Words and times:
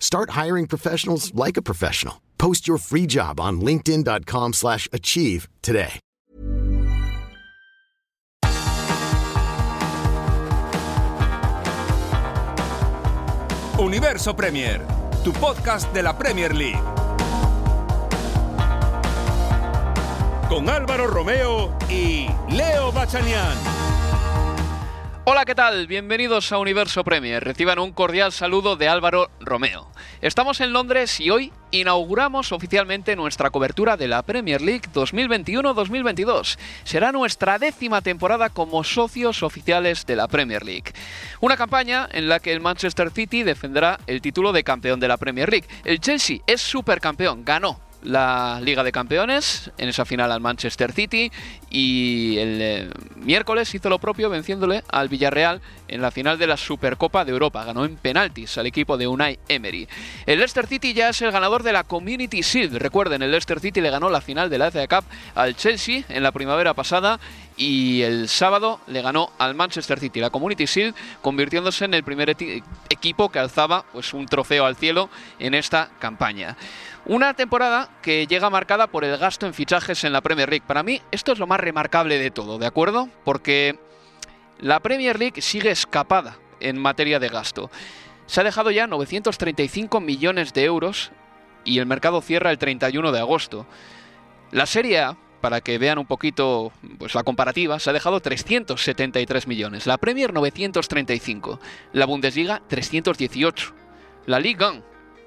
Start 0.00 0.30
hiring 0.30 0.66
professionals 0.66 1.32
like 1.34 1.56
a 1.56 1.62
professional. 1.62 2.20
Post 2.38 2.66
your 2.66 2.78
free 2.78 3.06
job 3.06 3.38
on 3.38 3.60
linkedin.com/achieve 3.60 4.54
slash 4.54 4.88
achieve 4.92 5.48
today. 5.62 6.00
Universo 13.80 14.34
Premier, 14.34 14.82
tu 15.24 15.32
podcast 15.32 15.90
de 15.94 16.02
la 16.02 16.12
Premier 16.12 16.54
League. 16.54 16.82
Con 20.50 20.68
Álvaro 20.68 21.06
Romeo 21.06 21.72
y 21.88 22.28
Leo 22.50 22.92
Bachanian. 22.92 23.56
Hola, 25.32 25.44
¿qué 25.44 25.54
tal? 25.54 25.86
Bienvenidos 25.86 26.50
a 26.50 26.58
Universo 26.58 27.04
Premier. 27.04 27.44
Reciban 27.44 27.78
un 27.78 27.92
cordial 27.92 28.32
saludo 28.32 28.74
de 28.74 28.88
Álvaro 28.88 29.30
Romeo. 29.38 29.88
Estamos 30.22 30.60
en 30.60 30.72
Londres 30.72 31.20
y 31.20 31.30
hoy 31.30 31.52
inauguramos 31.70 32.50
oficialmente 32.50 33.14
nuestra 33.14 33.50
cobertura 33.50 33.96
de 33.96 34.08
la 34.08 34.22
Premier 34.22 34.60
League 34.60 34.88
2021-2022. 34.92 36.58
Será 36.82 37.12
nuestra 37.12 37.60
décima 37.60 38.02
temporada 38.02 38.48
como 38.48 38.82
socios 38.82 39.44
oficiales 39.44 40.04
de 40.04 40.16
la 40.16 40.26
Premier 40.26 40.64
League. 40.64 40.92
Una 41.40 41.56
campaña 41.56 42.08
en 42.10 42.28
la 42.28 42.40
que 42.40 42.50
el 42.50 42.58
Manchester 42.58 43.12
City 43.12 43.44
defenderá 43.44 44.00
el 44.08 44.20
título 44.22 44.50
de 44.50 44.64
campeón 44.64 44.98
de 44.98 45.06
la 45.06 45.16
Premier 45.16 45.48
League. 45.48 45.68
El 45.84 46.00
Chelsea 46.00 46.38
es 46.48 46.60
supercampeón, 46.60 47.44
ganó 47.44 47.78
la 48.02 48.60
Liga 48.62 48.82
de 48.82 48.92
Campeones 48.92 49.70
en 49.78 49.88
esa 49.88 50.04
final 50.04 50.32
al 50.32 50.40
Manchester 50.40 50.92
City 50.92 51.30
y 51.70 52.38
el 52.38 52.58
eh, 52.60 52.90
miércoles 53.16 53.74
hizo 53.74 53.88
lo 53.88 53.98
propio 53.98 54.30
venciéndole 54.30 54.82
al 54.88 55.08
Villarreal 55.08 55.60
en 55.88 56.00
la 56.00 56.10
final 56.10 56.38
de 56.38 56.46
la 56.46 56.56
Supercopa 56.56 57.24
de 57.24 57.32
Europa. 57.32 57.64
Ganó 57.64 57.84
en 57.84 57.96
penaltis 57.96 58.58
al 58.58 58.66
equipo 58.66 58.96
de 58.96 59.06
Unai 59.06 59.38
Emery. 59.48 59.88
El 60.26 60.38
Leicester 60.38 60.66
City 60.66 60.94
ya 60.94 61.10
es 61.10 61.20
el 61.22 61.32
ganador 61.32 61.62
de 61.62 61.72
la 61.72 61.84
Community 61.84 62.40
Shield. 62.40 62.76
Recuerden, 62.76 63.22
el 63.22 63.30
Leicester 63.30 63.60
City 63.60 63.80
le 63.80 63.90
ganó 63.90 64.08
la 64.08 64.20
final 64.20 64.50
de 64.50 64.58
la 64.58 64.70
FA 64.70 64.86
Cup 64.88 65.04
al 65.34 65.56
Chelsea 65.56 66.04
en 66.08 66.22
la 66.22 66.32
primavera 66.32 66.74
pasada 66.74 67.20
y 67.56 68.00
el 68.02 68.28
sábado 68.28 68.80
le 68.86 69.02
ganó 69.02 69.30
al 69.38 69.54
Manchester 69.54 70.00
City 70.00 70.20
la 70.20 70.30
Community 70.30 70.64
Shield, 70.64 70.94
convirtiéndose 71.20 71.84
en 71.84 71.92
el 71.92 72.02
primer 72.02 72.30
equipo 72.88 73.28
que 73.28 73.38
alzaba 73.38 73.84
pues, 73.92 74.14
un 74.14 74.24
trofeo 74.26 74.64
al 74.64 74.76
cielo 74.76 75.10
en 75.38 75.52
esta 75.52 75.90
campaña. 75.98 76.56
Una 77.06 77.34
temporada 77.34 77.88
que 78.02 78.26
llega 78.26 78.50
marcada 78.50 78.86
por 78.86 79.04
el 79.04 79.16
gasto 79.16 79.46
en 79.46 79.54
fichajes 79.54 80.04
en 80.04 80.12
la 80.12 80.20
Premier 80.20 80.50
League. 80.50 80.64
Para 80.66 80.82
mí 80.82 81.00
esto 81.10 81.32
es 81.32 81.38
lo 81.38 81.46
más 81.46 81.58
remarcable 81.58 82.18
de 82.18 82.30
todo, 82.30 82.58
¿de 82.58 82.66
acuerdo? 82.66 83.08
Porque 83.24 83.78
la 84.58 84.80
Premier 84.80 85.18
League 85.18 85.40
sigue 85.40 85.70
escapada 85.70 86.36
en 86.60 86.78
materia 86.78 87.18
de 87.18 87.28
gasto. 87.28 87.70
Se 88.26 88.40
ha 88.40 88.44
dejado 88.44 88.70
ya 88.70 88.86
935 88.86 90.00
millones 90.00 90.52
de 90.52 90.64
euros 90.64 91.10
y 91.64 91.78
el 91.78 91.86
mercado 91.86 92.20
cierra 92.20 92.50
el 92.50 92.58
31 92.58 93.12
de 93.12 93.18
agosto. 93.18 93.66
La 94.52 94.66
Serie 94.66 95.00
A, 95.00 95.16
para 95.40 95.62
que 95.62 95.78
vean 95.78 95.98
un 95.98 96.06
poquito 96.06 96.70
pues, 96.98 97.14
la 97.14 97.22
comparativa, 97.22 97.78
se 97.78 97.90
ha 97.90 97.92
dejado 97.94 98.20
373 98.20 99.46
millones. 99.46 99.86
La 99.86 99.96
Premier 99.96 100.34
935. 100.34 101.58
La 101.92 102.04
Bundesliga 102.04 102.62
318. 102.68 103.74
La 104.26 104.38
Liga 104.38 104.70
1, 104.70 104.82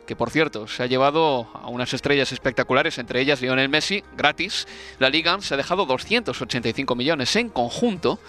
que 0.05 0.15
por 0.15 0.29
cierto 0.29 0.67
se 0.67 0.83
ha 0.83 0.87
llevado 0.87 1.47
a 1.53 1.69
unas 1.69 1.93
estrellas 1.93 2.31
espectaculares, 2.31 2.97
entre 2.97 3.21
ellas 3.21 3.41
Lionel 3.41 3.69
Messi, 3.69 4.03
gratis. 4.17 4.67
La 4.99 5.09
Liga 5.09 5.33
1 5.33 5.41
se 5.41 5.53
ha 5.53 5.57
dejado 5.57 5.85
285 5.85 6.95
millones 6.95 7.35
en 7.35 7.49
conjunto 7.49 8.19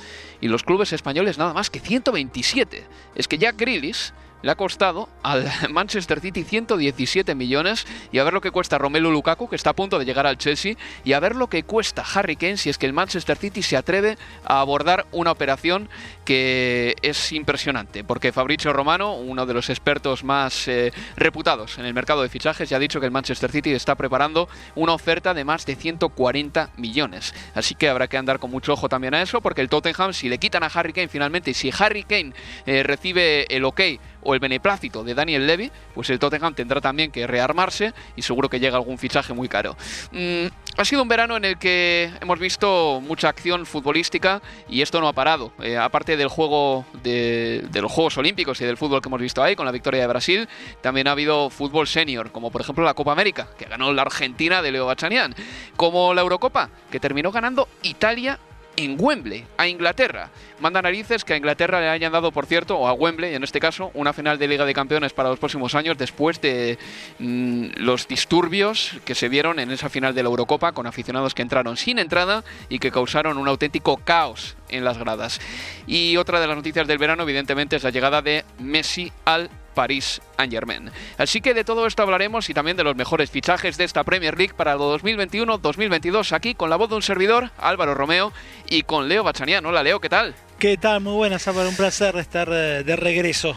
y 0.41 0.49
los 0.49 0.63
clubes 0.63 0.93
españoles 0.93 1.39
nada 1.39 1.53
más 1.53 1.71
que 1.71 1.81
127. 1.81 2.87
Es 3.15 3.29
que 3.29 3.39
Jack 3.39 3.57
Grealish 3.57 4.13
le 4.44 4.50
ha 4.50 4.56
costado 4.56 5.09
al 5.22 5.50
Manchester 5.71 6.21
City 6.21 6.44
117 6.44 7.34
millones 7.34 7.87
y 8.12 8.19
a 8.19 8.25
ver 8.25 8.34
lo 8.34 8.43
que 8.43 8.50
cuesta 8.50 8.77
Romelu 8.77 9.10
Lukaku, 9.10 9.49
que 9.49 9.56
está 9.56 9.71
a 9.71 9.72
punto 9.72 9.99
de 9.99 10.05
llegar 10.05 10.27
al 10.27 10.37
Chelsea, 10.37 10.77
y 11.03 11.15
a 11.15 11.21
ver 11.21 11.34
lo 11.34 11.49
que 11.49 11.62
cuesta 11.62 12.05
Harry 12.15 12.37
Kane 12.37 12.59
si 12.59 12.69
es 12.69 12.77
que 12.77 12.84
el 12.84 12.93
Manchester 12.93 13.38
City 13.38 13.62
se 13.62 13.78
atreve 13.78 14.19
a 14.44 14.60
abordar 14.60 15.06
una 15.12 15.31
operación 15.31 15.88
que 16.27 16.94
es 17.00 17.33
impresionante, 17.33 18.04
porque 18.04 18.33
Fabrizio 18.33 18.75
Romano, 18.75 19.15
uno 19.15 19.47
de 19.47 19.54
los 19.54 19.71
expertos 19.71 20.25
más 20.25 20.69
eh, 20.69 20.93
reputados 21.16 21.78
en 21.78 21.87
el 21.87 21.94
mercado 21.94 22.22
de 22.22 22.28
fichajes, 22.28 22.69
ya 22.69 22.77
ha 22.77 22.81
dicho 22.81 23.00
que 23.00 23.06
el 23.06 23.12
Manchester 23.12 23.50
City 23.50 23.72
está 23.72 23.94
preparando 23.94 24.49
una 24.75 24.93
oferta 24.93 25.33
de 25.33 25.44
más 25.44 25.65
de 25.65 25.75
140 25.75 26.71
millones. 26.77 27.34
Así 27.54 27.75
que 27.75 27.88
habrá 27.88 28.09
que 28.09 28.19
andar 28.19 28.38
con 28.38 28.50
mucho 28.50 28.75
ojo 28.75 28.91
también 28.91 29.15
a 29.15 29.22
eso, 29.22 29.41
porque 29.41 29.62
el 29.62 29.71
Tottenham, 29.71 30.12
si 30.12 30.28
le 30.28 30.37
quitan 30.37 30.65
a 30.65 30.66
Harry 30.66 30.93
Kane 30.93 31.09
finalmente, 31.09 31.53
y 31.53 31.54
si 31.54 31.71
Harry 31.78 32.03
Kane 32.03 32.34
eh, 32.66 32.83
recibe 32.83 33.47
el 33.49 33.65
ok 33.65 33.81
o 34.25 34.35
el 34.35 34.41
beneplácito 34.41 35.05
de 35.05 35.15
Daniel 35.15 35.47
Levy, 35.47 35.71
pues 35.95 36.11
el 36.11 36.19
Tottenham 36.19 36.55
tendrá 36.55 36.81
también 36.81 37.11
que 37.11 37.27
rearmarse 37.27 37.93
y 38.17 38.23
seguro 38.23 38.49
que 38.49 38.59
llega 38.59 38.77
algún 38.77 38.99
fichaje 38.99 39.33
muy 39.33 39.49
caro. 39.49 39.77
Mm, 40.12 40.47
ha 40.77 40.85
sido 40.85 41.03
un 41.03 41.09
verano 41.09 41.37
en 41.37 41.45
el 41.45 41.59
que 41.59 42.11
hemos 42.21 42.39
visto 42.39 43.01
mucha 43.01 43.29
acción 43.29 43.67
futbolística 43.67 44.43
y 44.69 44.83
esto 44.83 45.01
no 45.01 45.09
ha 45.09 45.13
parado. 45.13 45.53
Eh, 45.63 45.77
aparte 45.77 46.17
del 46.17 46.29
juego 46.29 46.84
de, 47.03 47.65
de 47.71 47.83
los 47.83 47.93
Juegos 47.93 48.19
Olímpicos 48.19 48.61
y 48.61 48.65
del 48.65 48.77
fútbol 48.77 49.01
que 49.01 49.09
hemos 49.09 49.21
visto 49.21 49.43
ahí 49.43 49.55
con 49.55 49.67
la 49.67 49.73
victoria 49.73 50.01
de 50.01 50.07
Brasil, 50.07 50.49
también 50.81 51.07
ha 51.09 51.13
habido 51.13 51.51
fútbol 51.51 51.87
senior, 51.87 52.33
como 52.33 52.51
por 52.51 52.61
ejemplo 52.61 52.84
la 52.84 52.95
Copa 52.95 53.13
América, 53.13 53.49
que 53.59 53.67
ganó 53.67 53.93
la 53.93 54.03
Argentina 54.03 54.63
de 54.63 54.73
Leo 54.73 54.87
Bachanian, 54.87 55.34
como 55.77 56.15
la 56.15 56.23
Eurocopa, 56.23 56.71
que 56.91 57.01
terminó 57.01 57.31
ganando 57.31 57.69
Italia 57.83 58.39
en 58.77 58.97
Wembley, 58.99 59.45
a 59.57 59.67
Inglaterra. 59.67 60.31
Manda 60.61 60.83
narices 60.83 61.25
que 61.25 61.35
a 61.35 61.37
Inglaterra 61.37 61.81
le 61.81 61.89
hayan 61.89 62.12
dado, 62.12 62.33
por 62.33 62.47
cierto, 62.47 62.77
o 62.77 62.89
a 62.89 62.93
Wembley 62.93 63.35
en 63.35 63.45
este 63.45 63.61
caso, 63.61 63.91
una 63.95 64.12
final 64.12 64.39
de 64.39 64.49
Liga 64.49 64.65
de 64.65 64.75
Campeones 64.75 65.12
para 65.12 65.29
los 65.29 65.39
próximos 65.39 65.75
años 65.75 65.99
después 65.99 66.41
de 66.41 66.79
mm, 67.19 67.67
los 67.77 68.09
disturbios 68.09 68.93
que 69.05 69.15
se 69.15 69.29
vieron 69.29 69.59
en 69.59 69.71
esa 69.71 69.89
final 69.89 70.15
de 70.15 70.23
la 70.23 70.29
Eurocopa 70.29 70.73
con 70.73 70.87
aficionados 70.87 71.34
que 71.34 71.43
entraron 71.43 71.77
sin 71.77 71.99
entrada 71.99 72.45
y 72.69 72.79
que 72.79 72.91
causaron 72.91 73.39
un 73.39 73.49
auténtico 73.49 73.97
caos 73.99 74.57
en 74.69 74.84
las 74.84 74.99
gradas. 74.99 75.41
Y 75.87 76.17
otra 76.17 76.41
de 76.41 76.47
las 76.47 76.57
noticias 76.57 76.87
del 76.87 76.99
verano, 76.99 77.23
evidentemente, 77.23 77.77
es 77.77 77.83
la 77.83 77.91
llegada 77.91 78.23
de 78.23 78.45
Messi 78.59 79.13
al 79.25 79.51
París 79.75 80.21
Saint-Germain. 80.37 80.91
Así 81.19 81.41
que 81.41 81.53
de 81.55 81.65
todo 81.65 81.87
esto 81.87 82.03
hablaremos 82.03 82.49
y 82.51 82.55
también 82.55 82.77
de 82.77 82.85
los 82.85 82.97
mejores 82.97 83.31
fichajes 83.31 83.77
de 83.77 83.85
esta 83.85 84.05
Premier 84.05 84.37
League 84.39 84.55
para 84.55 84.73
el 84.73 84.79
2021-2022 84.79 86.33
aquí 86.33 86.55
con 86.55 86.71
la 86.71 86.77
voz 86.77 86.89
de 86.91 86.97
un 86.97 87.03
servidor, 87.03 87.51
Álvaro 87.59 87.95
Romeo, 87.95 88.33
y 88.69 88.83
con 88.83 89.09
Leo 89.09 89.22
Bachanian. 89.25 89.65
Hola 89.66 89.83
Leo, 89.83 90.01
¿qué 90.01 90.09
tal? 90.09 90.34
¿Qué 90.59 90.77
tal? 90.77 91.01
Muy 91.01 91.15
buenas, 91.15 91.47
Álvaro. 91.48 91.69
Un 91.69 91.77
placer 91.77 92.16
estar 92.16 92.48
eh, 92.51 92.83
de 92.84 92.97
regreso. 92.97 93.57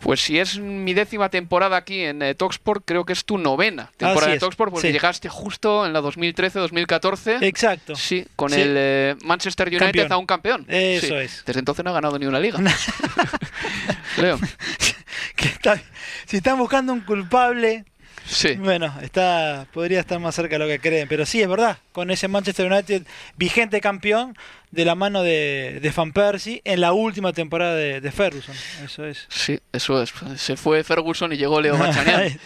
Pues 0.00 0.22
si 0.22 0.38
es 0.38 0.58
mi 0.58 0.94
décima 0.94 1.28
temporada 1.28 1.76
aquí 1.76 2.00
en 2.04 2.22
eh, 2.22 2.34
Talksport, 2.34 2.84
creo 2.86 3.04
que 3.04 3.12
es 3.12 3.26
tu 3.26 3.36
novena 3.36 3.90
temporada 3.98 4.32
de 4.32 4.38
Talksport 4.38 4.72
porque 4.72 4.88
sí. 4.88 4.92
llegaste 4.94 5.28
justo 5.28 5.84
en 5.84 5.92
la 5.92 6.00
2013-2014. 6.00 7.42
Exacto. 7.42 7.94
Sí, 7.94 8.26
con 8.34 8.48
Sí. 8.50 8.62
el 8.62 8.74
eh, 8.78 9.16
Manchester 9.24 9.68
United 9.68 9.84
Campeón. 9.84 10.12
a 10.12 10.16
un 10.16 10.24
campeón. 10.24 10.64
Eso 10.68 11.06
Sí. 11.08 11.12
es. 11.16 11.44
Desde 11.44 11.58
entonces 11.58 11.84
no 11.84 11.90
ha 11.90 11.94
ganado 11.94 12.18
ni 12.18 12.24
una 12.24 12.40
liga. 12.40 12.58
Leo. 14.16 14.38
Que 15.36 15.48
está- 15.48 15.80
si 16.26 16.38
están 16.38 16.58
buscando 16.58 16.92
un 16.92 17.00
culpable, 17.00 17.84
Sí. 18.26 18.54
bueno, 18.54 18.94
está 19.02 19.66
podría 19.72 20.00
estar 20.00 20.20
más 20.20 20.34
cerca 20.34 20.56
de 20.56 20.58
lo 20.60 20.66
que 20.68 20.78
creen. 20.78 21.08
Pero 21.08 21.24
sí, 21.26 21.40
es 21.42 21.48
verdad, 21.48 21.78
con 21.92 22.10
ese 22.10 22.28
Manchester 22.28 22.70
United 22.70 23.02
vigente 23.36 23.80
campeón 23.80 24.36
de 24.70 24.84
la 24.84 24.94
mano 24.94 25.22
de, 25.22 25.78
de 25.82 25.90
Van 25.90 26.12
Persie 26.12 26.60
en 26.64 26.80
la 26.80 26.92
última 26.92 27.32
temporada 27.32 27.74
de, 27.74 28.00
de 28.00 28.12
Ferguson. 28.12 28.54
Eso 28.84 29.04
es. 29.06 29.26
Sí, 29.30 29.58
eso 29.72 30.00
es. 30.02 30.12
Se 30.36 30.56
fue 30.56 30.84
Ferguson 30.84 31.32
y 31.32 31.36
llegó 31.38 31.60
Leo 31.60 31.76
Bachanian. 31.78 32.38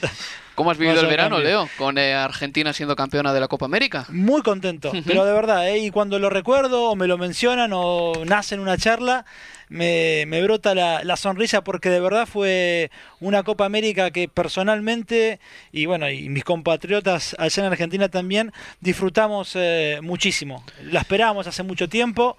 ¿Cómo 0.55 0.71
has 0.71 0.79
vivido 0.79 1.01
el 1.01 1.07
verano. 1.07 1.39
Leo? 1.39 1.69
Con 1.77 1.99
eh, 1.99 2.15
Argentina 2.15 2.73
siendo 2.73 2.95
campeona 2.95 3.33
de 3.33 3.41
la 3.41 3.49
Copa 3.49 3.67
América. 3.67 4.07
Muy 4.09 4.43
contento, 4.43 4.93
pero 5.07 5.25
de 5.25 5.33
verdad, 5.33 5.69
¿eh? 5.69 5.79
y 5.79 5.91
cuando 5.91 6.19
lo 6.19 6.31
recuerdo 6.31 6.91
o 6.91 6.97
me 6.97 7.07
lo 7.07 7.19
mencionan 7.19 7.73
o 7.75 8.25
nace 8.25 8.55
en 8.55 8.61
una 8.61 8.77
charla, 8.77 9.25
me, 9.69 10.25
me 10.27 10.43
brota 10.43 10.75
la, 10.75 11.03
la 11.03 11.17
sonrisa 11.17 11.65
porque 11.65 11.91
de 11.91 12.01
verdad 12.01 12.27
fue 12.27 12.91
una 13.21 13.43
Copa 13.43 13.65
América 13.65 14.11
que 14.11 14.29
personalmente, 14.29 15.41
y 15.73 15.87
bueno, 15.87 16.09
y 16.09 16.29
mis 16.29 16.45
compatriotas 16.45 17.35
allá 17.39 17.65
en 17.65 17.73
Argentina 17.73 18.09
también, 18.09 18.53
disfrutamos 18.81 19.53
eh, 19.55 19.99
muchísimo. 20.03 20.65
La 20.83 21.01
esperábamos 21.01 21.47
hace 21.47 21.63
mucho 21.63 21.89
tiempo. 21.89 22.37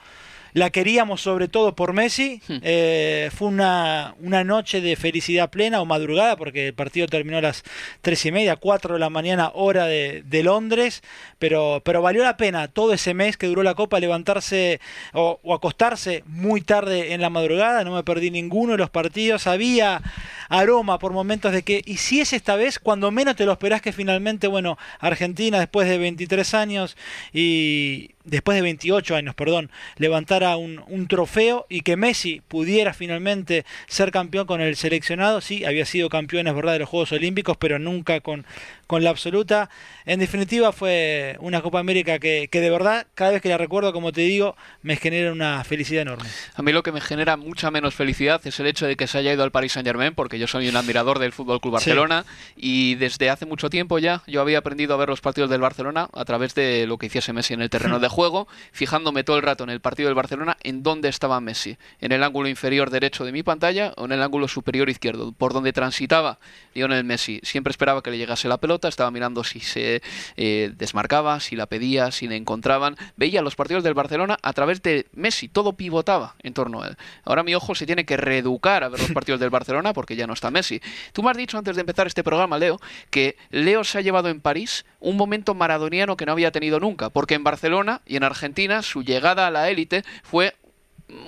La 0.56 0.70
queríamos 0.70 1.20
sobre 1.20 1.50
todo 1.50 1.76
por 1.76 1.92
Messi. 1.92 2.42
Eh, 2.48 3.30
fue 3.36 3.50
una, 3.50 4.16
una 4.22 4.46
noche 4.46 4.80
de 4.80 4.96
felicidad 4.96 5.50
plena 5.50 5.82
o 5.82 5.86
madrugada, 5.86 6.38
porque 6.38 6.68
el 6.68 6.74
partido 6.74 7.08
terminó 7.08 7.40
a 7.40 7.42
las 7.42 7.66
tres 8.02 8.26
y 8.26 8.32
media, 8.32 8.56
4 8.56 8.94
de 8.94 9.00
la 9.02 9.10
mañana, 9.10 9.52
hora 9.54 9.86
de, 9.86 10.24
de 10.26 10.44
Londres. 10.44 11.04
Pero, 11.40 11.82
pero 11.84 12.02
valió 12.02 12.24
la 12.24 12.38
pena 12.38 12.70
todo 12.70 12.94
ese 12.94 13.14
mes 13.14 13.36
que 13.36 13.48
duró 13.48 13.64
la 13.64 13.76
Copa 13.76 14.00
levantarse 14.00 14.80
o, 15.12 15.42
o 15.44 15.54
acostarse 15.54 16.24
muy 16.26 16.62
tarde 16.62 17.12
en 17.12 17.20
la 17.20 17.30
madrugada. 17.30 17.84
No 17.84 17.94
me 17.94 18.04
perdí 18.06 18.32
ninguno 18.32 18.72
de 18.72 18.78
los 18.78 18.90
partidos. 18.90 19.48
Había 19.48 20.02
aroma 20.48 21.00
por 21.00 21.12
momentos 21.12 21.52
de 21.52 21.64
que, 21.64 21.82
y 21.86 21.98
si 21.98 22.22
es 22.22 22.32
esta 22.32 22.56
vez, 22.56 22.80
cuando 22.80 23.12
menos 23.12 23.36
te 23.36 23.46
lo 23.46 23.52
esperás 23.52 23.82
que 23.82 23.92
finalmente, 23.92 24.48
bueno, 24.48 24.78
Argentina 25.02 25.60
después 25.60 25.90
de 25.90 25.98
23 25.98 26.54
años 26.54 26.96
y 27.34 28.15
después 28.26 28.56
de 28.56 28.62
28 28.62 29.16
años, 29.16 29.36
perdón, 29.36 29.72
levantara 29.98 30.58
un, 30.58 30.84
un 30.88 31.08
trofeo 31.08 31.66
y 31.70 31.82
que 31.82 31.96
Messi 31.96 32.42
pudiera 32.48 32.94
finalmente 32.94 33.66
ser 33.88 34.12
campeón 34.12 34.48
con 34.48 34.62
el 34.62 34.76
seleccionado. 34.76 35.42
Sí, 35.42 35.66
había 35.66 35.86
sido 35.86 36.10
campeón, 36.10 36.48
es 36.48 36.56
verdad, 36.56 36.74
de 36.74 36.80
los 36.80 36.90
Juegos 36.90 37.12
Olímpicos, 37.12 37.58
pero 37.58 37.80
nunca 37.80 38.20
con, 38.20 38.46
con 38.88 39.04
la 39.04 39.10
absoluta. 39.10 39.70
En 40.06 40.20
definitiva, 40.20 40.72
fue 40.72 41.38
una 41.40 41.62
Copa 41.62 41.80
América 41.80 42.20
que, 42.20 42.48
que 42.52 42.62
de 42.62 42.70
verdad, 42.70 43.08
cada 43.14 43.32
vez 43.32 43.42
que 43.42 43.50
la 43.50 43.58
recuerdo, 43.58 43.94
como 43.94 44.12
te 44.12 44.22
digo, 44.22 44.56
me 44.82 44.96
genera 44.96 45.32
una 45.32 45.64
felicidad 45.64 46.04
enorme. 46.04 46.30
A 46.56 46.62
mí 46.62 46.72
lo 46.72 46.84
que 46.84 46.92
me 46.92 47.02
genera 47.02 47.38
mucha 47.38 47.72
menos 47.72 47.96
felicidad 47.96 48.42
es 48.46 48.60
el 48.60 48.68
hecho 48.68 48.86
de 48.88 48.96
que 48.96 49.08
se 49.08 49.18
haya 49.18 49.34
ido 49.34 49.44
al 49.44 49.52
Paris 49.52 49.74
Saint 49.74 49.88
Germain, 49.88 50.14
porque 50.14 50.40
yo 50.40 50.48
soy 50.48 50.68
un 50.70 50.76
admirador 50.76 51.20
del 51.20 51.32
Fútbol 51.32 51.60
Club 51.62 51.76
Sí. 51.80 51.90
Barcelona 51.90 52.26
y 52.56 52.96
desde 52.96 53.30
hace 53.30 53.46
mucho 53.46 53.70
tiempo 53.70 54.00
ya 54.00 54.22
yo 54.28 54.42
había 54.42 54.60
aprendido 54.60 54.94
a 54.94 54.98
ver 54.98 55.10
los 55.10 55.22
partidos 55.22 55.50
del 55.50 55.62
Barcelona 55.62 56.10
a 56.14 56.26
través 56.26 56.56
de 56.56 56.86
lo 56.88 56.98
que 56.98 57.08
hiciese 57.08 57.34
Messi 57.34 57.54
en 57.54 57.62
el 57.62 57.70
terreno 57.70 58.00
de 58.00 58.08
juego, 58.16 58.48
fijándome 58.72 59.24
todo 59.24 59.38
el 59.38 59.44
rato 59.44 59.64
en 59.64 59.70
el 59.70 59.82
partido 59.82 60.08
del 60.08 60.16
Barcelona 60.16 60.58
en 60.64 60.84
dónde 60.84 61.10
estaba 61.10 61.42
Messi, 61.42 61.78
en 62.00 62.12
el 62.12 62.24
ángulo 62.24 62.48
inferior 62.48 62.90
derecho 62.90 63.26
de 63.26 63.32
mi 63.32 63.44
pantalla 63.44 63.94
o 63.98 64.06
en 64.06 64.12
el 64.14 64.22
ángulo 64.22 64.48
superior 64.48 64.90
izquierdo, 64.90 65.32
por 65.32 65.54
donde 65.54 65.74
transitaba 65.74 66.40
Lionel 66.74 67.04
Messi. 67.04 67.40
Siempre 67.44 67.72
esperaba 67.72 68.02
que 68.02 68.12
le 68.12 68.18
llegase 68.18 68.48
la 68.48 68.58
pelota, 68.58 68.75
estaba 68.84 69.12
mirando 69.12 69.44
si 69.44 69.60
se 69.60 70.02
eh, 70.38 70.72
desmarcaba, 70.78 71.40
si 71.40 71.56
la 71.56 71.66
pedía, 71.66 72.12
si 72.12 72.28
le 72.28 72.36
encontraban. 72.36 72.96
Veía 73.16 73.42
los 73.42 73.56
partidos 73.56 73.84
del 73.84 73.94
Barcelona 73.94 74.38
a 74.42 74.54
través 74.54 74.82
de 74.82 75.08
Messi, 75.14 75.48
todo 75.48 75.74
pivotaba 75.74 76.36
en 76.44 76.54
torno 76.54 76.82
a 76.82 76.88
él. 76.88 76.98
Ahora 77.24 77.44
mi 77.44 77.56
ojo 77.56 77.76
se 77.76 77.86
tiene 77.86 78.06
que 78.06 78.18
reeducar 78.18 78.84
a 78.84 78.90
ver 78.90 79.00
los 79.00 79.12
partidos 79.12 79.40
del 79.40 79.50
Barcelona 79.50 79.94
porque 79.94 80.16
ya 80.16 80.28
no 80.28 80.34
está 80.34 80.52
Messi. 80.52 80.82
Tú 81.14 81.24
me 81.24 81.32
has 81.32 81.38
dicho 81.38 81.58
antes 81.58 81.76
de 81.76 81.82
empezar 81.82 82.08
este 82.08 82.24
programa, 82.24 82.58
Leo, 82.58 82.80
que 83.10 83.38
Leo 83.50 83.84
se 83.84 83.98
ha 83.98 84.02
llevado 84.02 84.30
en 84.30 84.42
París 84.42 84.86
un 85.00 85.18
momento 85.18 85.54
maradoniano 85.54 86.18
que 86.18 86.26
no 86.26 86.32
había 86.32 86.52
tenido 86.52 86.80
nunca, 86.80 87.10
porque 87.10 87.36
en 87.36 87.44
Barcelona 87.44 88.02
y 88.06 88.16
en 88.18 88.24
Argentina 88.24 88.82
su 88.82 89.04
llegada 89.04 89.48
a 89.48 89.52
la 89.52 89.70
élite 89.70 90.04
fue 90.24 90.56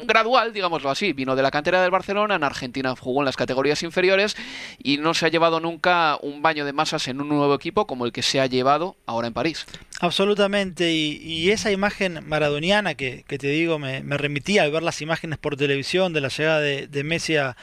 gradual, 0.05 0.53
digámoslo 0.53 0.89
así. 0.89 1.13
Vino 1.13 1.35
de 1.35 1.43
la 1.43 1.51
cantera 1.51 1.81
del 1.81 1.91
Barcelona, 1.91 2.35
en 2.35 2.43
Argentina 2.43 2.95
jugó 2.99 3.21
en 3.21 3.25
las 3.25 3.35
categorías 3.35 3.83
inferiores 3.83 4.35
y 4.81 4.97
no 4.97 5.13
se 5.13 5.25
ha 5.25 5.29
llevado 5.29 5.59
nunca 5.59 6.17
un 6.21 6.41
baño 6.41 6.65
de 6.65 6.73
masas 6.73 7.07
en 7.07 7.21
un 7.21 7.29
nuevo 7.29 7.53
equipo 7.53 7.87
como 7.87 8.05
el 8.05 8.11
que 8.11 8.21
se 8.21 8.39
ha 8.39 8.45
llevado 8.45 8.95
ahora 9.05 9.27
en 9.27 9.33
París. 9.33 9.65
Absolutamente, 9.99 10.91
y, 10.93 11.17
y 11.23 11.51
esa 11.51 11.71
imagen 11.71 12.19
maradoniana 12.27 12.95
que, 12.95 13.23
que 13.27 13.37
te 13.37 13.47
digo 13.47 13.79
me, 13.79 14.03
me 14.03 14.17
remitía 14.17 14.63
al 14.63 14.71
ver 14.71 14.83
las 14.83 15.01
imágenes 15.01 15.39
por 15.39 15.55
televisión 15.57 16.13
de 16.13 16.21
la 16.21 16.29
llegada 16.29 16.59
de, 16.59 16.87
de 16.87 17.03
Messi 17.03 17.35
a, 17.35 17.57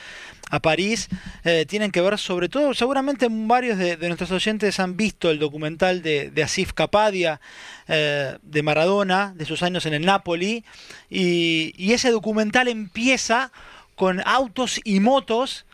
a 0.50 0.60
París, 0.60 1.08
eh, 1.44 1.64
tienen 1.68 1.90
que 1.90 2.00
ver 2.00 2.18
sobre 2.18 2.48
todo, 2.48 2.74
seguramente 2.74 3.28
varios 3.30 3.78
de, 3.78 3.96
de 3.96 4.06
nuestros 4.08 4.30
oyentes 4.30 4.78
han 4.80 4.96
visto 4.96 5.30
el 5.30 5.38
documental 5.38 6.02
de, 6.02 6.30
de 6.30 6.42
Asif 6.42 6.72
Kapadia, 6.72 7.40
eh, 7.88 8.36
de 8.42 8.62
Maradona, 8.62 9.32
de 9.34 9.44
sus 9.46 9.62
años 9.62 9.86
en 9.86 9.94
el 9.94 10.04
Napoli, 10.04 10.64
y, 11.08 11.72
y 11.76 11.92
ese 11.92 12.03
documental 12.10 12.68
empieza 12.68 13.52
con 13.94 14.22
autos 14.26 14.80
y 14.84 15.00
motos 15.00 15.66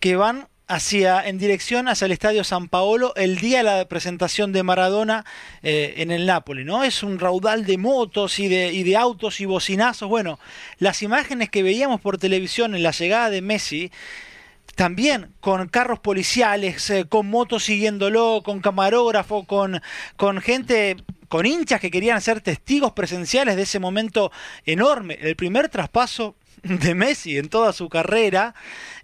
que 0.00 0.16
van 0.16 0.48
hacia 0.68 1.26
en 1.26 1.38
dirección 1.38 1.88
hacia 1.88 2.04
el 2.04 2.12
estadio 2.12 2.44
San 2.44 2.68
Paolo 2.68 3.14
el 3.16 3.38
día 3.38 3.58
de 3.58 3.64
la 3.64 3.88
presentación 3.88 4.52
de 4.52 4.62
Maradona 4.62 5.24
eh, 5.62 5.94
en 5.96 6.10
el 6.10 6.26
Napoli, 6.26 6.64
¿no? 6.64 6.84
Es 6.84 7.02
un 7.02 7.18
raudal 7.18 7.64
de 7.64 7.78
motos 7.78 8.38
y 8.38 8.48
de, 8.48 8.72
y 8.72 8.82
de 8.82 8.96
autos 8.96 9.40
y 9.40 9.46
bocinazos. 9.46 10.08
Bueno, 10.08 10.38
las 10.78 11.02
imágenes 11.02 11.48
que 11.48 11.62
veíamos 11.62 12.02
por 12.02 12.18
televisión 12.18 12.74
en 12.74 12.82
la 12.82 12.90
llegada 12.90 13.30
de 13.30 13.40
Messi, 13.40 13.90
también 14.74 15.32
con 15.40 15.66
carros 15.68 16.00
policiales, 16.00 16.90
eh, 16.90 17.06
con 17.08 17.28
motos 17.28 17.64
siguiéndolo, 17.64 18.42
con 18.44 18.60
camarógrafo, 18.60 19.44
con, 19.44 19.80
con 20.16 20.40
gente, 20.42 20.96
con 21.28 21.46
hinchas 21.46 21.80
que 21.80 21.90
querían 21.90 22.20
ser 22.20 22.40
testigos 22.40 22.92
presenciales 22.92 23.56
de 23.56 23.62
ese 23.62 23.78
momento 23.78 24.32
enorme. 24.64 25.18
El 25.20 25.36
primer 25.36 25.68
traspaso 25.68 26.36
de 26.68 26.94
Messi 26.94 27.38
en 27.38 27.48
toda 27.48 27.72
su 27.72 27.88
carrera, 27.88 28.54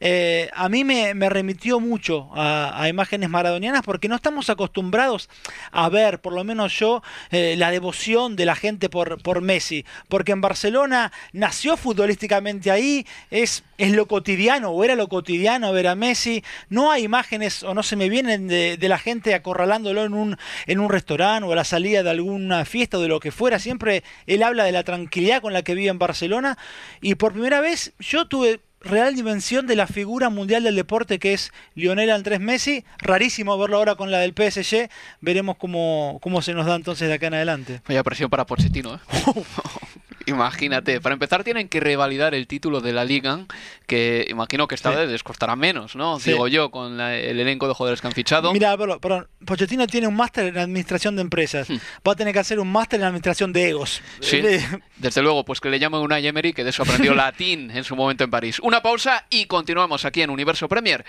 eh, 0.01 0.51
a 0.55 0.69
mí 0.69 0.85
me, 0.85 1.15
remitió 1.29 1.81
mucho 1.81 2.31
a, 2.35 2.81
a 2.83 2.89
imágenes 2.89 3.31
maradonianas 3.31 3.83
porque 3.83 4.09
no 4.09 4.17
estamos 4.17 4.51
acostumbrados 4.51 5.29
a 5.73 5.89
ver, 5.89 6.21
por 6.21 6.33
lo 6.33 6.45
menos 6.45 6.79
yo, 6.79 7.03
eh, 7.31 7.55
la 7.57 7.71
devoción 7.71 8.37
de 8.37 8.45
la 8.45 8.55
gente 8.55 8.89
por, 8.89 9.23
por 9.23 9.41
Messi. 9.41 9.85
Porque 10.09 10.33
en 10.33 10.41
Barcelona 10.41 11.13
nació 11.33 11.77
futbolísticamente 11.77 12.71
ahí, 12.71 13.07
es, 13.31 13.65
es 13.79 13.93
lo 13.93 14.07
cotidiano 14.07 14.71
o 14.71 14.85
era 14.85 14.95
lo 14.95 15.09
cotidiano 15.09 15.73
ver 15.73 15.89
a 15.89 15.95
Messi. 15.95 16.45
No 16.69 16.91
hay 16.91 17.05
imágenes 17.05 17.63
o 17.63 17.75
no 17.75 17.83
se 17.83 17.97
me 17.97 18.09
vienen 18.09 18.49
de, 18.49 18.77
de 18.77 18.89
la 18.89 18.99
gente 18.99 19.35
acorralándolo 19.35 20.05
en 20.05 20.15
un, 20.15 20.37
en 20.67 20.81
un 20.81 20.91
restaurante 20.91 21.15
o 21.47 21.53
a 21.53 21.57
la 21.57 21.65
salida 21.65 22.03
de 22.03 22.11
alguna 22.11 22.65
fiesta 22.65 22.99
o 22.99 23.01
de 23.01 23.09
lo 23.09 23.21
que 23.21 23.31
fuera. 23.31 23.59
Siempre 23.59 24.03
él 24.27 24.43
habla 24.43 24.65
de 24.65 24.73
la 24.73 24.83
tranquilidad 24.83 25.41
con 25.41 25.53
la 25.53 25.63
que 25.63 25.75
vive 25.75 25.91
en 25.91 25.99
Barcelona 25.99 26.59
y 27.01 27.15
por 27.15 27.33
primera 27.33 27.54
vez 27.61 27.93
yo 27.99 28.27
tuve 28.27 28.61
real 28.81 29.15
dimensión 29.15 29.67
de 29.67 29.77
la 29.77 29.87
figura 29.87 30.29
mundial 30.29 30.63
del 30.63 30.77
deporte 30.77 31.19
que 31.19 31.33
es 31.33 31.53
Lionel 31.75 32.11
Andrés 32.11 32.41
Messi. 32.41 32.85
Rarísimo 32.99 33.59
verlo 33.59 33.79
ahora 33.79 33.95
con 33.95 34.11
la 34.11 34.19
del 34.19 34.35
PSG. 34.35 34.91
Veremos 35.21 35.57
cómo, 35.57 36.19
cómo 36.23 36.43
se 36.43 36.55
nos 36.55 36.67
da 36.67 36.77
entonces 36.77 37.09
de 37.09 37.15
acá 37.15 37.29
en 37.29 37.35
adelante. 37.35 37.81
Vaya 37.89 38.03
presión 38.03 38.31
para 38.31 38.47
Pochettino, 38.47 38.95
¿eh? 38.95 38.99
Imagínate, 40.27 41.01
para 41.01 41.13
empezar 41.13 41.45
tienen 41.45 41.69
que 41.69 41.81
revalidar 41.81 42.35
el 42.35 42.47
título 42.47 42.81
de 42.81 42.93
la 42.93 43.05
Liga, 43.05 43.41
que 43.87 44.27
imagino 44.31 44.67
que 44.69 44.75
esta 44.75 44.91
Sí. 44.91 44.97
vez 44.97 45.09
les 45.11 45.23
costará 45.23 45.57
menos, 45.57 45.97
¿no? 45.97 46.19
Sí. 46.19 46.31
Digo 46.33 46.49
yo, 46.49 46.71
con 46.71 46.97
la- 46.97 47.15
el 47.17 47.39
elenco 47.41 47.69
de 47.69 47.75
jugadores 47.75 48.01
que 48.01 48.07
han 48.07 48.13
fichado. 48.13 48.53
Mira, 48.53 48.77
perdón, 48.77 48.99
perdón, 49.01 49.29
Pochettino 49.45 49.87
tiene 49.87 50.07
un 50.07 50.15
máster 50.17 50.47
en 50.47 50.59
administración 50.59 51.17
de 51.17 51.23
empresas. 51.23 51.69
Va 52.07 52.13
a 52.13 52.17
tener 52.17 52.33
que 52.33 52.39
hacer 52.41 52.59
un 52.61 52.71
máster 52.73 53.01
en 53.01 53.07
administración 53.07 53.53
de 53.53 53.69
egos. 53.71 54.01
Hmm. 54.19 54.23
Sí, 54.23 54.41
De- 54.41 54.65
desde 54.97 55.23
luego, 55.23 55.45
pues 55.45 55.61
que 55.61 55.71
le 55.71 55.79
llamen 55.79 56.01
una 56.01 56.19
Emery, 56.19 56.53
que 56.53 56.65
de 56.65 56.71
eso 56.71 56.83
aprendió 56.83 57.15
latín 57.15 57.71
en 57.71 57.85
su 57.85 57.95
momento 57.97 58.25
en 58.25 58.31
París. 58.31 58.59
Una 58.61 58.83
pausa 58.83 59.27
y 59.31 59.47
continuamos 59.47 60.05
aquí 60.05 60.23
en 60.23 60.31
Universo 60.31 60.69
Premier, 60.69 61.05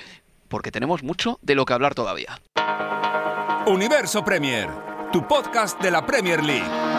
porque 0.48 0.72
tenemos 0.72 1.04
mucho 1.04 1.40
de 1.42 1.56
lo 1.56 1.66
que 1.66 1.74
hablar 1.74 1.96
todavía. 1.96 2.40
Universo 3.68 4.24
Premier, 4.24 4.70
tu 5.12 5.28
podcast 5.28 5.82
de 5.82 5.90
la 5.92 6.06
Premier 6.06 6.44
League. 6.44 6.95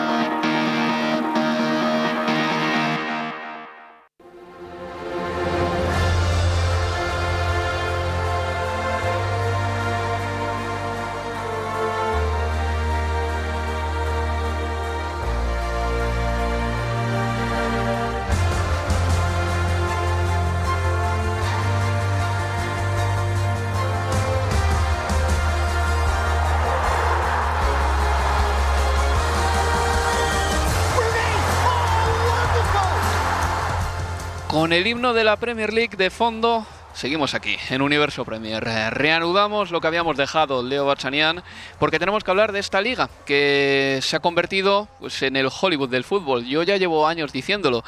Con 34.67 34.73
el 34.73 34.85
himno 34.85 35.13
de 35.13 35.23
la 35.23 35.37
Premier 35.37 35.71
League 35.71 35.95
de 35.95 36.09
fondo, 36.09 36.67
seguimos 36.93 37.33
aquí, 37.33 37.55
en 37.69 37.81
Universo 37.81 38.25
Premier. 38.25 38.61
Reanudamos 38.61 39.71
lo 39.71 39.79
que 39.79 39.87
habíamos 39.87 40.17
dejado, 40.17 40.61
Leo 40.61 40.85
Bachanian, 40.85 41.41
porque 41.79 41.99
tenemos 41.99 42.25
que 42.25 42.31
hablar 42.31 42.51
de 42.51 42.59
esta 42.59 42.81
liga, 42.81 43.09
que 43.25 43.99
se 44.01 44.17
ha 44.17 44.19
convertido 44.19 44.89
pues, 44.99 45.21
en 45.21 45.37
el 45.37 45.47
Hollywood 45.47 45.87
del 45.87 46.03
fútbol. 46.03 46.43
Yo 46.43 46.63
ya 46.63 46.75
llevo 46.75 47.07
años 47.07 47.31
diciéndolo. 47.31 47.81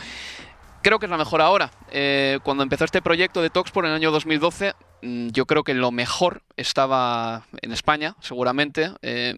Creo 0.82 1.00
que 1.00 1.08
es 1.08 1.10
la 1.10 1.18
mejor 1.18 1.42
ahora. 1.42 1.70
Eh, 1.92 2.40
cuando 2.44 2.64
empezó 2.64 2.86
este 2.86 3.02
proyecto 3.02 3.42
de 3.42 3.50
Talks 3.50 3.72
por 3.72 3.86
el 3.86 3.92
año 3.92 4.10
2012, 4.12 4.74
mm, 5.02 5.28
yo 5.32 5.46
creo 5.46 5.66
que 5.66 5.74
lo 5.74 5.92
mejor 5.92 6.44
estaba 6.56 7.44
en 7.62 7.74
España, 7.74 8.16
seguramente. 8.22 8.94
Eh, 9.02 9.36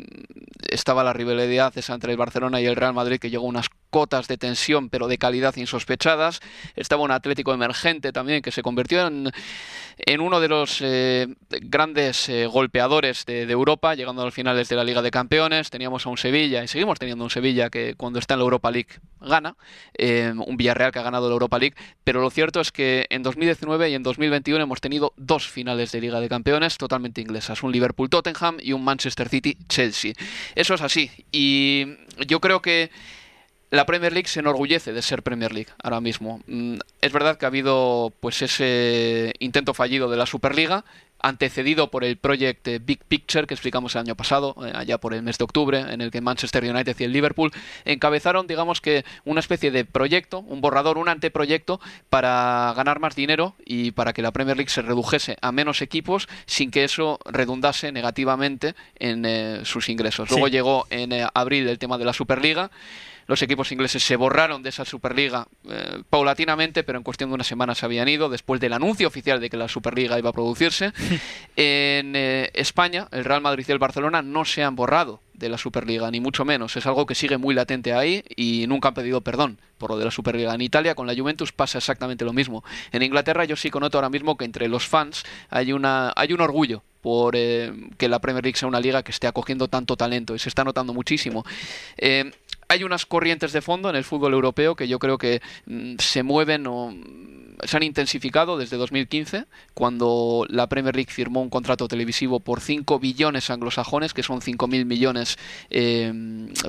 estaba 0.69 1.03
la 1.03 1.11
rivalidad 1.11 1.73
entre 1.89 2.11
el 2.11 2.19
Barcelona 2.19 2.61
y 2.61 2.67
el 2.67 2.75
Real 2.75 2.93
Madrid, 2.93 3.17
que 3.19 3.31
llegó 3.31 3.45
unas 3.45 3.67
cotas 3.91 4.27
de 4.27 4.37
tensión, 4.37 4.89
pero 4.89 5.07
de 5.07 5.19
calidad 5.19 5.55
insospechadas. 5.57 6.39
Estaba 6.75 7.03
un 7.03 7.11
Atlético 7.11 7.53
emergente 7.53 8.11
también, 8.11 8.41
que 8.41 8.51
se 8.51 8.63
convirtió 8.63 9.05
en, 9.05 9.31
uno 10.19 10.39
de 10.39 10.47
los 10.47 10.79
eh, 10.81 11.27
grandes 11.61 12.27
eh, 12.29 12.47
golpeadores 12.47 13.25
de, 13.25 13.43
Europa, 13.51 13.93
llegando 13.93 14.23
a 14.23 14.25
los 14.25 14.33
finales 14.33 14.69
de 14.69 14.75
la 14.75 14.83
Liga 14.83 15.03
de 15.03 15.11
Campeones. 15.11 15.69
Teníamos 15.69 16.07
a 16.07 16.09
un 16.09 16.17
Sevilla, 16.17 16.63
y 16.63 16.67
seguimos 16.67 16.97
teniendo 16.97 17.23
un 17.23 17.29
Sevilla 17.29 17.69
que 17.69 17.93
cuando 17.95 18.17
está 18.17 18.33
en 18.33 18.39
la 18.39 18.45
Europa 18.45 18.71
League 18.71 18.99
gana, 19.19 19.55
un 20.47 20.57
Villarreal 20.57 20.91
que 20.91 20.99
ha 20.99 21.03
ganado 21.03 21.27
la 21.27 21.33
Europa 21.33 21.59
League, 21.59 21.75
pero 22.03 22.21
lo 22.21 22.31
cierto 22.31 22.61
es 22.61 22.71
que 22.71 23.05
en 23.09 23.21
2019 23.21 23.89
y 23.89 23.93
en 23.93 24.03
2021 24.03 24.63
hemos 24.63 24.81
tenido 24.81 25.13
dos 25.17 25.47
finales 25.47 25.91
de 25.91 26.01
Liga 26.01 26.19
de 26.19 26.29
Campeones 26.29 26.77
totalmente 26.77 27.21
inglesas, 27.21 27.61
un 27.61 27.71
Liverpool-Tottenham 27.71 28.57
y 28.61 28.73
un 28.73 28.83
Manchester 28.83 29.29
City-Chelsea. 29.29 30.13
Eso 30.55 30.73
es 30.73 30.81
así. 30.81 31.11
Y 31.31 31.85
yo 32.27 32.39
creo 32.39 32.61
que 32.61 32.91
la 33.71 33.85
Premier 33.85 34.11
League 34.11 34.27
se 34.27 34.41
enorgullece 34.41 34.91
de 34.91 35.01
ser 35.01 35.23
Premier 35.23 35.53
League 35.53 35.71
ahora 35.81 36.01
mismo. 36.01 36.41
Mm, 36.45 36.79
es 37.01 37.11
verdad 37.11 37.37
que 37.37 37.45
ha 37.45 37.47
habido 37.47 38.13
pues 38.19 38.41
ese 38.41 39.33
intento 39.39 39.73
fallido 39.73 40.09
de 40.09 40.17
la 40.17 40.25
Superliga, 40.25 40.83
antecedido 41.21 41.91
por 41.91 42.03
el 42.03 42.17
Project 42.17 42.67
Big 42.83 43.03
Picture 43.05 43.47
que 43.47 43.53
explicamos 43.53 43.95
el 43.95 44.01
año 44.01 44.15
pasado, 44.15 44.55
eh, 44.65 44.71
allá 44.73 44.97
por 44.99 45.13
el 45.13 45.23
mes 45.23 45.37
de 45.37 45.43
octubre, 45.43 45.79
en 45.79 46.01
el 46.01 46.11
que 46.11 46.21
Manchester 46.21 46.63
United 46.63 46.95
y 46.99 47.03
el 47.03 47.13
Liverpool 47.13 47.51
encabezaron, 47.85 48.47
digamos 48.47 48.81
que, 48.81 49.05
una 49.25 49.39
especie 49.39 49.71
de 49.71 49.85
proyecto, 49.85 50.39
un 50.39 50.61
borrador, 50.61 50.97
un 50.97 51.09
anteproyecto 51.09 51.79
para 52.09 52.73
ganar 52.75 52.99
más 52.99 53.15
dinero 53.15 53.55
y 53.65 53.91
para 53.91 54.13
que 54.13 54.21
la 54.21 54.31
Premier 54.31 54.57
League 54.57 54.69
se 54.69 54.81
redujese 54.81 55.37
a 55.41 55.51
menos 55.51 55.81
equipos 55.81 56.27
sin 56.45 56.71
que 56.71 56.83
eso 56.83 57.19
redundase 57.25 57.91
negativamente 57.91 58.75
en 58.99 59.25
eh, 59.25 59.61
sus 59.63 59.89
ingresos. 59.89 60.29
Luego 60.29 60.47
llegó 60.47 60.87
en 60.89 61.11
eh, 61.11 61.27
abril 61.33 61.67
el 61.67 61.79
tema 61.79 61.97
de 61.97 62.05
la 62.05 62.13
Superliga 62.13 62.71
los 63.31 63.41
equipos 63.41 63.71
ingleses 63.71 64.03
se 64.03 64.17
borraron 64.17 64.61
de 64.61 64.67
esa 64.67 64.83
Superliga 64.83 65.47
eh, 65.69 66.03
paulatinamente, 66.09 66.83
pero 66.83 66.97
en 66.97 67.03
cuestión 67.03 67.29
de 67.29 67.35
una 67.35 67.45
semana 67.45 67.75
se 67.75 67.85
habían 67.85 68.09
ido, 68.09 68.27
después 68.27 68.59
del 68.59 68.73
anuncio 68.73 69.07
oficial 69.07 69.39
de 69.39 69.49
que 69.49 69.55
la 69.55 69.69
Superliga 69.69 70.19
iba 70.19 70.31
a 70.31 70.33
producirse. 70.33 70.91
en 71.55 72.15
eh, 72.15 72.49
España, 72.53 73.07
el 73.11 73.25
Real 73.25 73.41
Madrid 73.41 73.65
y 73.67 73.71
el 73.71 73.79
Barcelona 73.79 74.21
no 74.21 74.45
se 74.45 74.63
han 74.63 74.75
borrado 74.75 75.19
de 75.33 75.49
la 75.49 75.57
Superliga, 75.57 76.09
ni 76.11 76.19
mucho 76.19 76.45
menos. 76.45 76.75
Es 76.77 76.85
algo 76.85 77.05
que 77.05 77.15
sigue 77.15 77.37
muy 77.37 77.55
latente 77.55 77.93
ahí 77.93 78.23
y 78.35 78.65
nunca 78.67 78.89
han 78.89 78.93
pedido 78.93 79.21
perdón 79.21 79.59
por 79.77 79.89
lo 79.89 79.97
de 79.97 80.05
la 80.05 80.11
Superliga. 80.11 80.53
En 80.53 80.61
Italia, 80.61 80.95
con 80.95 81.07
la 81.07 81.15
Juventus, 81.15 81.51
pasa 81.51 81.79
exactamente 81.79 82.25
lo 82.25 82.33
mismo. 82.33 82.63
En 82.91 83.01
Inglaterra, 83.01 83.45
yo 83.45 83.55
sí 83.55 83.69
connoto 83.69 83.97
ahora 83.97 84.09
mismo 84.09 84.37
que 84.37 84.45
entre 84.45 84.67
los 84.67 84.87
fans 84.87 85.23
hay, 85.49 85.73
una, 85.73 86.13
hay 86.15 86.33
un 86.33 86.41
orgullo 86.41 86.83
por 87.01 87.35
eh, 87.35 87.73
que 87.97 88.07
la 88.07 88.19
Premier 88.19 88.43
League 88.43 88.57
sea 88.57 88.67
una 88.67 88.79
liga 88.79 89.01
que 89.01 89.11
esté 89.11 89.25
acogiendo 89.25 89.67
tanto 89.67 89.97
talento 89.97 90.35
y 90.35 90.39
se 90.39 90.49
está 90.49 90.63
notando 90.63 90.93
muchísimo 90.93 91.43
hay 92.71 92.85
unas 92.85 93.05
corrientes 93.05 93.51
de 93.51 93.61
fondo 93.61 93.89
en 93.89 93.97
el 93.97 94.05
fútbol 94.05 94.31
europeo 94.31 94.75
que 94.75 94.87
yo 94.87 94.97
creo 94.97 95.17
que 95.17 95.41
mm, 95.65 95.95
se 95.99 96.23
mueven 96.23 96.65
o 96.67 96.93
se 97.63 97.77
han 97.77 97.83
intensificado 97.83 98.57
desde 98.57 98.77
2015, 98.77 99.45
cuando 99.73 100.45
la 100.49 100.67
Premier 100.67 100.95
League 100.95 101.11
firmó 101.11 101.41
un 101.41 101.49
contrato 101.49 101.87
televisivo 101.87 102.39
por 102.39 102.61
5 102.61 102.99
billones 102.99 103.49
anglosajones, 103.49 104.13
que 104.13 104.23
son 104.23 104.41
5.000 104.41 104.85
millones 104.85 105.37
eh, 105.69 106.11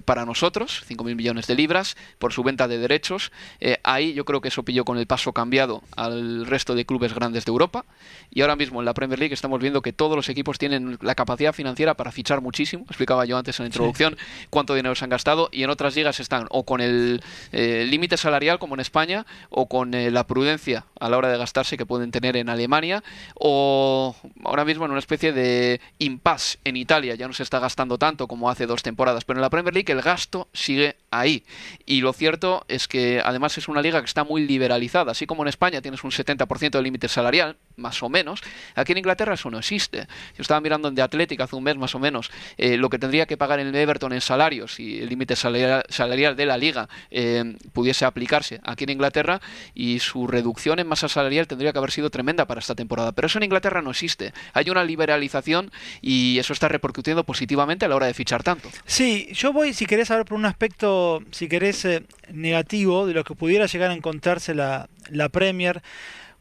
para 0.04 0.24
nosotros, 0.24 0.84
5.000 0.88 1.14
millones 1.14 1.46
de 1.46 1.54
libras, 1.54 1.96
por 2.18 2.32
su 2.32 2.42
venta 2.42 2.68
de 2.68 2.78
derechos. 2.78 3.32
Eh, 3.60 3.78
ahí 3.84 4.12
yo 4.14 4.24
creo 4.24 4.40
que 4.40 4.48
eso 4.48 4.62
pilló 4.64 4.84
con 4.84 4.98
el 4.98 5.06
paso 5.06 5.32
cambiado 5.32 5.82
al 5.96 6.46
resto 6.46 6.74
de 6.74 6.84
clubes 6.84 7.14
grandes 7.14 7.44
de 7.44 7.50
Europa. 7.50 7.84
Y 8.30 8.42
ahora 8.42 8.56
mismo 8.56 8.80
en 8.80 8.86
la 8.86 8.94
Premier 8.94 9.18
League 9.18 9.34
estamos 9.34 9.60
viendo 9.60 9.82
que 9.82 9.92
todos 9.92 10.16
los 10.16 10.28
equipos 10.28 10.58
tienen 10.58 10.98
la 11.00 11.14
capacidad 11.14 11.52
financiera 11.52 11.94
para 11.94 12.12
fichar 12.12 12.40
muchísimo. 12.40 12.84
Explicaba 12.84 13.24
yo 13.24 13.36
antes 13.36 13.58
en 13.58 13.64
la 13.64 13.68
introducción 13.68 14.16
cuánto 14.50 14.74
dinero 14.74 14.94
se 14.94 15.04
han 15.04 15.10
gastado. 15.10 15.48
Y 15.52 15.62
en 15.62 15.70
otras 15.70 15.96
ligas 15.96 16.20
están 16.20 16.46
o 16.50 16.64
con 16.64 16.80
el 16.80 17.22
eh, 17.52 17.86
límite 17.88 18.16
salarial, 18.16 18.58
como 18.58 18.74
en 18.74 18.80
España, 18.80 19.26
o 19.50 19.68
con 19.68 19.92
la 19.92 20.26
prudencia 20.26 20.81
됩니다. 20.82 20.91
A 21.02 21.08
la 21.08 21.18
hora 21.18 21.28
de 21.28 21.36
gastarse 21.36 21.76
que 21.76 21.84
pueden 21.84 22.12
tener 22.12 22.36
en 22.36 22.48
Alemania 22.48 23.02
o 23.34 24.14
ahora 24.44 24.64
mismo 24.64 24.84
en 24.84 24.92
una 24.92 25.00
especie 25.00 25.32
de 25.32 25.80
impasse 25.98 26.58
en 26.64 26.76
Italia. 26.76 27.16
Ya 27.16 27.26
no 27.26 27.34
se 27.34 27.42
está 27.42 27.58
gastando 27.58 27.98
tanto 27.98 28.28
como 28.28 28.48
hace 28.48 28.66
dos 28.66 28.82
temporadas, 28.82 29.24
pero 29.24 29.38
en 29.38 29.42
la 29.42 29.50
Premier 29.50 29.74
League 29.74 29.92
el 29.92 30.00
gasto 30.00 30.48
sigue 30.52 30.96
ahí. 31.10 31.42
Y 31.86 32.02
lo 32.02 32.12
cierto 32.12 32.64
es 32.68 32.86
que 32.86 33.20
además 33.24 33.58
es 33.58 33.66
una 33.66 33.82
liga 33.82 34.00
que 34.00 34.06
está 34.06 34.22
muy 34.22 34.46
liberalizada. 34.46 35.10
Así 35.10 35.26
como 35.26 35.42
en 35.42 35.48
España 35.48 35.82
tienes 35.82 36.04
un 36.04 36.12
70% 36.12 36.70
de 36.70 36.82
límite 36.82 37.08
salarial, 37.08 37.56
más 37.76 38.02
o 38.02 38.08
menos, 38.08 38.40
aquí 38.76 38.92
en 38.92 38.98
Inglaterra 38.98 39.34
eso 39.34 39.50
no 39.50 39.58
existe. 39.58 40.06
Yo 40.36 40.42
estaba 40.42 40.60
mirando 40.60 40.86
en 40.86 40.94
The 40.94 41.02
Athletic 41.02 41.40
hace 41.40 41.56
un 41.56 41.64
mes 41.64 41.76
más 41.76 41.94
o 41.94 41.98
menos 41.98 42.30
eh, 42.58 42.76
lo 42.76 42.88
que 42.90 42.98
tendría 42.98 43.26
que 43.26 43.36
pagar 43.36 43.58
el 43.58 43.74
Everton 43.74 44.12
en 44.12 44.20
salarios 44.20 44.78
y 44.78 45.00
el 45.00 45.08
límite 45.08 45.34
salarial, 45.36 46.36
de 46.36 46.46
la 46.46 46.56
liga 46.56 46.88
eh, 47.10 47.56
pudiese 47.72 48.04
aplicarse 48.04 48.60
aquí 48.62 48.84
en 48.84 48.90
Inglaterra 48.90 49.40
y 49.74 49.98
su 49.98 50.26
reducción 50.26 50.78
en 50.78 50.86
masa 50.92 51.08
salarial 51.08 51.46
tendría 51.46 51.72
que 51.72 51.78
haber 51.78 51.90
sido 51.90 52.10
tremenda 52.10 52.46
para 52.46 52.60
esta 52.60 52.74
temporada. 52.74 53.12
Pero 53.12 53.26
eso 53.26 53.38
en 53.38 53.44
Inglaterra 53.44 53.80
no 53.80 53.90
existe. 53.90 54.34
Hay 54.52 54.68
una 54.68 54.84
liberalización 54.84 55.70
y 56.02 56.38
eso 56.38 56.52
está 56.52 56.68
repercutiendo 56.68 57.24
positivamente 57.24 57.86
a 57.86 57.88
la 57.88 57.96
hora 57.96 58.06
de 58.06 58.14
fichar 58.14 58.42
tanto. 58.42 58.68
Sí, 58.84 59.28
yo 59.32 59.54
voy, 59.54 59.72
si 59.72 59.86
querés, 59.86 60.08
saber 60.08 60.26
por 60.26 60.36
un 60.36 60.44
aspecto, 60.44 61.22
si 61.30 61.48
querés, 61.48 61.84
eh, 61.86 62.04
negativo 62.30 63.06
de 63.06 63.14
lo 63.14 63.24
que 63.24 63.34
pudiera 63.34 63.64
llegar 63.64 63.90
a 63.90 63.94
encontrarse 63.94 64.54
la, 64.54 64.90
la 65.08 65.30
Premier 65.30 65.82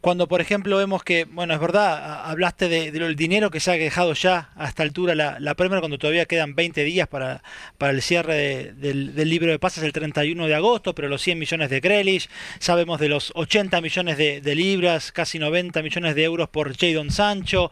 cuando 0.02 0.28
por 0.28 0.42
ejemplo 0.42 0.78
vemos 0.78 1.04
que, 1.04 1.26
bueno, 1.26 1.54
es 1.54 1.60
verdad, 1.60 2.26
hablaste 2.26 2.68
de, 2.68 2.92
del 2.92 3.16
dinero 3.16 3.52
que 3.52 3.60
se 3.60 3.72
ha 3.72 3.76
dejado 3.76 4.14
ya 4.14 4.50
a 4.56 4.68
esta 4.68 4.84
altura 4.84 5.16
la, 5.16 5.40
la 5.40 5.56
Premier, 5.56 5.80
cuando 5.80 6.00
todavía 6.00 6.26
quedan 6.26 6.56
20 6.56 6.84
días 6.84 7.08
para, 7.08 7.44
para 7.78 7.94
el 7.94 8.02
cierre 8.02 8.74
del, 8.74 9.16
libro 9.30 9.52
de 9.52 9.60
pases 9.60 9.84
el 9.84 9.94
31 9.94 10.48
de 10.48 10.56
agosto, 10.56 10.96
pero 10.96 11.08
los 11.08 11.22
100 11.22 11.38
millones 11.38 11.70
de 11.70 11.80
Grealish, 11.80 12.30
sabemos 12.60 13.00
de 13.00 13.10
los 13.10 13.32
80 13.36 13.80
millones 13.82 14.18
de, 14.18 14.56
libras, 14.56 15.12
casi 15.12 15.40
90 15.40 15.82
millones 15.82 16.16
de 16.16 16.24
euros 16.24 16.50
por 16.50 16.76
Jadon 16.76 17.12
Sancho, 17.12 17.72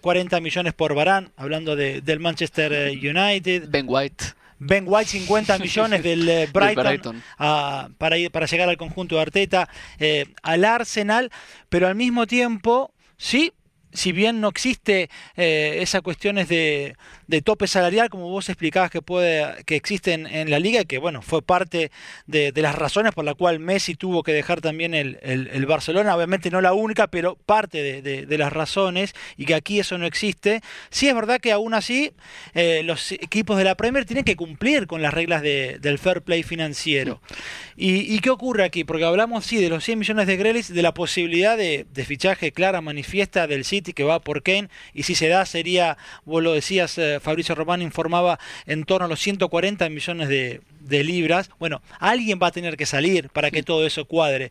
40 0.00 0.36
eh, 0.36 0.40
millones 0.40 0.72
por 0.72 0.94
Barán, 0.94 1.30
hablando 1.36 1.76
del 1.76 2.20
Manchester 2.20 2.72
eh, 2.72 2.92
United. 2.92 3.68
Ben 3.68 3.86
White. 3.88 4.39
Ben 4.60 4.84
White 4.86 5.10
50 5.10 5.58
millones 5.58 6.02
del 6.02 6.28
eh, 6.28 6.48
Brighton, 6.52 7.22
para, 7.98 8.18
ir, 8.18 8.30
para 8.30 8.46
llegar 8.46 8.68
al 8.68 8.76
conjunto 8.76 9.16
de 9.16 9.22
Arteta, 9.22 9.68
eh, 9.98 10.26
al 10.42 10.64
Arsenal, 10.64 11.32
pero 11.68 11.88
al 11.88 11.96
mismo 11.96 12.26
tiempo, 12.26 12.92
sí, 13.16 13.52
si 13.92 14.12
bien 14.12 14.40
no 14.40 14.48
existe 14.48 15.10
eh, 15.36 15.78
esas 15.80 16.02
cuestiones 16.02 16.48
de, 16.48 16.96
de, 17.26 17.42
tope 17.42 17.66
salarial, 17.66 18.08
como 18.10 18.28
vos 18.28 18.48
explicabas 18.48 18.90
que 18.90 19.02
puede 19.02 19.64
que 19.64 19.76
existen 19.76 20.26
en 20.26 20.50
la 20.50 20.58
liga, 20.58 20.84
que 20.84 20.98
bueno, 20.98 21.22
fue 21.22 21.42
parte 21.42 21.90
de, 22.26 22.52
las 22.56 22.74
razones 22.74 23.12
por 23.14 23.24
la 23.24 23.34
cual 23.34 23.58
Messi 23.58 23.94
tuvo 23.94 24.22
que 24.22 24.32
dejar 24.32 24.60
también 24.60 24.94
el, 24.94 25.18
el, 25.22 25.66
Barcelona, 25.66 26.14
obviamente 26.14 26.50
no 26.50 26.60
la 26.60 26.72
única, 26.72 27.06
pero 27.06 27.36
parte 27.46 28.02
de, 28.02 28.38
las 28.38 28.52
razones, 28.52 29.14
y 29.36 29.44
que 29.44 29.54
aquí 29.54 29.80
eso 29.80 29.98
no 29.98 30.06
existe. 30.06 30.62
Sí 30.90 31.08
es 31.08 31.14
verdad 31.14 31.40
que 31.40 31.52
aún 31.52 31.74
así 31.74 32.12
eh, 32.54 32.82
los 32.84 33.12
equipos 33.12 33.58
de 33.58 33.64
la 33.64 33.74
Premier 33.74 34.04
tienen 34.04 34.24
que 34.24 34.36
cumplir 34.36 34.86
con 34.86 35.02
las 35.02 35.12
reglas 35.12 35.42
del 35.42 35.98
fair 35.98 36.22
play 36.22 36.42
financiero. 36.42 37.20
¿Y, 37.76 38.18
qué 38.20 38.30
ocurre 38.30 38.64
aquí? 38.64 38.84
Porque 38.84 39.04
hablamos 39.04 39.46
sí 39.46 39.56
de 39.56 39.70
los 39.70 39.84
100 39.84 39.98
millones 39.98 40.26
de 40.26 40.36
Grelis, 40.36 40.72
de 40.72 40.82
la 40.82 40.92
posibilidad 40.92 41.56
de, 41.56 41.86
fichaje 42.04 42.52
clara, 42.52 42.80
manifiesta 42.80 43.46
del 43.46 43.64
City 43.64 43.79
que 43.82 44.04
va 44.04 44.20
por 44.20 44.42
Kane. 44.42 44.68
Y 44.94 45.04
si 45.04 45.14
se 45.14 45.28
da 45.28 45.44
sería, 45.46 45.96
vos 46.24 46.42
lo 46.42 46.52
decías, 46.52 46.96
eh, 46.98 47.20
Fabricio 47.20 47.54
Román 47.54 47.82
informaba 47.82 48.38
en 48.66 48.84
torno 48.84 49.06
a 49.06 49.08
los 49.08 49.20
140 49.20 49.88
millones 49.88 50.28
de, 50.28 50.60
de 50.80 51.04
libras. 51.04 51.50
Bueno, 51.58 51.82
alguien 51.98 52.38
va 52.42 52.48
a 52.48 52.52
tener 52.52 52.76
que 52.76 52.86
salir 52.86 53.28
para 53.30 53.50
que 53.50 53.62
todo 53.62 53.86
eso 53.86 54.04
cuadre. 54.06 54.50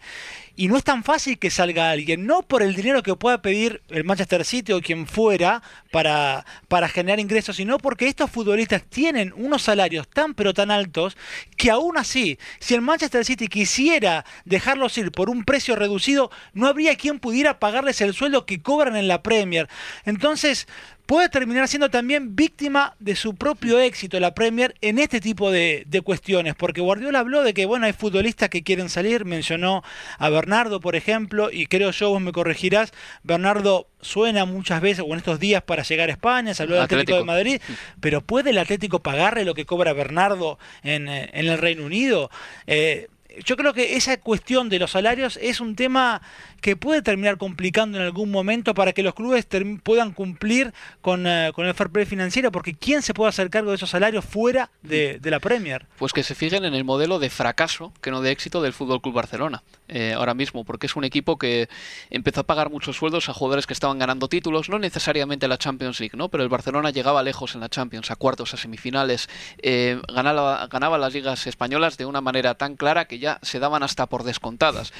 Y 0.55 0.67
no 0.67 0.77
es 0.77 0.83
tan 0.83 1.03
fácil 1.03 1.39
que 1.39 1.49
salga 1.49 1.89
alguien, 1.89 2.25
no 2.25 2.41
por 2.41 2.61
el 2.61 2.75
dinero 2.75 3.01
que 3.01 3.15
pueda 3.15 3.41
pedir 3.41 3.81
el 3.89 4.03
Manchester 4.03 4.43
City 4.43 4.73
o 4.73 4.81
quien 4.81 5.07
fuera 5.07 5.63
para, 5.91 6.45
para 6.67 6.89
generar 6.89 7.19
ingresos, 7.19 7.55
sino 7.55 7.77
porque 7.77 8.07
estos 8.07 8.29
futbolistas 8.29 8.83
tienen 8.83 9.33
unos 9.37 9.61
salarios 9.61 10.09
tan 10.09 10.33
pero 10.33 10.53
tan 10.53 10.69
altos 10.69 11.15
que 11.55 11.71
aún 11.71 11.97
así, 11.97 12.37
si 12.59 12.73
el 12.73 12.81
Manchester 12.81 13.23
City 13.23 13.47
quisiera 13.47 14.25
dejarlos 14.43 14.97
ir 14.97 15.11
por 15.11 15.29
un 15.29 15.45
precio 15.45 15.75
reducido, 15.77 16.29
no 16.53 16.67
habría 16.67 16.95
quien 16.95 17.19
pudiera 17.19 17.59
pagarles 17.59 18.01
el 18.01 18.13
sueldo 18.13 18.45
que 18.45 18.61
cobran 18.61 18.97
en 18.97 19.07
la 19.07 19.23
Premier. 19.23 19.69
Entonces, 20.05 20.67
puede 21.09 21.27
terminar 21.27 21.67
siendo 21.67 21.89
también 21.89 22.35
víctima 22.35 22.95
de 22.99 23.15
su 23.15 23.33
propio 23.33 23.79
éxito 23.79 24.19
la 24.19 24.35
Premier 24.35 24.75
en 24.79 24.99
este 24.99 25.19
tipo 25.19 25.49
de, 25.49 25.87
cuestiones, 26.03 26.53
porque 26.53 26.81
Guardiola 26.81 27.17
habló 27.17 27.41
de 27.41 27.55
que 27.55 27.65
bueno 27.65 27.87
hay 27.87 27.93
futbolistas 27.93 28.49
que 28.49 28.61
quieren 28.61 28.89
salir, 28.89 29.25
mencionó 29.25 29.83
a 30.19 30.29
Bernardo 30.29 30.79
por 30.79 30.95
ejemplo, 30.95 31.49
y 31.51 31.65
creo 31.65 31.89
yo 31.89 32.11
vos 32.11 32.21
me 32.21 32.31
corregirás, 32.31 32.93
Bernardo 33.23 33.87
suena 34.01 34.45
muchas 34.45 34.81
veces 34.81 35.03
o 35.03 35.11
en 35.11 35.17
estos 35.17 35.39
días 35.39 35.63
para 35.63 35.81
llegar 35.81 36.09
a 36.09 36.11
España, 36.11 36.53
se 36.53 36.61
habló 36.61 36.75
del 36.75 36.83
Atlético. 36.83 37.17
de 37.17 37.23
Madrid, 37.23 37.61
pero 37.99 38.21
¿puede 38.21 38.51
el 38.51 38.59
Atlético 38.59 38.99
pagarle 38.99 39.45
lo 39.45 39.55
que 39.55 39.65
cobra 39.65 39.93
Bernardo 39.93 40.59
en, 40.83 41.09
eh, 41.09 41.31
el 41.33 41.57
Reino 41.57 41.85
Unido? 41.85 42.29
Eh, 42.67 43.07
yo 43.45 43.55
creo 43.55 43.73
que 43.73 43.95
esa 43.95 44.17
cuestión 44.17 44.69
de 44.69 44.79
los 44.79 44.91
salarios 44.91 45.37
es 45.41 45.59
un 45.59 45.75
tema 45.75 46.21
que 46.61 46.75
puede 46.75 47.01
terminar 47.01 47.37
complicando 47.37 47.97
en 47.97 48.03
algún 48.03 48.31
momento 48.31 48.73
para 48.73 48.93
que 48.93 49.03
los 49.03 49.13
clubes 49.13 49.47
puedan 49.83 50.11
cumplir 50.11 50.73
con, 51.01 51.25
eh, 51.27 51.51
con, 51.53 51.65
el 51.65 51.73
fair 51.73 51.89
play 51.89 52.05
financiero, 52.05 52.51
porque 52.51 52.73
¿quién 52.73 53.01
se 53.01 53.13
puede 53.13 53.29
hacer 53.29 53.49
cargo 53.49 53.69
de 53.69 53.77
esos 53.77 53.89
salarios 53.89 54.25
fuera 54.25 54.71
de, 54.81 55.19
la 55.23 55.39
Premier? 55.39 55.85
Pues 55.97 56.11
que 56.11 56.23
se 56.23 56.35
fijen 56.35 56.65
en 56.65 56.73
el 56.73 56.83
modelo 56.83 57.19
de 57.19 57.29
fracaso, 57.29 57.93
que 58.01 58.11
no 58.11 58.21
de 58.21 58.31
éxito 58.31 58.61
del 58.61 58.73
Fútbol 58.73 59.01
Club 59.01 59.13
Barcelona, 59.13 59.63
eh, 59.87 60.13
ahora 60.13 60.33
mismo, 60.33 60.65
porque 60.65 60.87
es 60.87 60.95
un 60.95 61.03
equipo 61.03 61.37
que 61.37 61.69
empezó 62.09 62.41
a 62.41 62.43
pagar 62.43 62.69
muchos 62.69 62.97
sueldos 62.97 63.29
a 63.29 63.33
jugadores 63.33 63.67
que 63.67 63.73
estaban 63.73 63.99
ganando 63.99 64.27
títulos, 64.27 64.69
no 64.69 64.79
necesariamente 64.79 65.47
la 65.47 65.57
Champions 65.57 65.99
League, 65.99 66.17
¿no? 66.17 66.29
pero 66.29 66.43
el 66.43 66.49
Barcelona 66.49 66.89
llegaba 66.89 67.23
lejos 67.23 67.55
en 67.55 67.61
la 67.61 67.69
Champions, 67.69 68.11
a 68.11 68.15
cuartos, 68.15 68.53
a 68.53 68.57
semifinales, 68.57 69.29
eh, 69.61 70.01
ganaba, 70.13 70.67
ganaba 70.67 70.97
las 70.97 71.13
ligas 71.13 71.47
españolas 71.47 71.97
de 71.97 72.05
una 72.05 72.21
manera 72.21 72.55
tan 72.55 72.75
clara 72.75 73.05
que 73.05 73.18
ya 73.19 73.39
se 73.41 73.59
daban 73.59 73.83
hasta 73.83 74.07
por 74.07 74.23
descontadas 74.23 74.93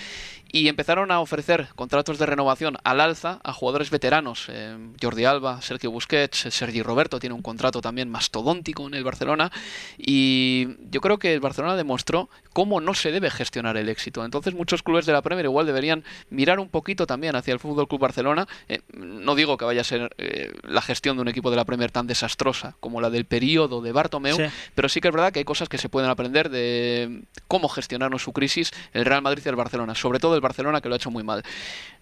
y 0.52 0.68
empezaron 0.68 1.12
a 1.12 1.20
ofrecer 1.20 1.68
contratos 1.76 2.20
de 2.20 2.26
renovación 2.26 2.78
al 2.84 3.02
alza 3.02 3.40
a 3.44 3.54
jugadores 3.54 3.90
veteranos. 3.90 4.48
Eh, 4.50 4.78
Jordi 5.02 5.26
Alba, 5.26 5.62
Sergio 5.62 5.92
Busquets, 5.92 6.48
Sergi 6.50 6.82
Roberto 6.82 7.20
tiene 7.20 7.36
un 7.36 7.42
contrato 7.42 7.82
también 7.82 8.10
mastodóntico 8.10 8.88
en 8.88 8.96
el 8.96 9.04
Barcelona 9.04 9.52
y 9.98 10.68
yo 10.90 11.02
creo 11.02 11.18
que 11.18 11.34
el 11.34 11.40
Barcelona 11.40 11.76
demostró 11.76 12.30
cómo 12.54 12.82
no 12.82 12.94
se 12.94 13.12
debe 13.12 13.30
gestionar 13.30 13.78
el 13.78 13.90
éxito. 13.90 14.26
Entonces 14.26 14.54
muchos 14.54 14.84
clubes 14.84 15.06
de 15.06 15.14
la 15.14 15.22
Premier 15.22 15.46
igual 15.46 15.66
deberían 15.66 16.04
mirar 16.30 16.60
un 16.60 16.70
poquito 16.70 17.08
también 17.08 17.36
hacia 17.36 17.54
el 17.54 17.60
Fútbol 17.60 17.88
Club 17.88 18.02
Barcelona. 18.02 18.48
Eh, 18.68 18.82
no 18.94 19.36
digo 19.36 19.58
que 19.58 19.66
vaya 19.66 19.82
a 19.82 19.86
ser 19.86 20.14
eh, 20.18 20.52
la 20.64 20.82
gestión 20.82 21.16
de 21.16 21.22
un 21.22 21.28
equipo 21.28 21.52
de 21.52 21.58
la 21.58 21.66
Premier 21.66 21.92
tan 21.92 22.08
desastrosa 22.08 22.76
como 22.80 23.02
la 23.02 23.10
del 23.10 23.26
periodo 23.26 23.82
de 23.82 23.92
Bartomeu, 23.92 24.38
pero 24.76 24.90
sí 24.90 25.00
que 25.00 25.10
es 25.10 25.14
verdad 25.14 25.32
que 25.32 25.40
hay 25.40 25.46
cosas 25.46 25.70
que 25.70 25.78
se 25.78 25.90
pueden 25.90 26.10
aprender 26.10 26.50
de 26.50 27.24
cómo 27.48 27.70
gestionar 27.70 28.10
su 28.18 28.34
crisis 28.34 28.72
el 28.94 29.06
Real 29.06 29.22
Madrid 29.22 29.44
y 29.46 29.50
el 29.50 29.56
Barcelona, 29.56 29.94
sobre 29.94 30.20
todo 30.20 30.39
Barcelona 30.42 30.82
que 30.82 30.90
lo 30.90 30.96
ha 30.96 30.98
hecho 30.98 31.12
muy 31.12 31.24
mal. 31.24 31.44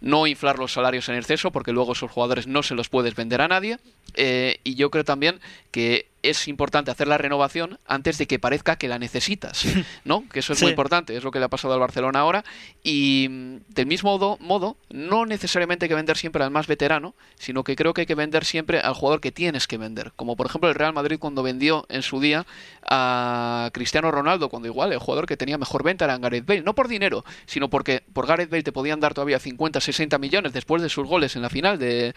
No 0.02 0.28
inflar 0.28 0.60
los 0.60 0.74
salarios 0.74 1.10
en 1.10 1.16
exceso 1.16 1.52
porque 1.52 1.72
luego 1.72 1.94
esos 1.94 2.12
jugadores 2.12 2.48
no 2.48 2.64
se 2.64 2.76
los 2.76 2.90
puedes 2.90 3.16
vender 3.16 3.42
a 3.42 3.48
nadie. 3.48 3.80
Eh, 4.16 4.60
y 4.64 4.76
yo 4.76 4.90
creo 4.90 5.04
también 5.04 5.40
que 5.72 6.08
es 6.24 6.48
importante 6.48 6.92
hacer 6.92 7.08
la 7.08 7.18
renovación 7.18 7.80
antes 7.86 8.18
de 8.18 8.28
que 8.28 8.40
parezca 8.40 8.78
que 8.78 8.88
la 8.88 9.00
necesitas, 9.00 9.66
¿no? 10.04 10.28
Que 10.30 10.40
eso 10.40 10.54
es 10.54 10.62
muy 10.62 10.72
importante, 10.72 11.16
es 11.16 11.24
lo 11.24 11.32
que 11.32 11.40
le 11.40 11.46
ha 11.46 11.50
pasado 11.50 11.74
al 11.74 11.80
Barcelona 11.80 12.20
ahora. 12.20 12.44
Y 12.84 13.28
mm, 13.30 13.56
del 13.70 13.86
mismo 13.86 14.38
modo, 14.40 14.78
no 14.90 15.26
necesariamente 15.26 15.86
hay 15.86 15.90
que 15.90 15.96
vender 15.96 16.18
siempre 16.18 16.44
al 16.44 16.52
más 16.52 16.68
veterano, 16.68 17.14
sino 17.38 17.64
que 17.64 17.76
creo 17.76 17.94
que 17.94 18.02
hay 18.02 18.08
que 18.08 18.16
vender 18.16 18.46
siempre 18.46 18.80
al 18.80 18.94
jugador 18.94 19.22
que 19.22 19.32
tienes 19.32 19.68
que 19.68 19.78
vender, 19.78 20.12
como 20.16 20.36
por 20.36 20.48
ejemplo 20.48 20.70
el 20.70 20.76
Real 20.76 20.94
Madrid 20.94 21.18
cuando 21.20 21.44
vendió 21.44 21.86
en 21.90 22.02
su 22.02 22.20
día 22.20 22.46
a 22.90 23.70
Cristiano 23.74 24.12
Ronaldo, 24.12 24.50
cuando 24.50 24.68
igual 24.68 24.92
el 24.94 25.00
jugador 25.00 25.28
que 25.28 25.38
tenía 25.38 25.58
mejor 25.58 25.84
venta 25.84 26.06
era 26.06 26.18
Gareth 26.18 26.46
Bale, 26.46 26.62
no 26.62 26.76
por 26.76 26.88
dinero, 26.88 27.24
sino 27.46 27.70
porque 27.70 28.04
por 28.14 28.28
Gareth 28.28 28.50
Bale 28.50 28.64
te 28.64 28.72
podían 28.72 29.00
dar 29.00 29.14
todavía 29.14 29.40
50, 29.40 29.80
60 29.80 30.18
millones 30.18 30.54
después 30.54 30.82
de 30.82 30.90
sus 30.90 31.08
goles 31.08 31.36
en 31.36 31.42
la 31.42 31.50
final 31.50 31.78
de 31.78 32.16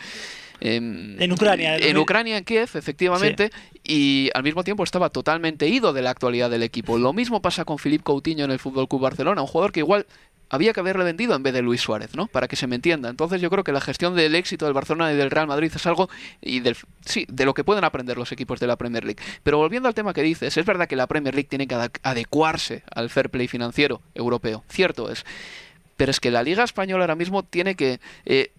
en 0.61 1.33
Ucrania. 1.33 1.77
En 1.77 1.97
Ucrania, 1.99 2.39
en 2.39 2.45
Kiev, 2.45 2.71
efectivamente, 2.75 3.51
y 3.85 4.31
al 4.35 4.43
mismo 4.43 4.65
tiempo 4.65 4.85
estaba 4.85 5.11
totalmente 5.11 5.67
ido 5.69 5.93
de 5.93 6.03
la 6.03 6.11
actualidad 6.11 6.51
del 6.51 6.63
equipo. 6.63 6.99
Lo 6.99 7.13
mismo 7.13 7.43
pasa 7.43 7.65
con 7.65 7.79
Philippe 7.79 8.05
Coutinho 8.05 8.45
en 8.45 8.51
el 8.51 8.59
Fútbol 8.59 8.89
Club 8.89 9.03
Barcelona, 9.03 9.41
un 9.41 9.47
jugador 9.47 9.73
que 9.73 9.81
igual 9.81 10.07
había 10.51 10.73
que 10.73 10.81
haberle 10.81 11.05
vendido 11.05 11.35
en 11.35 11.43
vez 11.45 11.55
de 11.55 11.63
Luis 11.63 11.81
Suárez, 11.81 12.17
¿no? 12.17 12.27
Para 12.27 12.49
que 12.49 12.57
se 12.57 12.67
me 12.67 12.75
entienda. 12.75 13.09
Entonces 13.09 13.41
yo 13.41 13.49
creo 13.51 13.63
que 13.63 13.73
la 13.73 13.81
gestión 13.81 14.17
del 14.17 14.35
éxito 14.35 14.65
del 14.65 14.75
Barcelona 14.75 15.13
y 15.13 15.17
del 15.17 15.31
Real 15.31 15.47
Madrid 15.47 15.71
es 15.75 15.87
algo 15.87 16.11
y 16.43 16.59
del 16.59 16.77
sí, 17.05 17.25
de 17.29 17.45
lo 17.45 17.55
que 17.55 17.63
pueden 17.63 17.85
aprender 17.85 18.19
los 18.19 18.33
equipos 18.33 18.59
de 18.59 18.67
la 18.67 18.77
Premier 18.77 19.05
League. 19.05 19.23
Pero 19.45 19.59
volviendo 19.59 19.89
al 19.89 19.95
tema 19.95 20.13
que 20.13 20.23
dices, 20.23 20.57
es 20.57 20.67
verdad 20.67 20.89
que 20.89 20.97
la 20.97 21.07
Premier 21.07 21.35
League 21.35 21.49
tiene 21.49 21.69
que 21.69 21.77
adecuarse 22.03 22.83
al 22.93 23.11
fair 23.11 23.31
play 23.31 23.47
financiero 23.47 24.03
europeo, 24.15 24.65
cierto 24.69 25.11
es. 25.11 25.25
Pero 25.97 26.11
es 26.11 26.19
que 26.19 26.33
la 26.33 26.43
Liga 26.43 26.65
española 26.65 27.05
ahora 27.05 27.15
mismo 27.15 27.45
tiene 27.45 27.77
que 27.77 28.01
eh, 28.25 28.53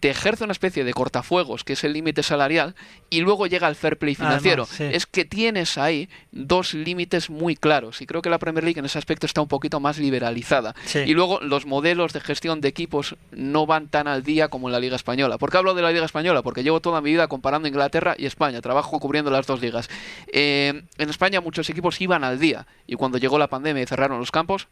te 0.00 0.10
ejerce 0.10 0.44
una 0.44 0.52
especie 0.52 0.84
de 0.84 0.92
cortafuegos, 0.92 1.64
que 1.64 1.74
es 1.74 1.84
el 1.84 1.92
límite 1.92 2.22
salarial, 2.22 2.74
y 3.10 3.20
luego 3.20 3.46
llega 3.46 3.68
el 3.68 3.74
fair 3.74 3.98
play 3.98 4.14
financiero. 4.14 4.66
Es 4.78 5.06
que 5.06 5.24
tienes 5.24 5.78
ahí 5.78 6.08
dos 6.32 6.74
límites 6.74 7.30
muy 7.30 7.56
claros, 7.56 8.00
y 8.00 8.06
creo 8.06 8.22
que 8.22 8.30
la 8.30 8.38
Premier 8.38 8.64
League 8.64 8.78
en 8.78 8.84
ese 8.84 8.98
aspecto 8.98 9.26
está 9.26 9.40
un 9.40 9.48
poquito 9.48 9.80
más 9.80 9.98
liberalizada. 9.98 10.74
Y 10.94 11.14
luego 11.14 11.40
los 11.40 11.66
modelos 11.66 12.12
de 12.12 12.20
gestión 12.20 12.60
de 12.60 12.68
equipos 12.68 13.16
no 13.32 13.66
van 13.66 13.88
tan 13.88 14.08
al 14.08 14.22
día 14.22 14.48
como 14.48 14.68
en 14.68 14.72
la 14.72 14.80
Liga 14.80 14.96
Española. 14.96 15.38
¿Por 15.38 15.50
qué 15.50 15.58
hablo 15.58 15.74
de 15.74 15.82
la 15.82 15.92
Liga 15.92 16.04
Española? 16.04 16.42
Porque 16.42 16.62
llevo 16.62 16.80
toda 16.80 17.00
mi 17.00 17.10
vida 17.10 17.28
comparando 17.28 17.68
Inglaterra 17.68 18.14
y 18.18 18.26
España, 18.26 18.60
trabajo 18.60 18.98
cubriendo 19.00 19.30
las 19.30 19.46
dos 19.46 19.60
ligas. 19.60 19.88
Eh, 20.32 20.82
en 20.98 21.10
España 21.10 21.40
muchos 21.40 21.68
equipos 21.70 22.00
iban 22.00 22.24
al 22.24 22.38
día, 22.38 22.66
y 22.86 22.96
cuando 22.96 23.18
llegó 23.18 23.38
la 23.38 23.48
pandemia 23.48 23.82
y 23.82 23.86
cerraron 23.86 24.18
los 24.18 24.30
campos, 24.30 24.68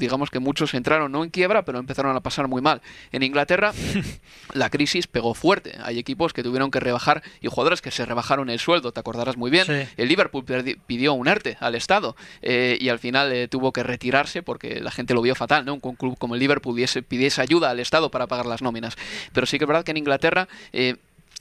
digamos 0.00 0.30
que 0.30 0.40
muchos 0.40 0.74
entraron 0.74 1.12
no 1.12 1.22
en 1.22 1.30
quiebra, 1.30 1.64
pero 1.64 1.78
empezaron 1.78 2.16
a 2.16 2.20
pasar 2.20 2.48
muy 2.48 2.60
mal. 2.60 2.82
En 3.12 3.22
Inglaterra 3.22 3.72
la 4.54 4.70
crisis 4.70 5.06
pegó 5.06 5.34
fuerte. 5.34 5.76
Hay 5.84 5.98
equipos 5.98 6.32
que 6.32 6.42
tuvieron 6.42 6.70
que 6.70 6.80
rebajar 6.80 7.22
y 7.40 7.46
jugadores 7.46 7.80
que 7.80 7.90
se 7.90 8.04
rebajaron 8.04 8.50
el 8.50 8.58
sueldo, 8.58 8.92
te 8.92 8.98
acordarás 8.98 9.36
muy 9.36 9.50
bien. 9.50 9.66
El 9.96 10.08
Liverpool 10.08 10.44
pidió 10.86 11.12
un 11.12 11.28
ERTE 11.28 11.56
al 11.60 11.74
Estado 11.74 12.16
eh, 12.42 12.76
y 12.80 12.88
al 12.88 12.98
final 12.98 13.32
eh, 13.32 13.46
tuvo 13.46 13.72
que 13.72 13.82
retirarse 13.82 14.42
porque 14.42 14.80
la 14.80 14.90
gente 14.90 15.14
lo 15.14 15.22
vio 15.22 15.34
fatal, 15.34 15.64
¿no? 15.64 15.74
Un 15.74 15.96
club 15.96 16.16
como 16.18 16.34
el 16.34 16.40
Liverpool 16.40 16.74
pidiese, 16.74 17.40
ayuda 17.40 17.70
al 17.70 17.80
Estado 17.80 18.10
para 18.10 18.26
pagar 18.26 18.46
las 18.46 18.62
nóminas. 18.62 18.96
Pero 19.32 19.46
sí 19.46 19.58
que 19.58 19.64
es 19.64 19.68
verdad 19.68 19.84
que 19.84 19.92
en 19.92 19.98
Inglaterra 19.98 20.48
eh, 20.72 20.96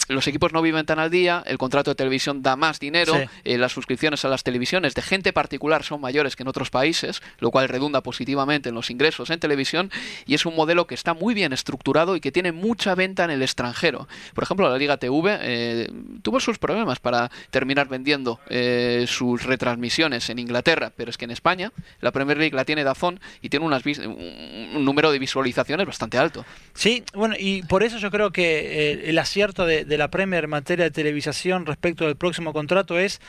los 0.10 0.28
equipos 0.28 0.54
no 0.54 0.62
viven 0.62 0.86
tan 0.86 0.98
al 0.98 1.12
día, 1.12 1.44
el 1.46 1.58
contrato 1.58 1.92
de 1.92 1.96
televisión 1.96 2.42
da 2.42 2.56
más 2.56 2.80
dinero, 2.80 3.14
eh, 3.44 3.58
las 3.58 3.72
suscripciones 3.72 4.26
a 4.26 4.28
las 4.28 4.44
televisiones 4.44 4.96
de 4.96 5.04
gente 5.04 5.34
particular 5.34 5.84
son 5.84 6.02
mayores 6.02 6.36
que 6.36 6.44
en 6.44 6.50
otros 6.50 6.72
países, 6.72 7.22
lo 7.40 7.52
cual 7.52 7.70
redunda 7.70 8.02
positivamente 8.02 8.70
en 8.70 8.76
los 8.76 8.90
ingresos 8.90 9.30
en 9.30 9.40
televisión 9.40 9.92
y 10.26 10.34
es 10.34 10.48
un 10.48 10.56
modelo 10.56 10.88
que 10.88 10.96
está 10.96 11.14
muy 11.14 11.36
bien 11.36 11.54
estructurado 11.54 12.16
y 12.16 12.22
que 12.22 12.32
tiene 12.32 12.52
mucha 12.52 12.96
venta 12.96 13.24
en 13.24 13.30
el 13.30 13.44
extranjero. 13.44 14.08
Por 14.34 14.44
ejemplo, 14.44 14.68
la 14.68 14.78
Liga 14.78 14.98
TV 14.98 15.38
eh, 15.42 15.92
tuvo 16.24 16.40
sus 16.40 16.58
problemas 16.58 17.00
para 17.00 17.30
terminar 17.52 17.88
vendiendo 17.88 18.40
eh, 18.50 19.06
sus 19.08 19.44
retransmisiones 19.44 20.30
en 20.32 20.40
Inglaterra, 20.40 20.92
pero 20.96 21.12
es 21.12 21.18
que 21.18 21.26
en 21.26 21.32
España 21.32 21.72
la 22.02 22.12
Premier 22.12 22.38
League 22.38 22.56
la 22.56 22.66
tiene 22.66 22.84
Dazón 22.84 23.20
y 23.44 23.50
tiene 23.50 23.66
unas 23.66 23.84
un 23.86 24.86
número 24.86 25.12
de 25.12 25.20
visualizaciones 25.20 25.86
bastante 25.86 26.18
alto. 26.18 26.46
Sí, 26.74 27.04
bueno, 27.14 27.36
y 27.38 27.62
por 27.64 27.84
eso 27.84 27.98
yo 27.98 28.12
creo 28.12 28.32
que 28.32 29.04
el 29.06 29.18
acierto 29.18 29.66
de 29.66 29.79
la 29.86 30.10
Premier 30.10 30.46
en 30.46 30.50
materia 30.50 30.86
de 30.86 30.92
televisación 30.92 31.66
respecto 31.66 32.06
del 32.06 32.16
próximo 32.16 32.54
contrato 32.54 32.98
es 33.00 33.22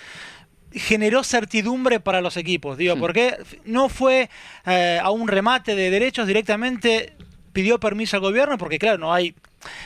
generó 0.73 1.25
certidumbre 1.25 1.99
para 1.99 2.21
los 2.21 2.37
equipos, 2.37 2.79
digo, 2.79 2.97
porque 2.97 3.37
no 3.65 3.89
fue 3.89 4.31
eh, 4.67 5.01
a 5.03 5.11
un 5.11 5.27
remate 5.27 5.75
de 5.75 5.91
derechos 5.91 6.27
directamente 6.27 7.15
pidió 7.53 7.81
permiso 7.81 8.17
al 8.17 8.23
gobierno 8.23 8.57
porque 8.57 8.79
claro, 8.79 8.99
no 8.99 9.13
hay 9.13 9.35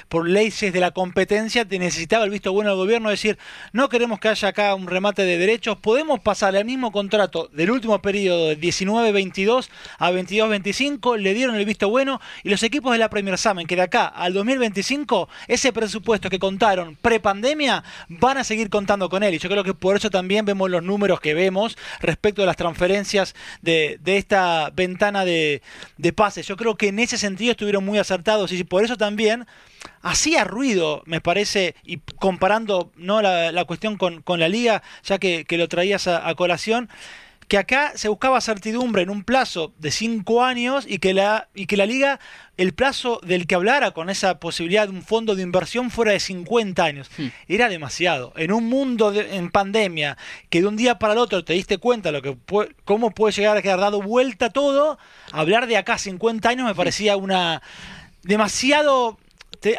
por 0.09 0.29
leyes 0.29 0.73
de 0.73 0.81
la 0.81 0.91
competencia 0.91 1.65
te 1.65 1.79
necesitaba 1.79 2.25
el 2.25 2.31
visto 2.31 2.53
bueno 2.53 2.71
del 2.71 2.79
gobierno 2.79 3.11
decir 3.11 3.39
no 3.73 3.89
queremos 3.89 4.21
que 4.21 4.29
haya 4.29 4.49
acá 4.49 4.75
un 4.75 4.87
remate 4.87 5.23
de 5.23 5.39
derechos 5.39 5.79
podemos 5.79 6.21
pasar 6.21 6.55
el 6.57 6.65
mismo 6.65 6.93
contrato 6.93 7.49
del 7.53 7.71
último 7.71 8.01
periodo 8.01 8.49
de 8.49 8.59
19-22 8.59 9.69
a 9.99 10.11
22-25 10.11 11.19
le 11.19 11.35
dieron 11.35 11.57
el 11.57 11.65
visto 11.65 11.89
bueno 11.89 12.21
y 12.43 12.51
los 12.51 12.63
equipos 12.63 12.93
de 12.93 12.99
la 12.99 13.11
Premier 13.11 13.39
saben 13.39 13.67
que 13.67 13.77
de 13.77 13.83
acá 13.83 14.07
al 14.07 14.33
2025 14.33 15.29
ese 15.49 15.73
presupuesto 15.73 16.31
que 16.31 16.39
contaron 16.39 16.97
pre-pandemia 17.01 17.83
van 18.09 18.39
a 18.39 18.45
seguir 18.45 18.71
contando 18.71 19.09
con 19.09 19.23
él 19.23 19.35
y 19.35 19.39
yo 19.39 19.49
creo 19.49 19.65
que 19.65 19.75
por 19.75 19.97
eso 19.97 20.11
también 20.11 20.45
vemos 20.45 20.71
los 20.71 20.83
números 20.83 21.21
que 21.21 21.35
vemos 21.35 21.77
respecto 22.01 22.43
a 22.43 22.47
las 22.47 22.57
transferencias 22.57 23.35
de, 23.63 23.99
esta 24.05 24.71
ventana 24.71 25.25
de, 25.25 25.63
de 25.97 26.13
pases. 26.13 26.47
Yo 26.47 26.57
creo 26.57 26.77
que 26.77 26.89
en 26.89 26.99
ese 26.99 27.19
sentido 27.19 27.53
estuvieron 27.53 27.85
muy 27.85 27.99
acertados 27.99 28.53
y 28.53 28.65
por 28.65 28.85
eso 28.85 28.97
también 28.97 29.47
hacía 30.05 30.45
ruido, 30.45 31.03
me 31.07 31.21
parece, 31.21 31.75
y 31.83 31.99
comparando 32.19 32.93
¿no? 32.97 33.23
la, 33.23 33.65
cuestión 33.65 33.97
con, 33.97 34.23
la 34.27 34.49
liga, 34.49 34.83
ya 35.03 35.19
que, 35.19 35.47
lo 35.51 35.69
traías 35.69 36.07
a, 36.07 36.35
colación, 36.35 36.89
que 37.49 37.59
acá 37.59 37.93
se 37.95 38.09
buscaba 38.09 38.41
certidumbre 38.41 39.03
en 39.03 39.11
un 39.11 39.23
plazo 39.23 39.73
de 39.79 39.91
cinco 39.91 40.45
años 40.45 40.87
y 40.89 40.99
que 40.99 41.13
la, 41.15 41.49
y 41.55 41.67
que 41.67 41.77
la 41.77 41.87
liga, 41.87 42.21
el 42.57 42.73
plazo 42.73 43.21
del 43.23 43.47
que 43.47 43.55
hablara 43.55 43.91
con 43.91 44.09
esa 44.09 44.41
posibilidad 44.41 44.89
de 44.89 44.95
un 44.95 45.03
fondo 45.03 45.35
de 45.35 45.43
inversión 45.43 45.91
fuera 45.91 46.13
de 46.13 46.21
50 46.21 46.83
años. 46.83 47.11
Hmm. 47.17 47.29
Era 47.49 47.69
demasiado. 47.69 48.33
En 48.37 48.53
un 48.53 48.65
mundo 48.69 49.13
en 49.15 49.51
pandemia, 49.51 50.17
que 50.49 50.61
de 50.63 50.67
un 50.67 50.77
día 50.77 50.99
para 50.99 51.13
el 51.15 51.19
otro 51.19 51.45
te 51.45 51.53
diste 51.53 51.79
cuenta 51.79 52.13
lo 52.13 52.23
que 52.23 52.37
cómo 52.85 53.11
puede 53.11 53.33
llegar 53.33 53.57
a 53.57 53.63
quedar 53.63 53.81
dado 53.81 54.01
vuelta 54.01 54.51
todo, 54.51 54.99
hablar 55.33 55.67
de 55.67 55.77
acá 55.77 55.99
50 55.99 56.49
años 56.49 56.67
me 56.67 56.75
parecía 56.75 57.17
una 57.17 57.63
demasiado 58.23 59.19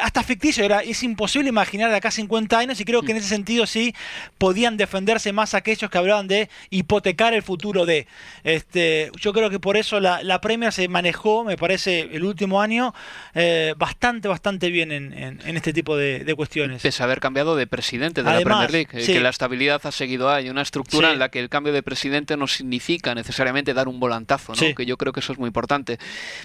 hasta 0.00 0.22
ficticio, 0.22 0.64
era, 0.64 0.80
es 0.80 1.02
imposible 1.02 1.48
imaginar 1.48 1.90
de 1.90 1.96
acá 1.96 2.10
50 2.10 2.58
años 2.58 2.80
y 2.80 2.84
creo 2.84 3.02
que 3.02 3.12
en 3.12 3.18
ese 3.18 3.28
sentido 3.28 3.66
sí 3.66 3.94
podían 4.38 4.76
defenderse 4.76 5.32
más 5.32 5.54
aquellos 5.54 5.90
que 5.90 5.98
hablaban 5.98 6.28
de 6.28 6.48
hipotecar 6.70 7.34
el 7.34 7.42
futuro 7.42 7.86
de. 7.86 8.06
Este, 8.44 9.10
yo 9.20 9.32
creo 9.32 9.50
que 9.50 9.60
por 9.60 9.76
eso 9.76 10.00
la, 10.00 10.22
la 10.22 10.40
Premier 10.40 10.72
se 10.72 10.88
manejó, 10.88 11.44
me 11.44 11.56
parece, 11.56 12.08
el 12.12 12.24
último 12.24 12.60
año 12.60 12.94
eh, 13.34 13.74
bastante, 13.76 14.28
bastante 14.28 14.70
bien 14.70 14.92
en, 14.92 15.56
este 15.56 15.72
tipo 15.72 15.96
de, 15.96 16.34
cuestiones. 16.36 16.82
Pese 16.82 17.02
a 17.02 17.06
haber 17.06 17.20
cambiado 17.20 17.56
de 17.56 17.66
presidente 17.66 18.22
de 18.22 18.30
la 18.30 18.40
Premier 18.40 18.70
League, 18.70 18.88
eh, 18.92 19.06
que 19.06 19.20
la 19.20 19.30
estabilidad 19.30 19.80
ha 19.84 19.92
seguido 19.92 20.30
ahí, 20.30 20.50
una 20.50 20.62
estructura 20.62 21.12
en 21.12 21.18
la 21.18 21.30
que 21.30 21.40
el 21.40 21.48
cambio 21.48 21.72
de 21.72 21.82
presidente 21.82 22.36
no 22.36 22.46
significa 22.46 23.14
necesariamente 23.14 23.74
dar 23.74 23.88
un 23.88 24.00
volantazo, 24.00 24.52
¿no? 24.54 24.74
que 24.74 24.86
yo 24.86 24.96
creo 24.96 25.12
que 25.12 25.20
eso 25.20 25.32
es 25.32 25.38
muy 25.38 25.48
importante. 25.48 25.98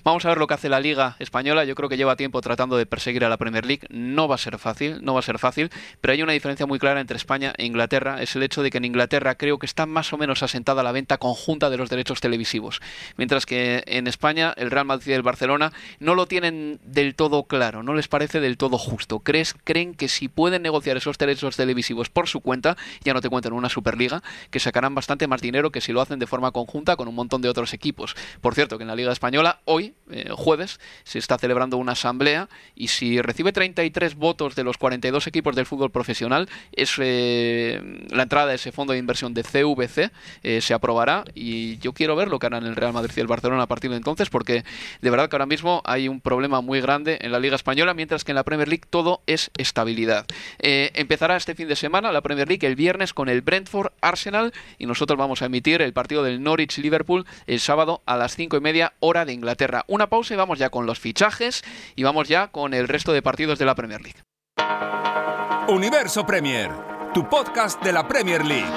Vamos 0.04 0.26
a 0.26 0.30
ver 0.30 0.38
lo 0.38 0.48
que 0.48 0.54
hace 0.54 0.70
la 0.70 0.80
Liga 0.80 1.16
Española, 1.20 1.66
yo 1.66 1.76
creo 1.76 1.90
que 1.90 1.98
lleva 1.98 2.16
tiempo 2.16 2.42
tratando 2.42 2.78
de 2.78 2.86
perseguir 2.86 3.26
a 3.26 3.30
la 3.32 3.38
Premier 3.38 3.66
League, 3.66 3.88
no 3.90 4.28
va 4.28 4.36
a 4.36 4.38
ser 4.38 4.60
fácil, 4.60 5.00
no 5.02 5.14
va 5.14 5.20
a 5.20 5.24
ser 5.24 5.40
fácil, 5.40 5.70
pero 6.00 6.14
hay 6.14 6.22
una 6.22 6.34
diferencia 6.34 6.66
muy 6.68 6.78
clara 6.78 7.02
entre 7.02 7.18
España 7.18 7.54
e 7.58 7.66
Inglaterra, 7.66 8.22
es 8.22 8.36
el 8.36 8.44
hecho 8.44 8.62
de 8.62 8.70
que 8.70 8.78
en 8.78 8.86
Inglaterra 8.86 9.36
creo 9.36 9.58
que 9.58 9.66
está 9.66 9.86
más 9.86 10.14
o 10.14 10.18
menos 10.18 10.44
asentada 10.44 10.84
la 10.84 10.92
venta 10.92 11.18
conjunta 11.18 11.70
de 11.70 11.78
los 11.78 11.90
derechos 11.90 12.22
televisivos, 12.22 12.82
mientras 13.18 13.46
que 13.46 13.84
en 13.88 14.08
España 14.08 14.54
el 14.58 14.70
Real 14.70 14.86
Madrid 14.86 15.12
y 15.12 15.14
el 15.14 15.24
Barcelona 15.24 15.72
no 16.00 16.16
lo 16.16 16.28
tienen 16.28 16.80
del 16.84 17.16
todo 17.16 17.44
claro, 17.44 17.84
no 17.84 17.94
les 17.94 18.08
parece 18.08 18.40
del 18.40 18.58
todo 18.58 18.78
justo. 18.78 19.20
¿Crees, 19.20 19.56
creen 19.64 19.96
que 19.96 20.08
si 20.08 20.28
pueden 20.28 20.62
negociar 20.62 20.98
esos 20.98 21.18
derechos 21.18 21.58
televisivos 21.58 22.10
por 22.10 22.28
su 22.28 22.42
cuenta, 22.42 22.78
ya 23.04 23.14
no 23.14 23.22
te 23.22 23.30
cuento 23.30 23.48
en 23.48 23.54
una 23.54 23.70
Superliga, 23.70 24.22
que 24.50 24.60
sacarán 24.60 24.94
bastante 24.94 25.28
más 25.28 25.42
dinero 25.42 25.72
que 25.72 25.82
si 25.82 25.94
lo 25.94 26.02
hacen 26.02 26.20
de 26.20 26.28
forma 26.28 26.52
conjunta 26.52 26.96
con 26.96 27.08
un 27.08 27.16
montón 27.16 27.42
de 27.42 27.50
otros 27.50 27.74
equipos. 27.74 28.16
Por 28.42 28.56
cierto, 28.56 28.78
que 28.78 28.84
en 28.84 28.88
la 28.88 28.96
Liga 28.96 29.12
Española 29.12 29.62
hoy, 29.66 29.94
eh, 30.10 30.30
jueves, 30.32 30.80
se 31.04 31.20
está 31.20 31.38
celebrando 31.38 31.78
una 31.78 31.94
asamblea 31.94 32.50
y 32.76 32.90
si 32.90 33.21
recibe 33.22 33.52
33 33.52 34.16
votos 34.16 34.56
de 34.56 34.64
los 34.64 34.78
42 34.78 35.28
equipos 35.28 35.56
del 35.56 35.66
fútbol 35.66 35.92
profesional, 35.92 36.50
es 36.72 36.94
eh, 36.98 37.82
la 38.10 38.24
entrada 38.24 38.48
de 38.48 38.56
ese 38.56 38.72
fondo 38.72 38.94
de 38.94 39.00
inversión 39.00 39.34
de 39.34 39.44
CVC 39.44 40.12
eh, 40.44 40.62
se 40.62 40.74
aprobará 40.74 41.24
y 41.34 41.78
yo 41.80 41.94
quiero 41.94 42.16
ver 42.16 42.28
lo 42.28 42.40
que 42.40 42.48
harán 42.48 42.66
el 42.66 42.76
Real 42.76 42.94
Madrid 42.94 43.14
y 43.16 43.20
el 43.20 43.28
Barcelona 43.28 43.64
a 43.64 43.68
partir 43.68 43.92
de 43.92 43.98
entonces 43.98 44.30
porque 44.30 44.64
de 45.02 45.10
verdad 45.10 45.30
que 45.30 45.36
ahora 45.36 45.46
mismo 45.46 45.82
hay 45.86 46.08
un 46.08 46.22
problema 46.22 46.62
muy 46.62 46.82
grande 46.82 47.20
en 47.22 47.32
la 47.32 47.40
Liga 47.40 47.56
Española 47.56 47.94
mientras 47.94 48.24
que 48.24 48.32
en 48.32 48.36
la 48.36 48.44
Premier 48.44 48.68
League 48.68 48.86
todo 48.90 49.22
es 49.28 49.52
estabilidad. 49.58 50.26
empezará 50.60 51.38
este 51.38 51.56
fin 51.56 51.68
de 51.68 51.76
semana 51.76 52.12
la 52.12 52.22
Premier 52.22 52.48
League 52.48 52.66
el 52.66 52.76
viernes 52.76 53.14
con 53.14 53.30
el 53.30 53.42
Brentford 53.42 53.92
Arsenal 54.02 54.54
y 54.78 54.86
nosotros 54.86 55.18
vamos 55.18 55.42
a 55.42 55.46
emitir 55.46 55.82
el 55.82 55.94
partido 55.94 56.24
del 56.24 56.42
Norwich 56.42 56.78
Liverpool 56.78 57.26
el 57.48 57.60
sábado 57.60 58.02
a 58.06 58.18
las 58.18 58.36
cinco 58.36 58.58
y 58.58 58.62
media 58.62 58.94
hora 59.00 59.26
de 59.26 59.34
Inglaterra. 59.34 59.86
Una 59.88 60.08
pausa 60.08 60.34
y 60.34 60.38
vamos 60.38 60.60
ya 60.60 60.70
con 60.70 60.86
los 60.86 61.00
fichajes 61.00 61.64
y 61.96 62.04
vamos 62.04 62.28
ya 62.28 62.48
con 62.48 62.74
el 62.74 62.88
resto 62.88 63.11
de 63.12 63.22
partidos 63.22 63.60
de 63.60 63.66
la 63.66 63.76
Premier 63.76 64.00
League. 64.02 64.24
Universo 65.70 66.26
Premier, 66.26 66.70
tu 67.14 67.28
podcast 67.30 67.82
de 67.84 67.92
la 67.92 68.08
Premier 68.08 68.44
League. 68.44 68.70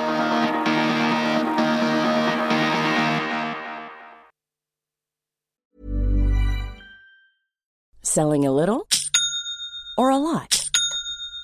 Selling 8.02 8.46
a 8.46 8.52
little 8.52 8.86
or 9.96 10.10
a 10.10 10.18
lot. 10.18 10.63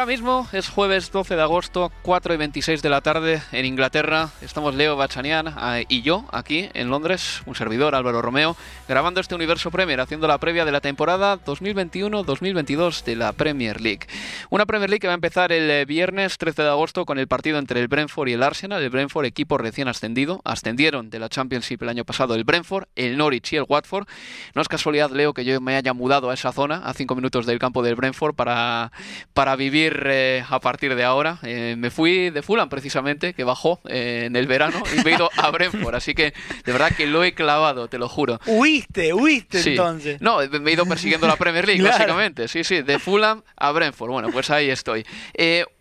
Ahora 0.00 0.12
mismo 0.12 0.48
es 0.54 0.70
jueves 0.70 1.12
12 1.12 1.36
de 1.36 1.42
agosto, 1.42 1.92
4 2.00 2.32
y 2.32 2.36
26 2.38 2.80
de 2.80 2.88
la 2.88 3.02
tarde 3.02 3.42
en 3.52 3.66
Inglaterra. 3.66 4.30
Estamos 4.40 4.74
Leo 4.74 4.96
Bachanian 4.96 5.48
eh, 5.48 5.84
y 5.90 6.00
yo 6.00 6.24
aquí 6.32 6.70
en 6.72 6.88
Londres, 6.88 7.42
un 7.44 7.54
servidor 7.54 7.94
Álvaro 7.94 8.22
Romeo, 8.22 8.56
grabando 8.88 9.20
este 9.20 9.34
Universo 9.34 9.70
Premier, 9.70 10.00
haciendo 10.00 10.26
la 10.26 10.38
previa 10.38 10.64
de 10.64 10.72
la 10.72 10.80
temporada 10.80 11.38
2021-2022 11.44 13.04
de 13.04 13.14
la 13.14 13.34
Premier 13.34 13.78
League. 13.82 14.06
Una 14.48 14.64
Premier 14.64 14.88
League 14.88 15.00
que 15.00 15.06
va 15.06 15.12
a 15.12 15.16
empezar 15.16 15.52
el 15.52 15.70
eh, 15.70 15.84
viernes 15.84 16.38
13 16.38 16.62
de 16.62 16.68
agosto 16.70 17.04
con 17.04 17.18
el 17.18 17.28
partido 17.28 17.58
entre 17.58 17.78
el 17.78 17.88
Brentford 17.88 18.28
y 18.28 18.32
el 18.32 18.42
Arsenal. 18.42 18.82
El 18.82 18.88
Brentford, 18.88 19.26
equipo 19.26 19.58
recién 19.58 19.86
ascendido, 19.86 20.40
ascendieron 20.46 21.10
de 21.10 21.18
la 21.18 21.28
Championship 21.28 21.82
el 21.82 21.90
año 21.90 22.06
pasado 22.06 22.34
el 22.36 22.44
Brentford, 22.44 22.86
el 22.96 23.18
Norwich 23.18 23.52
y 23.52 23.56
el 23.56 23.66
Watford. 23.68 24.08
No 24.54 24.62
es 24.62 24.68
casualidad, 24.68 25.10
Leo, 25.10 25.34
que 25.34 25.44
yo 25.44 25.60
me 25.60 25.76
haya 25.76 25.92
mudado 25.92 26.30
a 26.30 26.34
esa 26.34 26.52
zona, 26.52 26.86
a 26.86 26.94
5 26.94 27.14
minutos 27.14 27.44
del 27.44 27.58
campo 27.58 27.82
del 27.82 27.96
Brentford, 27.96 28.34
para, 28.34 28.92
para 29.34 29.56
vivir 29.56 29.89
eh, 29.92 30.44
a 30.48 30.60
partir 30.60 30.94
de 30.94 31.04
ahora. 31.04 31.38
Eh, 31.42 31.74
me 31.78 31.90
fui 31.90 32.30
de 32.30 32.42
Fulham 32.42 32.68
precisamente, 32.68 33.34
que 33.34 33.44
bajó 33.44 33.80
eh, 33.88 34.24
en 34.26 34.36
el 34.36 34.46
verano 34.46 34.82
y 34.96 35.04
me 35.04 35.12
he 35.12 35.14
ido 35.14 35.30
a 35.36 35.50
Brentford. 35.50 35.94
Así 35.94 36.14
que 36.14 36.32
de 36.64 36.72
verdad 36.72 36.92
que 36.96 37.06
lo 37.06 37.24
he 37.24 37.34
clavado, 37.34 37.88
te 37.88 37.98
lo 37.98 38.08
juro. 38.08 38.40
Huiste, 38.46 39.12
huiste 39.12 39.60
entonces. 39.70 40.20
No, 40.20 40.38
me 40.48 40.70
he 40.70 40.74
ido 40.74 40.86
persiguiendo 40.86 41.26
la 41.26 41.36
Premier 41.36 41.66
League, 41.66 41.82
básicamente. 41.88 42.48
Sí, 42.48 42.64
sí, 42.64 42.82
de 42.82 42.98
Fulham 42.98 43.42
a 43.56 43.72
Brentford. 43.72 44.10
Bueno, 44.10 44.30
pues 44.30 44.50
ahí 44.50 44.70
estoy 44.70 45.04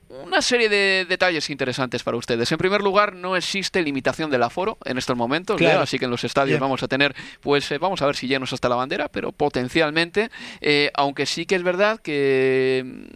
una 0.10 0.41
serie 0.41 0.69
de 0.69 1.06
detalles 1.08 1.50
interesantes 1.50 2.02
para 2.04 2.17
ustedes. 2.17 2.52
En 2.52 2.58
primer 2.58 2.82
lugar, 2.82 3.13
no 3.13 3.36
existe 3.36 3.82
limitación 3.82 4.32
del 4.32 4.41
aforo 4.41 4.78
en 4.84 4.98
estos 4.98 5.15
momentos, 5.15 5.62
así 5.62 6.00
que 6.00 6.06
en 6.06 6.12
los 6.12 6.24
estadios 6.24 6.60
vamos 6.60 6.82
a 6.82 6.88
tener, 6.88 7.15
pues 7.41 7.72
vamos 7.80 8.02
a 8.02 8.08
ver 8.08 8.15
si 8.15 8.28
llenos 8.28 8.52
hasta 8.52 8.69
la 8.69 8.76
bandera, 8.76 9.10
pero 9.10 9.32
potencialmente, 9.32 10.32
aunque 10.95 11.26
sí 11.28 11.45
que 11.45 11.56
es 11.56 11.63
verdad 11.63 12.00
que 12.00 13.08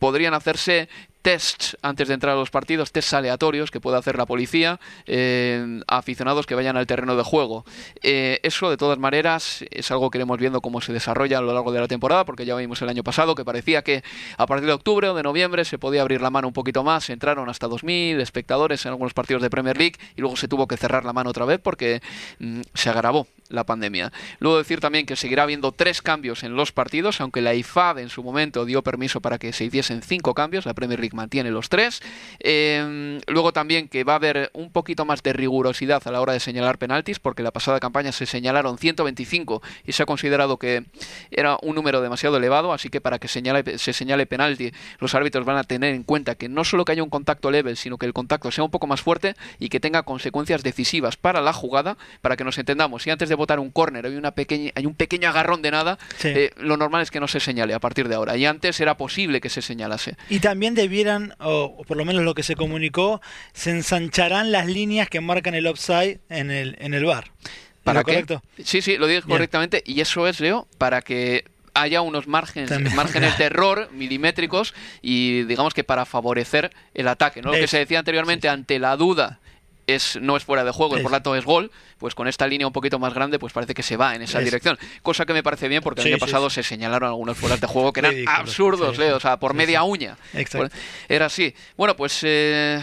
podrían 0.00 0.34
hacerse 0.34 0.88
tests 1.22 1.76
antes 1.82 2.08
de 2.08 2.14
entrar 2.14 2.34
a 2.34 2.38
los 2.38 2.50
partidos, 2.50 2.92
tests 2.92 3.14
aleatorios 3.14 3.70
que 3.70 3.80
puede 3.80 3.98
hacer 3.98 4.16
la 4.16 4.26
policía 4.26 4.80
eh, 5.06 5.80
a 5.86 5.98
aficionados 5.98 6.46
que 6.46 6.54
vayan 6.54 6.76
al 6.76 6.86
terreno 6.86 7.16
de 7.16 7.22
juego. 7.22 7.64
Eh, 8.02 8.40
eso, 8.42 8.70
de 8.70 8.76
todas 8.76 8.98
maneras, 8.98 9.64
es 9.70 9.90
algo 9.90 10.10
que 10.10 10.18
iremos 10.18 10.38
viendo 10.38 10.60
cómo 10.60 10.80
se 10.80 10.92
desarrolla 10.92 11.38
a 11.38 11.40
lo 11.40 11.52
largo 11.52 11.72
de 11.72 11.80
la 11.80 11.88
temporada, 11.88 12.24
porque 12.24 12.44
ya 12.44 12.56
vimos 12.56 12.82
el 12.82 12.88
año 12.88 13.02
pasado 13.02 13.34
que 13.34 13.44
parecía 13.44 13.82
que 13.82 14.02
a 14.36 14.46
partir 14.46 14.66
de 14.66 14.72
octubre 14.72 15.08
o 15.08 15.14
de 15.14 15.22
noviembre 15.22 15.64
se 15.64 15.78
podía 15.78 16.02
abrir 16.02 16.20
la 16.20 16.30
mano 16.30 16.48
un 16.48 16.54
poquito 16.54 16.82
más. 16.82 17.10
Entraron 17.10 17.48
hasta 17.48 17.68
2.000 17.68 18.20
espectadores 18.20 18.84
en 18.84 18.90
algunos 18.90 19.14
partidos 19.14 19.42
de 19.42 19.50
Premier 19.50 19.76
League 19.76 19.96
y 20.16 20.20
luego 20.20 20.36
se 20.36 20.48
tuvo 20.48 20.66
que 20.66 20.76
cerrar 20.76 21.04
la 21.04 21.12
mano 21.12 21.30
otra 21.30 21.44
vez 21.44 21.60
porque 21.62 22.00
mm, 22.38 22.60
se 22.74 22.90
agravó 22.90 23.26
la 23.48 23.64
pandemia. 23.64 24.12
Luego 24.38 24.58
decir 24.58 24.80
también 24.80 25.06
que 25.06 25.16
seguirá 25.16 25.42
habiendo 25.42 25.72
tres 25.72 26.02
cambios 26.02 26.42
en 26.42 26.54
los 26.54 26.72
partidos, 26.72 27.20
aunque 27.20 27.40
la 27.40 27.54
IFAB 27.54 27.98
en 27.98 28.08
su 28.08 28.22
momento 28.22 28.64
dio 28.64 28.82
permiso 28.82 29.20
para 29.20 29.38
que 29.38 29.52
se 29.52 29.64
hiciesen 29.64 30.02
cinco 30.02 30.34
cambios, 30.34 30.66
la 30.66 30.74
Premier 30.74 31.00
League 31.00 31.09
mantiene 31.12 31.50
los 31.50 31.68
tres. 31.68 32.02
Em, 32.38 33.20
luego 33.26 33.52
también 33.52 33.88
que 33.88 34.04
va 34.04 34.14
a 34.14 34.16
haber 34.16 34.50
un 34.54 34.70
poquito 34.70 35.04
más 35.04 35.22
de 35.22 35.32
rigurosidad 35.32 36.02
a 36.06 36.10
la 36.10 36.20
hora 36.20 36.32
de 36.32 36.40
señalar 36.40 36.78
penaltis, 36.78 37.18
porque 37.18 37.42
la 37.42 37.50
pasada 37.50 37.80
campaña 37.80 38.12
se 38.12 38.26
señalaron 38.26 38.78
125 38.78 39.62
y 39.84 39.92
se 39.92 40.02
ha 40.02 40.06
considerado 40.06 40.58
que 40.58 40.84
era 41.30 41.58
un 41.62 41.74
número 41.74 42.00
demasiado 42.00 42.36
elevado, 42.36 42.72
así 42.72 42.88
que 42.88 43.00
para 43.00 43.18
que 43.18 43.28
señale, 43.28 43.78
se 43.78 43.92
señale 43.92 44.26
penalti, 44.26 44.72
los 44.98 45.14
árbitros 45.14 45.44
van 45.44 45.56
a 45.56 45.64
tener 45.64 45.94
en 45.94 46.02
cuenta 46.02 46.34
que 46.34 46.48
no 46.48 46.64
solo 46.64 46.84
que 46.84 46.92
haya 46.92 47.02
un 47.02 47.10
contacto 47.10 47.50
leve, 47.50 47.76
sino 47.76 47.98
que 47.98 48.06
el 48.06 48.12
contacto 48.12 48.50
sea 48.50 48.64
un 48.64 48.70
poco 48.70 48.86
más 48.86 49.02
fuerte 49.02 49.34
y 49.58 49.68
que 49.68 49.80
tenga 49.80 50.02
consecuencias 50.02 50.62
decisivas 50.62 51.16
para 51.16 51.40
la 51.40 51.52
jugada, 51.52 51.96
para 52.20 52.36
que 52.36 52.44
nos 52.44 52.58
entendamos. 52.58 53.02
Si 53.02 53.10
antes 53.10 53.28
de 53.28 53.34
votar 53.34 53.60
un 53.60 53.70
córner 53.70 54.06
hay, 54.06 54.16
una 54.16 54.32
pequeña, 54.32 54.72
hay 54.74 54.86
un 54.86 54.94
pequeño 54.94 55.28
agarrón 55.28 55.62
de 55.62 55.70
nada, 55.70 55.98
eh, 56.24 56.50
lo 56.56 56.76
normal 56.76 57.02
es 57.02 57.10
que 57.10 57.20
no 57.20 57.28
se 57.28 57.40
señale 57.40 57.74
a 57.74 57.78
partir 57.80 58.08
de 58.08 58.14
ahora. 58.14 58.36
Y 58.36 58.46
antes 58.46 58.80
era 58.80 58.96
posible 58.96 59.40
que 59.40 59.48
se 59.48 59.62
señalase. 59.62 60.16
Y 60.28 60.40
también 60.40 60.74
o 61.38 61.82
por 61.86 61.96
lo 61.96 62.04
menos 62.04 62.22
lo 62.22 62.34
que 62.34 62.42
se 62.42 62.56
comunicó, 62.56 63.20
se 63.52 63.70
ensancharán 63.70 64.52
las 64.52 64.66
líneas 64.66 65.08
que 65.08 65.20
marcan 65.20 65.54
el 65.54 65.66
offside 65.66 66.20
en 66.28 66.50
el, 66.50 66.76
en 66.80 66.94
el 66.94 67.04
bar. 67.04 67.30
¿Para 67.84 68.04
qué? 68.04 68.12
Correcto? 68.12 68.42
Sí, 68.62 68.82
sí, 68.82 68.96
lo 68.96 69.06
digo 69.06 69.22
correctamente. 69.26 69.82
Y 69.86 70.00
eso 70.00 70.26
es, 70.26 70.40
Leo, 70.40 70.68
para 70.78 71.02
que 71.02 71.44
haya 71.74 72.02
unos 72.02 72.26
márgenes, 72.26 72.94
márgenes 72.94 73.38
de 73.38 73.44
error 73.44 73.90
milimétricos 73.92 74.74
y 75.02 75.44
digamos 75.44 75.74
que 75.74 75.84
para 75.84 76.04
favorecer 76.04 76.70
el 76.94 77.08
ataque. 77.08 77.42
¿no? 77.42 77.52
Lo 77.52 77.58
que 77.58 77.68
se 77.68 77.78
decía 77.78 77.98
anteriormente, 77.98 78.48
ante 78.48 78.78
la 78.78 78.96
duda 78.96 79.40
es, 79.90 80.18
no 80.20 80.36
es 80.36 80.44
fuera 80.44 80.64
de 80.64 80.70
juego 80.70 80.98
y 80.98 81.02
por 81.02 81.10
lo 81.10 81.16
tanto 81.16 81.34
es 81.36 81.44
gol, 81.44 81.70
pues 81.98 82.14
con 82.14 82.28
esta 82.28 82.46
línea 82.46 82.66
un 82.66 82.72
poquito 82.72 82.98
más 82.98 83.14
grande, 83.14 83.38
pues 83.38 83.52
parece 83.52 83.74
que 83.74 83.82
se 83.82 83.96
va 83.96 84.14
en 84.14 84.22
esa 84.22 84.40
dirección. 84.40 84.78
Cosa 85.02 85.26
que 85.26 85.32
me 85.32 85.42
parece 85.42 85.68
bien 85.68 85.82
porque 85.82 86.02
el 86.02 86.08
año 86.08 86.18
pasado 86.18 86.50
se 86.50 86.62
señalaron 86.62 87.08
algunos 87.08 87.36
fueras 87.36 87.60
de 87.60 87.66
juego 87.66 87.92
que 87.92 88.00
eran 88.00 88.14
absurdos, 88.26 88.98
Leo, 88.98 89.16
o 89.16 89.20
sea, 89.20 89.38
por 89.38 89.54
media 89.54 89.82
uña. 89.82 90.16
Era 91.08 91.26
así. 91.26 91.54
Bueno, 91.76 91.96
pues... 91.96 92.20
Eh, 92.22 92.80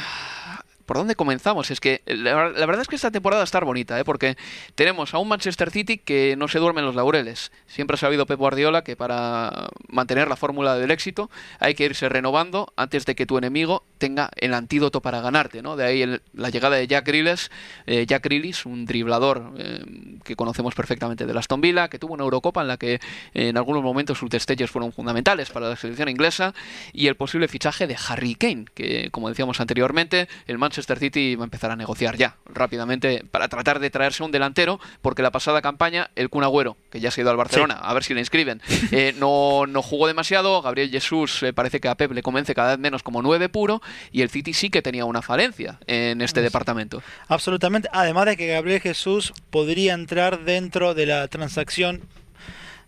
¿Por 0.88 0.96
dónde 0.96 1.16
comenzamos? 1.16 1.70
Es 1.70 1.82
que 1.82 2.02
la, 2.06 2.34
verdad 2.66 2.80
es 2.80 2.88
que 2.88 2.96
esta 2.96 3.12
temporada 3.12 3.44
está 3.44 3.60
bonita, 3.60 4.00
¿eh? 4.00 4.06
porque 4.06 4.38
tenemos 4.74 5.14
a 5.14 5.18
un 5.18 5.28
Manchester 5.28 5.70
City 5.70 5.98
que 5.98 6.36
no 6.38 6.48
se 6.48 6.60
duerme 6.60 6.80
en 6.80 6.86
los 6.86 6.96
laureles. 6.96 7.52
Siempre 7.68 7.96
ha 7.96 7.98
sabido 7.98 8.26
Pep 8.26 8.40
Guardiola 8.40 8.86
que 8.86 8.96
para 8.96 9.68
mantener 9.90 10.30
la 10.30 10.38
fórmula 10.38 10.76
del 10.76 10.90
éxito 10.92 11.30
hay 11.60 11.76
que 11.76 11.84
irse 11.84 12.08
renovando 12.08 12.72
antes 12.78 13.06
de 13.06 13.16
que 13.16 13.26
tu 13.26 13.38
enemigo 13.38 13.84
tenga 13.98 14.30
el 14.38 14.54
antídoto 14.54 15.02
para 15.02 15.20
ganarte. 15.20 15.62
¿no? 15.62 15.76
De 15.76 15.84
ahí 15.84 16.06
la 16.34 16.50
llegada 16.50 16.78
de 16.78 16.88
Jack 16.88 17.06
Grealish, 17.06 17.50
eh, 17.86 18.06
Jack 18.06 18.24
Grealish 18.24 18.66
un 18.66 18.86
driblador 18.86 19.56
eh, 19.58 19.84
que 20.24 20.38
conocemos 20.38 20.74
perfectamente 20.74 21.26
de 21.26 21.38
Aston 21.38 21.60
Villa, 21.60 21.90
que 21.90 22.00
tuvo 22.00 22.14
una 22.14 22.24
Eurocopa 22.24 22.62
en 22.62 22.70
la 22.70 22.78
que 22.78 23.02
en 23.34 23.58
algunos 23.58 23.84
momentos 23.84 24.18
sus 24.18 24.30
destellos 24.30 24.72
fueron 24.72 24.94
fundamentales 24.94 25.50
para 25.50 25.68
la 25.68 25.76
selección 25.76 26.08
inglesa, 26.08 26.54
y 26.94 27.08
el 27.08 27.16
posible 27.16 27.50
fichaje 27.50 27.88
de 27.88 27.98
Harry 28.08 28.36
Kane, 28.36 28.66
que 28.74 29.10
como 29.12 29.28
decíamos 29.28 29.60
anteriormente, 29.60 30.30
el 30.48 30.58
Manchester 30.58 30.77
Manchester 30.78 31.00
City 31.00 31.36
va 31.36 31.44
a 31.44 31.46
empezar 31.46 31.72
a 31.72 31.76
negociar 31.76 32.18
ya 32.18 32.38
rápidamente 32.46 33.26
para 33.32 33.48
tratar 33.48 33.80
de 33.80 33.90
traerse 33.90 34.22
un 34.22 34.32
delantero, 34.32 34.80
porque 35.02 35.24
la 35.24 35.32
pasada 35.32 35.60
campaña 35.60 36.12
el 36.16 36.30
Kun 36.30 36.44
Agüero, 36.44 36.78
que 36.92 37.00
ya 37.00 37.10
se 37.10 37.20
ha 37.20 37.24
ido 37.24 37.32
al 37.32 37.38
Barcelona, 37.38 37.80
a 37.82 37.92
ver 37.96 38.04
si 38.04 38.14
le 38.14 38.20
inscriben, 38.20 38.62
eh, 38.92 39.16
no, 39.18 39.66
no 39.66 39.82
jugó 39.82 40.06
demasiado, 40.06 40.62
Gabriel 40.62 40.92
Jesús 40.92 41.42
eh, 41.42 41.52
parece 41.52 41.80
que 41.80 41.88
a 41.88 41.96
Pep 41.96 42.12
le 42.12 42.22
convence 42.22 42.54
cada 42.54 42.70
vez 42.76 42.80
menos 42.80 43.02
como 43.02 43.24
nueve 43.24 43.50
puro, 43.50 43.82
y 44.12 44.22
el 44.22 44.30
City 44.30 44.54
sí 44.54 44.70
que 44.70 44.84
tenía 44.84 45.06
una 45.06 45.24
falencia 45.24 45.80
en 45.88 46.22
este 46.22 46.44
departamento. 46.44 47.02
Absolutamente, 47.28 47.90
además 47.92 48.28
de 48.28 48.38
que 48.38 48.46
Gabriel 48.46 48.80
Jesús 48.80 49.34
podría 49.50 49.96
entrar 49.96 50.46
dentro 50.46 50.94
de 50.94 51.08
la 51.08 51.28
transacción 51.28 52.04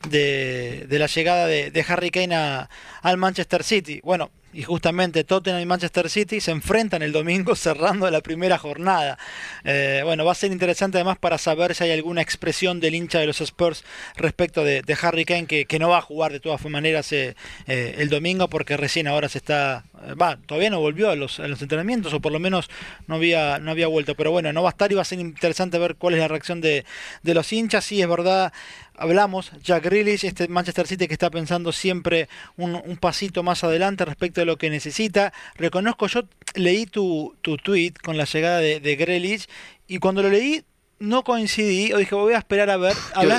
de, 0.07 0.85
la 0.91 1.07
llegada 1.07 1.47
de, 1.47 1.85
Harry 1.87 2.11
Kane 2.11 2.67
al 3.01 3.17
Manchester 3.17 3.63
City. 3.63 3.99
Bueno, 4.03 4.29
y 4.53 4.63
justamente 4.63 5.23
Tottenham 5.23 5.61
y 5.61 5.65
Manchester 5.65 6.09
City 6.09 6.39
se 6.39 6.51
enfrentan 6.51 7.01
el 7.01 7.11
domingo 7.11 7.55
cerrando 7.55 8.09
la 8.09 8.21
primera 8.21 8.57
jornada. 8.57 9.17
Eh, 9.63 10.01
bueno, 10.03 10.25
va 10.25 10.31
a 10.31 10.35
ser 10.35 10.51
interesante 10.51 10.97
además 10.97 11.17
para 11.17 11.37
saber 11.37 11.75
si 11.75 11.83
hay 11.83 11.91
alguna 11.91 12.21
expresión 12.21 12.79
del 12.79 12.95
hincha 12.95 13.19
de 13.19 13.27
los 13.27 13.41
Spurs 13.41 13.83
respecto 14.15 14.63
de, 14.63 14.83
Harry 15.01 15.23
Kane 15.23 15.45
que, 15.45 15.79
no 15.79 15.89
va 15.89 15.99
a 15.99 16.01
jugar 16.01 16.33
de 16.33 16.39
todas 16.41 16.65
maneras 16.65 17.11
eh, 17.13 17.35
eh, 17.67 17.95
el 17.99 18.09
domingo 18.09 18.49
porque 18.49 18.75
recién 18.75 19.07
ahora 19.07 19.29
se 19.29 19.37
está, 19.37 19.85
va, 20.21 20.37
todavía 20.45 20.69
no 20.69 20.81
volvió 20.81 21.09
a 21.09 21.15
los, 21.15 21.39
entrenamientos 21.39 22.13
o 22.13 22.19
por 22.19 22.33
lo 22.33 22.39
menos 22.39 22.69
no 23.07 23.15
había, 23.15 23.59
no 23.59 23.71
había 23.71 23.87
vuelto. 23.87 24.15
Pero 24.15 24.31
bueno, 24.31 24.51
no 24.51 24.63
va 24.63 24.69
a 24.69 24.71
estar 24.71 24.91
y 24.91 24.95
va 24.95 25.03
a 25.03 25.05
ser 25.05 25.19
interesante 25.19 25.77
ver 25.77 25.95
cuál 25.95 26.15
es 26.15 26.19
la 26.19 26.27
reacción 26.27 26.59
de, 26.59 26.85
de 27.23 27.33
los 27.33 27.53
hinchas. 27.53 27.85
Sí, 27.85 28.01
es 28.01 28.09
verdad, 28.09 28.51
hablamos, 28.99 29.51
Jack 29.63 29.85
Grealish, 29.85 30.25
este 30.25 30.47
Manchester 30.47 30.87
City 30.87 31.07
que 31.07 31.13
está 31.13 31.29
pensando 31.29 31.71
siempre 31.71 32.29
un, 32.57 32.97
pasito 32.99 33.43
más 33.43 33.63
adelante 33.63 34.05
respecto 34.05 34.41
a 34.41 34.45
lo 34.45 34.57
que 34.57 34.69
necesita. 34.69 35.33
Reconozco, 35.55 36.07
yo 36.07 36.21
leí 36.55 36.85
tu, 36.85 37.35
tu 37.41 37.57
tweet 37.57 37.93
con 38.03 38.17
la 38.17 38.25
llegada 38.25 38.59
de, 38.59 38.79
de 38.79 38.95
Grealish 38.95 39.47
y 39.87 39.99
cuando 39.99 40.21
lo 40.21 40.29
leí 40.29 40.63
no 40.99 41.23
coincidí, 41.23 41.93
o 41.93 41.97
dije, 41.97 42.13
voy 42.13 42.33
a 42.33 42.39
esperar 42.39 42.69
a 42.69 42.77
ver. 42.77 42.95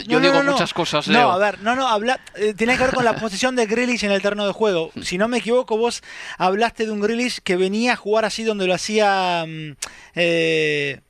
yo, 0.07 0.21
digo 0.21 0.43
muchas 0.43 0.73
cosas, 0.73 1.07
Leo. 1.07 1.23
No, 1.23 1.33
a 1.33 1.39
ver, 1.39 1.61
no, 1.61 1.77
no, 1.77 1.87
habla, 1.87 2.19
eh, 2.35 2.55
tiene 2.55 2.77
que 2.77 2.85
ver 2.85 2.95
con 2.95 3.05
la 3.05 3.17
posición 3.17 3.55
de 3.55 3.67
Grealish 3.67 4.05
en 4.05 4.13
el 4.13 4.23
terreno 4.23 4.47
de 4.47 4.53
juego. 4.53 4.91
Si 5.03 5.19
no 5.19 5.29
me 5.29 5.39
equivoco, 5.39 5.77
vos 5.77 6.03
hablaste 6.39 6.87
de 6.87 6.93
un 6.93 7.01
Grealish 7.01 7.41
que 7.41 7.57
venía 7.57 7.93
a 7.93 7.97
jugar 7.97 8.25
así 8.25 8.45
donde 8.45 8.67
lo 8.67 8.75
hacía 8.75 9.45
mm, 9.47 9.73
eh, 10.15 11.01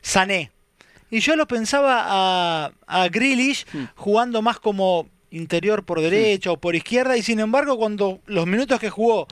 Sané. 0.00 0.50
Y 1.10 1.20
yo 1.20 1.36
lo 1.36 1.46
pensaba 1.46 2.04
a, 2.06 2.72
a 2.86 3.08
Grealish 3.08 3.64
hmm. 3.72 3.84
jugando 3.94 4.42
más 4.42 4.58
como 4.58 5.08
interior 5.30 5.84
por 5.84 6.00
derecha 6.00 6.52
o 6.52 6.56
por 6.58 6.74
izquierda 6.74 7.16
y 7.16 7.22
sin 7.22 7.38
embargo 7.40 7.76
cuando 7.76 8.20
los 8.26 8.46
minutos 8.46 8.80
que 8.80 8.88
jugó 8.88 9.26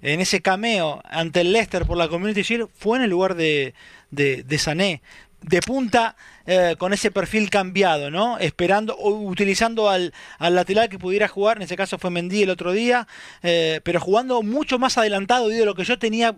en 0.00 0.20
ese 0.20 0.40
cameo 0.40 1.02
ante 1.04 1.42
el 1.42 1.52
Leicester 1.52 1.84
por 1.84 1.98
la 1.98 2.08
Community 2.08 2.42
Shield 2.42 2.68
fue 2.74 2.98
en 2.98 3.04
el 3.04 3.10
lugar 3.10 3.34
de, 3.34 3.74
de, 4.10 4.42
de 4.42 4.58
Sané 4.58 5.02
de 5.42 5.60
punta 5.60 6.16
eh, 6.46 6.76
con 6.78 6.92
ese 6.92 7.10
perfil 7.10 7.50
cambiado, 7.50 8.10
¿no? 8.10 8.38
Esperando, 8.38 8.94
o 8.96 9.10
utilizando 9.10 9.88
al, 9.88 10.12
al, 10.38 10.54
lateral 10.54 10.88
que 10.88 10.98
pudiera 10.98 11.28
jugar, 11.28 11.56
en 11.56 11.62
ese 11.62 11.76
caso 11.76 11.98
fue 11.98 12.10
Mendy 12.10 12.42
el 12.42 12.50
otro 12.50 12.72
día, 12.72 13.06
eh, 13.42 13.80
pero 13.84 14.00
jugando 14.00 14.42
mucho 14.42 14.78
más 14.78 14.98
adelantado 14.98 15.48
de 15.48 15.64
lo 15.64 15.74
que 15.74 15.84
yo 15.84 15.98
tenía 15.98 16.36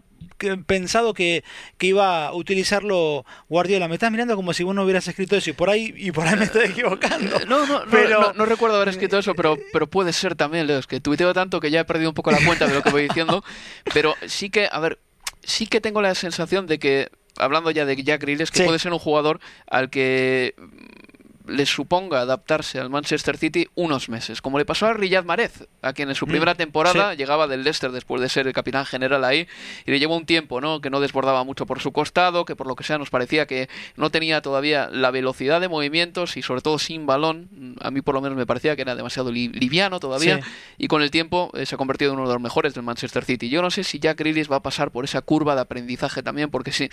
pensado 0.67 1.15
que, 1.15 1.45
que, 1.79 1.87
iba 1.87 2.27
a 2.27 2.35
utilizarlo 2.35 3.25
Guardiola. 3.49 3.89
Me 3.89 3.95
estás 3.95 4.11
mirando 4.11 4.37
como 4.37 4.53
si 4.53 4.65
vos 4.65 4.75
no 4.75 4.83
hubieras 4.83 5.07
escrito 5.07 5.37
eso 5.37 5.51
y 5.51 5.53
por 5.53 5.71
ahí, 5.71 5.95
y 5.97 6.13
por 6.13 6.27
ahí 6.27 6.37
me 6.37 6.45
estoy 6.45 6.67
equivocando. 6.67 7.41
No, 7.47 7.67
no, 7.67 7.83
pero... 7.91 8.33
no, 8.35 8.45
recuerdo 8.45 8.77
haber 8.77 8.89
escrito 8.89 9.19
eso, 9.19 9.35
pero, 9.35 9.57
pero 9.73 9.89
puede 9.89 10.13
ser 10.13 10.35
también, 10.35 10.67
Leo, 10.67 10.79
es 10.79 10.87
que 10.87 11.01
tuiteo 11.01 11.33
tanto 11.33 11.61
que 11.61 11.71
ya 11.71 11.81
he 11.81 11.85
perdido 11.85 12.11
un 12.11 12.15
poco 12.15 12.31
la 12.31 12.45
cuenta 12.45 12.67
de 12.67 12.75
lo 12.75 12.83
que 12.83 12.91
voy 12.91 13.03
diciendo, 13.05 13.45
pero 13.95 14.15
sí 14.27 14.51
que, 14.51 14.69
a 14.71 14.81
ver, 14.81 14.99
sí 15.43 15.67
que 15.67 15.81
tengo 15.81 16.03
la 16.03 16.15
sensación 16.15 16.67
de 16.67 16.79
que 16.79 17.11
hablando 17.39 17.71
ya 17.71 17.85
de 17.85 18.03
Jack 18.03 18.23
Grealish, 18.23 18.51
que 18.51 18.65
puede 18.65 18.79
ser 18.79 18.93
un 18.93 18.99
jugador 18.99 19.41
al 19.67 19.91
que 19.91 20.55
le 21.47 21.67
suponga 21.67 22.21
adaptarse 22.21 22.81
al 22.81 22.89
Manchester 22.89 23.37
City 23.37 23.69
unos 23.75 24.09
meses, 24.09 24.41
como 24.41 24.59
le 24.59 24.65
pasó 24.65 24.87
a 24.87 24.95
Riyad 24.95 25.25
Mahrez, 25.25 25.69
a 25.83 25.93
quien 25.93 26.09
en 26.09 26.15
su 26.15 26.27
mm, 26.27 26.29
primera 26.31 26.55
temporada 26.55 27.15
llegaba 27.15 27.47
del 27.47 27.65
Leicester 27.65 27.93
después 27.93 28.23
de 28.23 28.29
ser 28.29 28.47
el 28.47 28.55
capitán 28.55 28.87
general 28.87 29.25
ahí 29.25 29.47
y 29.85 29.91
le 29.91 29.99
llevó 29.99 30.17
un 30.17 30.25
tiempo, 30.25 30.61
¿no? 30.61 30.81
Que 30.81 30.89
no 30.89 31.01
desbordaba 31.01 31.45
mucho 31.45 31.67
por 31.67 31.81
su 31.81 31.93
costado, 31.93 32.47
que 32.47 32.57
por 32.57 32.67
lo 32.67 32.77
que 32.77 32.85
sea 32.85 32.97
nos 32.97 33.11
parecía 33.11 33.47
que 33.47 33.69
no 33.97 34.11
tenía 34.11 34.41
todavía 34.41 34.89
la 34.91 35.11
velocidad 35.11 35.61
de 35.61 35.69
movimientos 35.69 36.39
y 36.39 36.43
sobre 36.43 36.63
todo 36.63 36.79
sin 36.79 37.05
balón, 37.05 37.77
a 37.81 37.91
mí 37.91 38.01
por 38.01 38.15
lo 38.15 38.23
menos 38.23 38.39
me 38.39 38.47
parecía 38.47 38.75
que 38.75 38.83
era 38.83 38.95
demasiado 38.95 39.31
liviano 39.31 40.01
todavía 40.01 40.41
y 40.79 40.89
con 40.89 41.03
el 41.03 41.11
tiempo 41.11 41.51
eh, 41.55 41.67
se 41.67 41.75
ha 41.75 41.79
convertido 41.79 42.13
en 42.13 42.19
uno 42.19 42.29
de 42.29 42.35
los 42.35 42.43
mejores 42.43 42.73
del 42.73 42.85
Manchester 42.85 43.25
City. 43.25 43.51
Yo 43.51 43.61
no 43.61 43.71
sé 43.71 43.85
si 43.85 43.99
Jack 43.99 44.19
Grealish 44.19 44.51
va 44.51 44.57
a 44.57 44.63
pasar 44.63 44.91
por 44.91 45.05
esa 45.05 45.21
curva 45.21 45.55
de 45.55 45.61
aprendizaje 45.61 46.23
también, 46.23 46.51
porque 46.51 46.73
si 46.73 46.89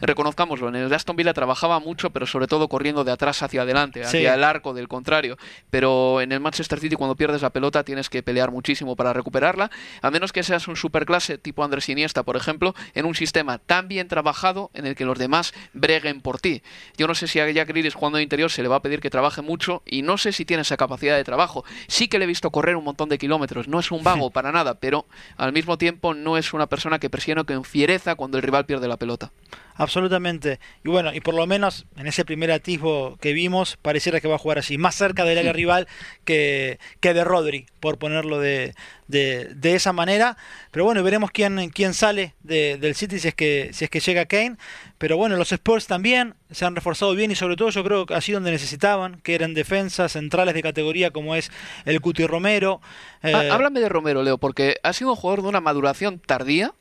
reconozcámoslo, 0.00 0.68
en 0.68 0.76
el 0.76 0.92
Aston 0.92 1.16
Villa 1.16 1.34
trabajaba 1.34 1.80
mucho, 1.80 2.10
pero 2.10 2.26
sobre 2.26 2.46
todo 2.46 2.68
corriendo 2.68 3.02
de 3.02 3.10
atrás 3.10 3.42
hacia 3.42 3.62
adelante 3.62 3.95
adelante, 4.00 4.18
hacia 4.18 4.34
el 4.34 4.44
arco 4.44 4.74
del 4.74 4.88
contrario. 4.88 5.36
Pero 5.70 6.20
en 6.20 6.32
el 6.32 6.40
Manchester 6.40 6.80
City, 6.80 6.96
cuando 6.96 7.16
pierdes 7.16 7.42
la 7.42 7.50
pelota, 7.50 7.84
tienes 7.84 8.10
que 8.10 8.22
pelear 8.22 8.50
muchísimo 8.50 8.96
para 8.96 9.12
recuperarla, 9.12 9.70
a 10.02 10.10
menos 10.10 10.32
que 10.32 10.42
seas 10.42 10.68
un 10.68 10.76
superclase 10.76 11.38
tipo 11.38 11.64
Andrés 11.64 11.88
Iniesta, 11.88 12.22
por 12.22 12.36
ejemplo, 12.36 12.74
en 12.94 13.06
un 13.06 13.14
sistema 13.14 13.58
tan 13.58 13.88
bien 13.88 14.08
trabajado 14.08 14.70
en 14.74 14.86
el 14.86 14.94
que 14.94 15.04
los 15.04 15.18
demás 15.18 15.52
breguen 15.72 16.20
por 16.20 16.40
ti. 16.40 16.62
Yo 16.96 17.06
no 17.06 17.14
sé 17.14 17.26
si 17.26 17.40
a 17.40 17.50
Jack 17.50 17.68
Grealish 17.68 17.94
jugando 17.94 18.18
de 18.18 18.22
interior 18.22 18.50
se 18.50 18.62
le 18.62 18.68
va 18.68 18.76
a 18.76 18.82
pedir 18.82 19.00
que 19.00 19.10
trabaje 19.10 19.42
mucho 19.42 19.82
y 19.86 20.02
no 20.02 20.18
sé 20.18 20.32
si 20.32 20.44
tiene 20.44 20.62
esa 20.62 20.76
capacidad 20.76 21.16
de 21.16 21.24
trabajo. 21.24 21.64
Sí 21.88 22.08
que 22.08 22.18
le 22.18 22.24
he 22.24 22.28
visto 22.28 22.50
correr 22.50 22.76
un 22.76 22.84
montón 22.84 23.08
de 23.08 23.18
kilómetros, 23.18 23.68
no 23.68 23.80
es 23.80 23.90
un 23.90 24.02
vago 24.02 24.30
para 24.36 24.52
nada, 24.52 24.74
pero 24.74 25.06
al 25.36 25.52
mismo 25.52 25.78
tiempo 25.78 26.14
no 26.14 26.36
es 26.36 26.52
una 26.52 26.66
persona 26.66 26.98
que 26.98 27.10
presiona 27.10 27.44
que 27.44 27.54
enfiereza 27.54 28.14
cuando 28.14 28.38
el 28.38 28.42
rival 28.42 28.66
pierde 28.66 28.88
la 28.88 28.96
pelota. 28.96 29.32
Absolutamente. 29.74 30.58
Y 30.84 30.88
bueno, 30.88 31.12
y 31.14 31.20
por 31.20 31.34
lo 31.34 31.46
menos 31.46 31.86
en 31.96 32.06
ese 32.06 32.24
primer 32.24 32.50
atisbo 32.50 33.16
que 33.20 33.32
vimos, 33.32 33.76
pareciera 33.86 34.20
que 34.20 34.26
va 34.26 34.34
a 34.34 34.38
jugar 34.38 34.58
así, 34.58 34.78
más 34.78 34.96
cerca 34.96 35.24
del 35.24 35.38
área 35.38 35.52
rival 35.52 35.86
que, 36.24 36.80
que 36.98 37.14
de 37.14 37.22
Rodri, 37.22 37.66
por 37.78 37.98
ponerlo 37.98 38.40
de, 38.40 38.74
de, 39.06 39.74
esa 39.76 39.92
manera. 39.92 40.36
Pero 40.72 40.84
bueno, 40.84 41.04
veremos 41.04 41.30
quién, 41.30 41.70
quién 41.70 41.94
sale 41.94 42.34
del 42.42 42.96
City 42.96 43.20
si 43.20 43.28
es, 43.28 43.34
que, 43.36 43.70
si 43.72 43.84
es 43.84 43.90
que 43.90 44.00
llega 44.00 44.26
Kane. 44.26 44.56
Pero 44.98 45.16
bueno, 45.16 45.36
los 45.36 45.52
Spurs 45.52 45.86
también 45.86 46.34
se 46.50 46.64
han 46.64 46.74
reforzado 46.74 47.14
bien 47.14 47.30
y 47.30 47.36
sobre 47.36 47.54
todo 47.54 47.70
yo 47.70 47.84
creo 47.84 48.06
que 48.06 48.14
así 48.14 48.32
donde 48.32 48.50
necesitaban, 48.50 49.20
que 49.20 49.36
eran 49.36 49.54
defensas 49.54 50.10
centrales 50.10 50.54
de 50.54 50.62
categoría 50.62 51.12
como 51.12 51.36
es 51.36 51.52
el 51.84 52.00
Cuti 52.00 52.26
Romero. 52.26 52.80
Eh, 53.22 53.32
háblame 53.32 53.78
de 53.78 53.88
Romero, 53.88 54.24
Leo, 54.24 54.38
porque 54.38 54.78
ha 54.82 54.92
sido 54.94 55.10
un 55.10 55.16
jugador 55.16 55.42
de 55.42 55.48
una 55.48 55.60
maduración 55.60 56.18
tardía 56.18 56.74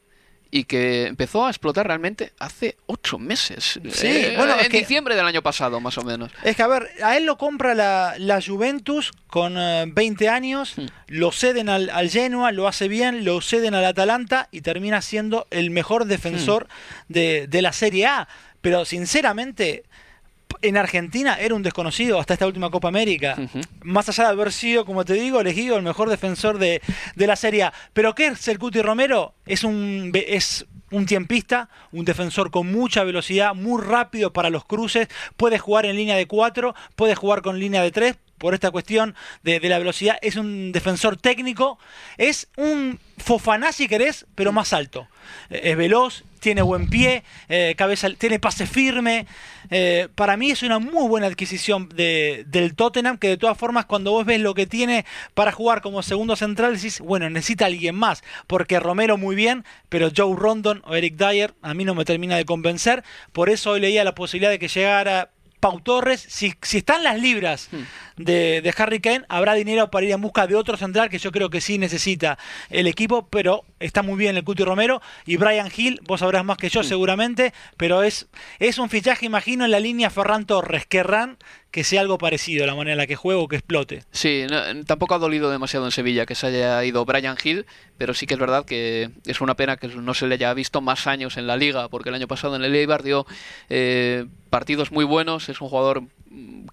y 0.51 0.65
que 0.65 1.07
empezó 1.07 1.45
a 1.45 1.49
explotar 1.49 1.87
realmente 1.87 2.33
hace 2.39 2.77
ocho 2.85 3.17
meses. 3.17 3.79
Sí, 3.91 4.07
eh, 4.07 4.33
bueno, 4.37 4.55
en 4.59 4.71
diciembre 4.71 5.15
del 5.15 5.25
año 5.25 5.41
pasado, 5.41 5.79
más 5.79 5.97
o 5.97 6.03
menos. 6.03 6.31
Es 6.43 6.55
que, 6.55 6.63
a 6.63 6.67
ver, 6.67 6.89
a 7.03 7.17
él 7.17 7.25
lo 7.25 7.37
compra 7.37 7.75
la, 7.75 8.15
la 8.17 8.41
Juventus 8.41 9.11
con 9.27 9.55
20 9.55 10.25
eh, 10.25 10.29
años, 10.29 10.73
hmm. 10.77 10.85
lo 11.07 11.31
ceden 11.31 11.69
al, 11.69 11.89
al, 11.89 12.09
Genoa, 12.09 12.51
lo 12.51 12.67
hace 12.67 12.87
bien, 12.87 13.25
lo 13.25 13.41
ceden 13.41 13.75
al 13.75 13.85
Atalanta 13.85 14.47
y 14.51 14.61
termina 14.61 15.01
siendo 15.01 15.47
el 15.51 15.71
mejor 15.71 16.05
defensor 16.05 16.65
hmm. 16.65 17.13
de, 17.13 17.47
de 17.47 17.61
la 17.61 17.73
Serie 17.73 18.05
A. 18.07 18.27
Pero 18.61 18.85
sinceramente, 18.85 19.83
en 20.61 20.77
Argentina 20.77 21.37
era 21.39 21.55
un 21.55 21.63
desconocido 21.63 22.19
hasta 22.19 22.33
esta 22.33 22.47
última 22.47 22.69
Copa 22.69 22.87
América. 22.87 23.37
Más 23.83 24.09
allá 24.09 24.25
de 24.25 24.29
haber 24.31 24.51
sido, 24.51 24.85
como 24.85 25.05
te 25.05 25.13
digo, 25.13 25.39
elegido 25.39 25.77
el 25.77 25.83
mejor 25.83 26.09
defensor 26.09 26.57
de, 26.57 26.81
la 27.15 27.35
Serie 27.35 27.63
A. 27.63 27.73
Pero 27.93 28.15
¿qué 28.15 28.27
es 28.27 28.47
el 28.47 28.59
Cuti 28.59 28.81
Romero? 28.81 29.33
Es 29.45 29.63
un, 29.63 30.11
es 30.13 30.65
un 30.91 31.05
tiempista, 31.05 31.69
un 31.91 32.05
defensor 32.05 32.51
con 32.51 32.71
mucha 32.71 33.03
velocidad, 33.03 33.53
muy 33.53 33.81
rápido 33.81 34.33
para 34.33 34.49
los 34.49 34.65
cruces, 34.65 35.07
puede 35.37 35.59
jugar 35.59 35.85
en 35.85 35.95
línea 35.95 36.15
de 36.15 36.27
4, 36.27 36.75
puede 36.95 37.15
jugar 37.15 37.41
con 37.41 37.59
línea 37.59 37.81
de 37.81 37.91
3, 37.91 38.15
por 38.37 38.53
esta 38.53 38.71
cuestión 38.71 39.15
de, 39.43 39.59
la 39.61 39.79
velocidad, 39.79 40.17
es 40.21 40.35
un 40.35 40.71
defensor 40.71 41.17
técnico, 41.17 41.79
es 42.17 42.47
un 42.57 42.99
Fofaná 43.17 43.71
si 43.71 43.87
querés, 43.87 44.25
pero 44.35 44.51
más 44.51 44.73
alto. 44.73 45.07
Es 45.49 45.75
veloz, 45.77 46.23
tiene 46.45 46.61
buen 46.61 46.87
pie, 46.91 47.23
eh, 47.49 47.73
cabeza, 47.75 48.07
tiene 48.19 48.37
pase 48.37 48.67
firme. 48.67 49.25
Eh, 49.71 50.09
para 50.13 50.37
mí 50.37 50.51
es 50.51 50.61
una 50.61 50.77
muy 50.77 51.07
buena 51.07 51.25
adquisición 51.25 51.89
de, 51.89 52.43
del 52.45 52.75
Tottenham, 52.75 53.17
que 53.17 53.29
de 53.29 53.37
todas 53.37 53.57
formas 53.57 53.87
cuando 53.87 54.11
vos 54.11 54.27
ves 54.27 54.39
lo 54.39 54.53
que 54.53 54.67
tiene 54.67 55.05
para 55.33 55.51
jugar 55.51 55.81
como 55.81 56.03
segundo 56.03 56.35
central, 56.35 56.75
decís, 56.75 56.99
bueno, 56.99 57.27
necesita 57.31 57.65
alguien 57.65 57.95
más, 57.95 58.23
porque 58.45 58.79
Romero 58.79 59.17
muy 59.17 59.35
bien, 59.35 59.65
pero 59.89 60.11
Joe 60.15 60.35
Rondon 60.35 60.83
o 60.85 60.93
Eric 60.93 61.15
Dyer 61.15 61.55
a 61.63 61.73
mí 61.73 61.83
no 61.83 61.95
me 61.95 62.05
termina 62.05 62.37
de 62.37 62.45
convencer. 62.45 63.03
Por 63.31 63.49
eso 63.49 63.71
hoy 63.71 63.79
leía 63.79 64.03
la 64.03 64.13
posibilidad 64.13 64.51
de 64.51 64.59
que 64.59 64.67
llegara 64.67 65.31
Pau 65.59 65.79
Torres, 65.79 66.23
si, 66.29 66.53
si 66.61 66.77
están 66.77 67.03
las 67.03 67.19
libras 67.19 67.69
hmm. 67.71 68.14
De, 68.17 68.61
de, 68.61 68.73
Harry 68.77 68.99
Kane, 68.99 69.25
habrá 69.29 69.53
dinero 69.53 69.89
para 69.91 70.05
ir 70.05 70.11
en 70.11 70.21
busca 70.21 70.47
de 70.47 70.55
otro 70.55 70.77
central 70.77 71.09
que 71.09 71.17
yo 71.17 71.31
creo 71.31 71.49
que 71.49 71.61
sí 71.61 71.77
necesita 71.77 72.37
el 72.69 72.87
equipo, 72.87 73.27
pero 73.29 73.63
está 73.79 74.03
muy 74.03 74.17
bien 74.17 74.37
el 74.37 74.43
Cuti 74.43 74.63
Romero 74.63 75.01
y 75.25 75.37
Brian 75.37 75.69
Hill, 75.75 75.99
vos 76.03 76.21
sabrás 76.21 76.45
más 76.45 76.57
que 76.57 76.69
yo 76.69 76.81
hmm. 76.81 76.85
seguramente, 76.85 77.53
pero 77.77 78.03
es, 78.03 78.27
es 78.59 78.77
un 78.77 78.89
fichaje, 78.89 79.25
imagino, 79.25 79.65
en 79.65 79.71
la 79.71 79.79
línea 79.79 80.09
Ferran 80.09 80.45
Torres, 80.45 80.85
querrán 80.85 81.37
que 81.75 81.83
sea 81.83 81.99
algo 81.99 82.17
parecido 82.17 82.63
a 82.63 82.67
la 82.67 82.73
manera 82.73 82.93
en 82.93 82.97
la 82.99 83.05
que 83.05 83.17
juego 83.17 83.49
que 83.49 83.57
explote. 83.57 84.03
Sí, 84.11 84.45
tampoco 84.87 85.13
ha 85.13 85.19
dolido 85.19 85.51
demasiado 85.51 85.85
en 85.85 85.91
Sevilla 85.91 86.25
que 86.25 86.33
se 86.33 86.47
haya 86.47 86.81
ido 86.85 87.03
Brian 87.03 87.35
Hill, 87.43 87.65
pero 87.97 88.13
sí 88.13 88.25
que 88.25 88.35
es 88.35 88.39
verdad 88.39 88.63
que 88.63 89.09
es 89.25 89.41
una 89.41 89.55
pena 89.55 89.75
que 89.75 89.89
no 89.89 90.13
se 90.13 90.25
le 90.25 90.35
haya 90.35 90.53
visto 90.53 90.79
más 90.79 91.05
años 91.05 91.35
en 91.35 91.47
la 91.47 91.57
liga, 91.57 91.89
porque 91.89 92.07
el 92.07 92.15
año 92.15 92.29
pasado 92.29 92.55
en 92.55 92.63
el 92.63 92.73
Eibar 92.73 93.03
dio 93.03 93.25
eh, 93.69 94.25
partidos 94.49 94.93
muy 94.93 95.03
buenos, 95.03 95.49
es 95.49 95.59
un 95.59 95.67
jugador 95.67 96.03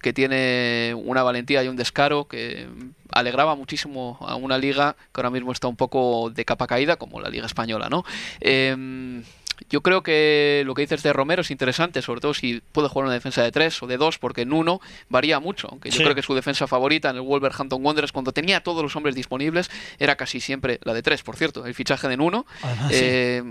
que 0.00 0.12
tiene 0.12 0.94
una 0.94 1.22
valentía 1.22 1.62
y 1.62 1.68
un 1.68 1.76
descaro 1.76 2.26
que 2.26 2.66
alegraba 3.12 3.54
muchísimo 3.54 4.18
a 4.20 4.34
una 4.36 4.58
liga 4.58 4.96
que 5.12 5.20
ahora 5.20 5.30
mismo 5.30 5.52
está 5.52 5.68
un 5.68 5.76
poco 5.76 6.30
de 6.30 6.44
capa 6.44 6.66
caída, 6.66 6.96
como 6.96 7.20
la 7.20 7.28
liga 7.28 7.46
española, 7.46 7.88
¿no? 7.88 8.04
Em, 8.40 9.22
yo 9.70 9.80
creo 9.82 10.02
que 10.02 10.62
lo 10.66 10.74
que 10.74 10.82
dices 10.82 11.02
de 11.02 11.12
Romero 11.12 11.42
es 11.42 11.50
interesante, 11.50 12.02
sobre 12.02 12.20
todo 12.20 12.34
si 12.34 12.62
puede 12.72 12.88
jugar 12.88 13.06
una 13.06 13.14
defensa 13.14 13.42
de 13.42 13.52
tres 13.52 13.82
o 13.82 13.86
de 13.86 13.96
dos, 13.96 14.18
porque 14.18 14.42
en 14.42 14.52
uno 14.52 14.80
varía 15.08 15.40
mucho. 15.40 15.68
Aunque 15.70 15.90
yo 15.90 16.02
creo 16.02 16.14
que 16.14 16.22
su 16.22 16.34
defensa 16.34 16.66
favorita 16.66 17.10
en 17.10 17.16
el 17.16 17.22
Wolverhampton 17.22 17.84
Wanderers, 17.84 18.12
cuando 18.12 18.32
tenía 18.32 18.62
todos 18.62 18.82
los 18.82 18.96
hombres 18.96 19.14
disponibles, 19.14 19.70
era 19.98 20.16
casi 20.16 20.40
siempre 20.40 20.80
la 20.82 20.94
de 20.94 21.02
tres. 21.02 21.22
Por 21.22 21.36
cierto, 21.36 21.66
el 21.66 21.74
fichaje 21.74 22.08
de 22.08 22.16
Nuno 22.16 22.46
eh, 22.90 23.42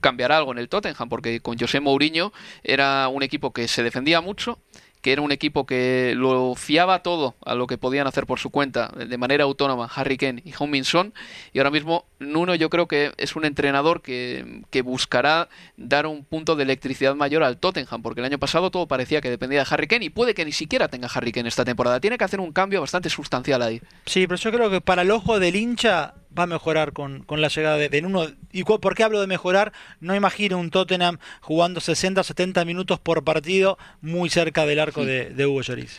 cambiará 0.00 0.38
algo 0.38 0.52
en 0.52 0.58
el 0.58 0.68
Tottenham, 0.68 1.08
porque 1.08 1.40
con 1.40 1.58
José 1.58 1.80
Mourinho 1.80 2.32
era 2.62 3.08
un 3.08 3.22
equipo 3.22 3.52
que 3.52 3.68
se 3.68 3.82
defendía 3.82 4.20
mucho 4.20 4.58
que 5.06 5.12
era 5.12 5.22
un 5.22 5.30
equipo 5.30 5.66
que 5.66 6.14
lo 6.16 6.56
fiaba 6.56 7.04
todo 7.04 7.36
a 7.44 7.54
lo 7.54 7.68
que 7.68 7.78
podían 7.78 8.08
hacer 8.08 8.26
por 8.26 8.40
su 8.40 8.50
cuenta 8.50 8.88
de 8.88 9.16
manera 9.18 9.44
autónoma 9.44 9.88
Harry 9.94 10.16
Kane 10.16 10.42
y 10.44 10.50
Heung-Min 10.50 10.82
Son. 10.82 11.14
Y 11.52 11.60
ahora 11.60 11.70
mismo 11.70 12.06
Nuno 12.18 12.56
yo 12.56 12.70
creo 12.70 12.88
que 12.88 13.12
es 13.16 13.36
un 13.36 13.44
entrenador 13.44 14.02
que, 14.02 14.62
que, 14.70 14.82
buscará 14.82 15.48
dar 15.76 16.08
un 16.08 16.24
punto 16.24 16.56
de 16.56 16.64
electricidad 16.64 17.14
mayor 17.14 17.44
al 17.44 17.58
Tottenham 17.58 18.02
porque 18.02 18.20
el 18.20 18.24
año 18.24 18.40
pasado 18.40 18.72
todo 18.72 18.88
parecía 18.88 19.20
que 19.20 19.30
dependía 19.30 19.60
de 19.60 19.66
Harry 19.70 19.86
Kane 19.86 20.06
y 20.06 20.10
puede 20.10 20.34
que 20.34 20.44
ni 20.44 20.50
siquiera 20.50 20.88
tenga 20.88 21.06
Harry 21.14 21.30
Kane 21.30 21.48
esta 21.48 21.64
temporada. 21.64 22.00
Tiene 22.00 22.18
que 22.18 22.24
hacer 22.24 22.40
un 22.40 22.50
cambio 22.50 22.80
bastante 22.80 23.08
sustancial 23.08 23.62
ahí. 23.62 23.80
Sí 24.06 24.26
pero 24.26 24.40
yo 24.40 24.50
creo 24.50 24.70
que 24.70 24.80
para 24.80 25.02
el 25.02 25.12
ojo 25.12 25.38
del 25.38 25.54
hincha 25.54 26.14
va 26.36 26.44
a 26.44 26.46
mejorar 26.46 26.92
con, 26.92 27.24
la 27.28 27.48
llegada 27.48 27.76
de, 27.76 28.02
Nuno. 28.02 28.26
¿Y 28.52 28.64
por 28.64 28.94
qué 28.94 29.04
hablo 29.04 29.20
de 29.20 29.26
mejorar? 29.26 29.72
No 30.00 30.14
imagino 30.14 30.58
un 30.58 30.70
Tottenham 30.70 31.18
jugando 31.40 31.80
60 31.80 32.20
o 32.20 32.24
70 32.24 32.64
minutos 32.64 32.98
por 32.98 33.24
partido 33.24 33.78
muy 34.00 34.30
cerca 34.30 34.66
del 34.66 34.80
arco 34.80 35.04
de, 35.04 35.46
Hugo 35.46 35.62
Lloris. 35.62 35.98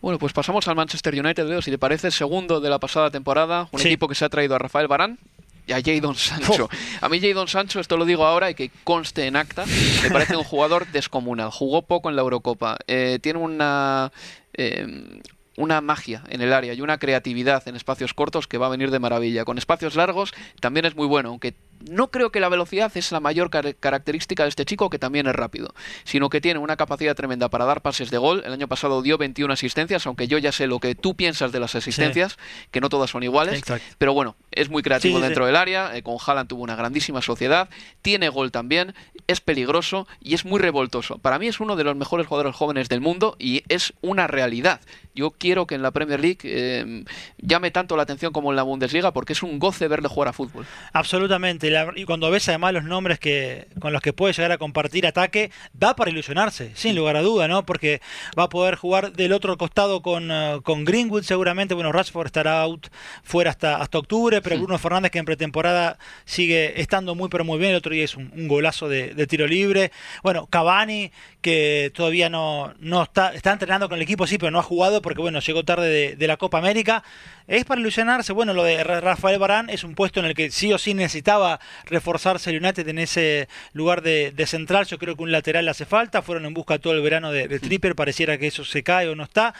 Bueno, 0.00 0.18
pues 0.18 0.32
pasamos 0.32 0.68
al 0.68 0.76
Manchester 0.76 1.14
United, 1.14 1.46
Leo, 1.46 1.60
si 1.60 1.70
te 1.70 1.78
parece, 1.78 2.10
segundo 2.10 2.60
de 2.60 2.70
la 2.70 2.78
pasada 2.78 3.10
temporada, 3.10 3.68
un 3.72 3.80
equipo 3.80 4.06
que 4.06 4.14
se 4.14 4.24
ha 4.24 4.28
traído 4.28 4.54
a 4.54 4.58
Rafael 4.58 4.86
Barán 4.86 5.18
y 5.66 5.72
a 5.72 5.82
Jadon 5.82 6.14
Sancho. 6.16 6.68
A 7.00 7.08
mí 7.08 7.20
Jadon 7.20 7.48
Sancho, 7.48 7.80
esto 7.80 7.96
lo 7.96 8.04
digo 8.04 8.24
ahora 8.24 8.50
y 8.50 8.54
que 8.54 8.70
conste 8.84 9.26
en 9.26 9.36
acta, 9.36 9.64
me 10.02 10.10
parece 10.10 10.36
un 10.36 10.44
jugador 10.44 10.86
descomunal. 10.92 11.50
Jugó 11.50 11.82
poco 11.82 12.08
en 12.08 12.16
la 12.16 12.22
Eurocopa. 12.22 12.78
Eh, 12.86 13.18
tiene 13.20 13.38
una... 13.40 14.12
Eh, 14.54 15.20
una 15.58 15.80
magia 15.80 16.22
en 16.28 16.40
el 16.40 16.52
área 16.52 16.72
y 16.72 16.80
una 16.80 16.98
creatividad 16.98 17.66
en 17.66 17.74
espacios 17.74 18.14
cortos 18.14 18.46
que 18.46 18.58
va 18.58 18.66
a 18.66 18.70
venir 18.70 18.92
de 18.92 19.00
maravilla. 19.00 19.44
Con 19.44 19.58
espacios 19.58 19.96
largos 19.96 20.32
también 20.60 20.86
es 20.86 20.94
muy 20.94 21.08
bueno, 21.08 21.30
aunque 21.30 21.54
no 21.88 22.10
creo 22.10 22.30
que 22.30 22.40
la 22.40 22.48
velocidad 22.48 22.90
es 22.94 23.12
la 23.12 23.20
mayor 23.20 23.50
característica 23.50 24.42
de 24.42 24.48
este 24.48 24.64
chico, 24.64 24.90
que 24.90 24.98
también 24.98 25.26
es 25.26 25.34
rápido, 25.34 25.74
sino 26.04 26.28
que 26.28 26.40
tiene 26.40 26.58
una 26.60 26.76
capacidad 26.76 27.14
tremenda 27.14 27.48
para 27.48 27.64
dar 27.64 27.82
pases 27.82 28.10
de 28.10 28.18
gol. 28.18 28.42
El 28.44 28.52
año 28.52 28.68
pasado 28.68 29.02
dio 29.02 29.18
21 29.18 29.52
asistencias, 29.52 30.06
aunque 30.06 30.28
yo 30.28 30.38
ya 30.38 30.52
sé 30.52 30.66
lo 30.66 30.80
que 30.80 30.94
tú 30.94 31.14
piensas 31.14 31.52
de 31.52 31.60
las 31.60 31.74
asistencias, 31.74 32.38
que 32.70 32.80
no 32.80 32.88
todas 32.88 33.10
son 33.10 33.22
iguales, 33.22 33.62
pero 33.98 34.12
bueno, 34.12 34.36
es 34.50 34.68
muy 34.68 34.82
creativo 34.82 35.20
dentro 35.20 35.46
del 35.46 35.56
área, 35.56 35.96
eh, 35.96 36.02
con 36.02 36.16
Haaland 36.24 36.48
tuvo 36.48 36.62
una 36.62 36.76
grandísima 36.76 37.22
sociedad, 37.22 37.68
tiene 38.02 38.28
gol 38.28 38.50
también, 38.50 38.94
es 39.26 39.40
peligroso 39.40 40.06
y 40.20 40.34
es 40.34 40.44
muy 40.44 40.60
revoltoso. 40.60 41.18
Para 41.18 41.38
mí 41.38 41.46
es 41.46 41.60
uno 41.60 41.76
de 41.76 41.84
los 41.84 41.96
mejores 41.96 42.26
jugadores 42.26 42.56
jóvenes 42.56 42.88
del 42.88 43.00
mundo 43.00 43.36
y 43.38 43.62
es 43.68 43.94
una 44.00 44.26
realidad. 44.26 44.80
Yo 45.14 45.32
quiero 45.32 45.66
que 45.66 45.74
en 45.74 45.82
la 45.82 45.90
Premier 45.90 46.20
League 46.20 46.38
eh, 46.44 47.04
llame 47.38 47.70
tanto 47.70 47.96
la 47.96 48.04
atención 48.04 48.32
como 48.32 48.50
en 48.50 48.56
la 48.56 48.62
Bundesliga 48.62 49.12
porque 49.12 49.32
es 49.32 49.42
un 49.42 49.58
goce 49.58 49.88
verle 49.88 50.08
jugar 50.08 50.28
a 50.28 50.32
fútbol. 50.32 50.64
Absolutamente 50.92 51.67
y 51.96 52.04
cuando 52.04 52.30
ves 52.30 52.48
además 52.48 52.72
los 52.72 52.84
nombres 52.84 53.18
que 53.18 53.66
con 53.80 53.92
los 53.92 54.02
que 54.02 54.12
puede 54.12 54.32
llegar 54.32 54.52
a 54.52 54.58
compartir 54.58 55.06
ataque, 55.06 55.50
da 55.72 55.94
para 55.94 56.10
ilusionarse, 56.10 56.72
sin 56.74 56.96
lugar 56.96 57.16
a 57.16 57.22
duda, 57.22 57.48
¿no? 57.48 57.64
Porque 57.64 58.00
va 58.38 58.44
a 58.44 58.48
poder 58.48 58.76
jugar 58.76 59.12
del 59.12 59.32
otro 59.32 59.56
costado 59.56 60.02
con, 60.02 60.30
uh, 60.30 60.62
con 60.62 60.84
Greenwood 60.84 61.22
seguramente. 61.22 61.74
Bueno, 61.74 61.92
Rashford 61.92 62.26
estará 62.26 62.62
out 62.62 62.88
fuera 63.22 63.50
hasta, 63.50 63.76
hasta 63.76 63.98
octubre, 63.98 64.40
pero 64.42 64.58
Bruno 64.58 64.78
Fernández 64.78 65.10
que 65.10 65.18
en 65.18 65.24
pretemporada 65.24 65.98
sigue 66.24 66.80
estando 66.80 67.14
muy 67.14 67.28
pero 67.28 67.44
muy 67.44 67.58
bien. 67.58 67.70
El 67.70 67.76
otro 67.76 67.92
día 67.92 68.04
es 68.04 68.16
un, 68.16 68.48
golazo 68.48 68.88
de, 68.88 69.26
tiro 69.26 69.46
libre. 69.46 69.92
Bueno, 70.22 70.46
Cavani 70.46 71.10
que 71.42 71.92
todavía 71.94 72.28
no, 72.28 72.74
no 72.80 73.02
está, 73.02 73.34
está 73.34 73.52
entrenando 73.52 73.88
con 73.88 73.96
el 73.96 74.02
equipo, 74.02 74.26
sí, 74.26 74.38
pero 74.38 74.50
no 74.50 74.58
ha 74.58 74.62
jugado 74.62 75.02
porque 75.02 75.20
bueno, 75.20 75.40
llegó 75.40 75.64
tarde 75.64 75.88
de, 75.88 76.16
de 76.16 76.26
la 76.26 76.36
Copa 76.36 76.58
América. 76.58 77.02
Es 77.46 77.64
para 77.64 77.80
ilusionarse. 77.80 78.32
Bueno, 78.32 78.52
lo 78.52 78.62
de 78.62 78.84
Rafael 78.84 79.38
Barán 79.38 79.70
es 79.70 79.82
un 79.82 79.94
puesto 79.94 80.20
en 80.20 80.26
el 80.26 80.34
que 80.34 80.50
sí 80.50 80.70
o 80.72 80.78
sí 80.78 80.92
necesitaba 80.94 81.08
necesita 81.08 81.60
reforzarse 81.86 82.50
el 82.50 82.62
United 82.62 82.86
en 82.86 82.98
ese 82.98 83.48
lugar 83.72 84.02
de, 84.02 84.32
central. 84.46 84.86
Yo 84.86 84.98
creo 84.98 85.16
que 85.16 85.22
un 85.22 85.32
lateral 85.32 85.64
le 85.64 85.70
hace 85.70 85.86
falta. 85.86 86.22
Fueron 86.22 86.44
en 86.44 86.54
busca 86.54 86.78
todo 86.78 86.92
el 86.92 87.00
verano 87.00 87.32
de, 87.32 87.48
de 87.48 87.58
Tripper. 87.58 87.94
Pareciera 87.94 88.38
que 88.38 88.46
eso 88.46 88.64
se 88.64 88.82
cae 88.82 89.08
o 89.08 89.14
no 89.14 89.24
está. 89.24 89.54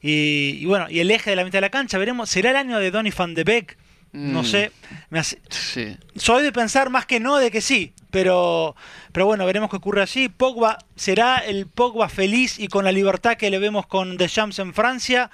Y, 0.00 0.64
bueno, 0.66 0.86
y 0.88 1.00
el 1.00 1.10
eje 1.10 1.30
de 1.30 1.36
la 1.36 1.44
mitad 1.44 1.58
de 1.58 1.62
la 1.62 1.70
cancha, 1.70 1.98
veremos. 1.98 2.30
¿Será 2.30 2.50
el 2.50 2.56
año 2.56 2.78
de 2.78 2.90
Donny 2.90 3.10
van 3.10 3.34
de 3.34 3.44
Beek? 3.44 3.76
No 4.12 4.42
mm. 4.42 4.44
sé. 4.44 4.72
Me 5.10 5.18
hace... 5.18 5.40
Soy 6.16 6.42
de 6.42 6.52
pensar 6.52 6.90
más 6.90 7.06
que 7.06 7.18
no 7.18 7.38
de 7.38 7.50
que 7.50 7.60
sí. 7.60 7.94
Pero, 8.10 8.76
pero 9.12 9.24
bueno, 9.24 9.46
veremos 9.46 9.70
qué 9.70 9.76
ocurre 9.76 10.02
allí. 10.02 10.28
Pogba 10.28 10.78
será 10.96 11.38
el 11.38 11.66
Pogba 11.66 12.10
feliz 12.10 12.58
y 12.58 12.68
con 12.68 12.84
la 12.84 12.92
libertad 12.92 13.36
que 13.36 13.50
le 13.50 13.58
vemos 13.58 13.86
con 13.86 14.18
Deschamps 14.18 14.58
en 14.58 14.74
Francia 14.74 15.30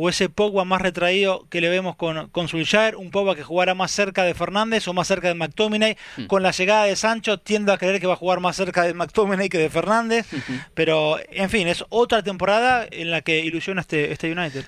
o 0.00 0.08
ese 0.10 0.28
Pogba 0.28 0.64
más 0.64 0.80
retraído 0.82 1.46
que 1.48 1.60
le 1.60 1.70
vemos 1.70 1.96
con, 1.96 2.28
con 2.28 2.46
Solskjaer, 2.46 2.96
un 2.96 3.10
Pogba 3.10 3.34
que 3.34 3.42
jugará 3.42 3.74
más 3.74 3.90
cerca 3.90 4.22
de 4.24 4.34
Fernández 4.34 4.86
o 4.86 4.92
más 4.92 5.08
cerca 5.08 5.28
de 5.28 5.34
McTominay. 5.34 5.96
Hmm. 6.16 6.26
Con 6.26 6.42
la 6.42 6.50
llegada 6.50 6.84
de 6.84 6.94
Sancho 6.96 7.38
tiendo 7.40 7.72
a 7.72 7.78
creer 7.78 7.98
que 7.98 8.06
va 8.06 8.12
a 8.12 8.16
jugar 8.16 8.40
más 8.40 8.56
cerca 8.56 8.82
de 8.82 8.92
McTominay 8.92 9.48
que 9.48 9.58
de 9.58 9.70
Fernández. 9.70 10.26
Pero, 10.74 11.18
en 11.30 11.48
fin, 11.48 11.66
es 11.66 11.84
otra 11.88 12.22
temporada 12.22 12.86
en 12.90 13.10
la 13.10 13.22
que 13.22 13.40
ilusiona 13.40 13.80
este, 13.80 14.12
este 14.12 14.30
United. 14.30 14.66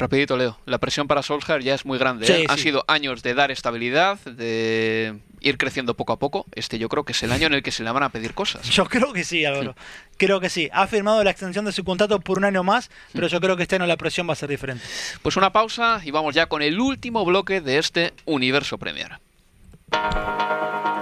Rapidito, 0.00 0.38
Leo. 0.38 0.56
La 0.64 0.78
presión 0.78 1.06
para 1.06 1.22
Solskjaer 1.22 1.62
ya 1.62 1.74
es 1.74 1.84
muy 1.84 1.98
grande. 1.98 2.26
¿eh? 2.26 2.46
Han 2.48 2.56
sido 2.56 2.86
años 2.88 3.22
de 3.22 3.34
dar 3.34 3.50
estabilidad, 3.50 4.18
de 4.20 5.18
ir 5.40 5.58
creciendo 5.58 5.94
poco 5.94 6.14
a 6.14 6.18
poco. 6.18 6.46
Este 6.54 6.78
yo 6.78 6.88
creo 6.88 7.04
que 7.04 7.12
es 7.12 7.22
el 7.22 7.30
año 7.32 7.48
en 7.48 7.52
el 7.52 7.62
que 7.62 7.70
se 7.70 7.84
le 7.84 7.92
van 7.92 8.02
a 8.02 8.08
pedir 8.08 8.32
cosas. 8.32 8.66
Yo 8.70 8.86
creo 8.86 9.12
que 9.12 9.24
sí, 9.24 9.44
Álvaro. 9.44 9.76
Creo 10.16 10.40
que 10.40 10.48
sí. 10.48 10.70
Ha 10.72 10.86
firmado 10.86 11.22
la 11.22 11.30
extensión 11.30 11.66
de 11.66 11.72
su 11.72 11.84
contrato 11.84 12.18
por 12.18 12.38
un 12.38 12.46
año 12.46 12.64
más, 12.64 12.90
pero 13.12 13.26
yo 13.26 13.42
creo 13.42 13.58
que 13.58 13.64
este 13.64 13.76
año 13.76 13.86
la 13.86 13.98
presión 13.98 14.26
va 14.26 14.32
a 14.32 14.36
ser 14.36 14.48
diferente. 14.48 14.82
Pues 15.20 15.36
una 15.36 15.52
pausa 15.52 16.00
y 16.02 16.10
vamos 16.10 16.34
ya 16.34 16.46
con 16.46 16.62
el 16.62 16.80
último 16.80 17.22
bloque 17.26 17.60
de 17.60 17.76
este 17.76 18.14
Universo 18.24 18.78
Premier. 18.78 19.18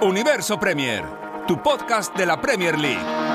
Universo 0.01 0.59
Premier, 0.59 1.05
tu 1.47 1.63
podcast 1.63 2.13
de 2.17 2.25
la 2.25 2.41
Premier 2.41 2.77
League. 2.77 3.28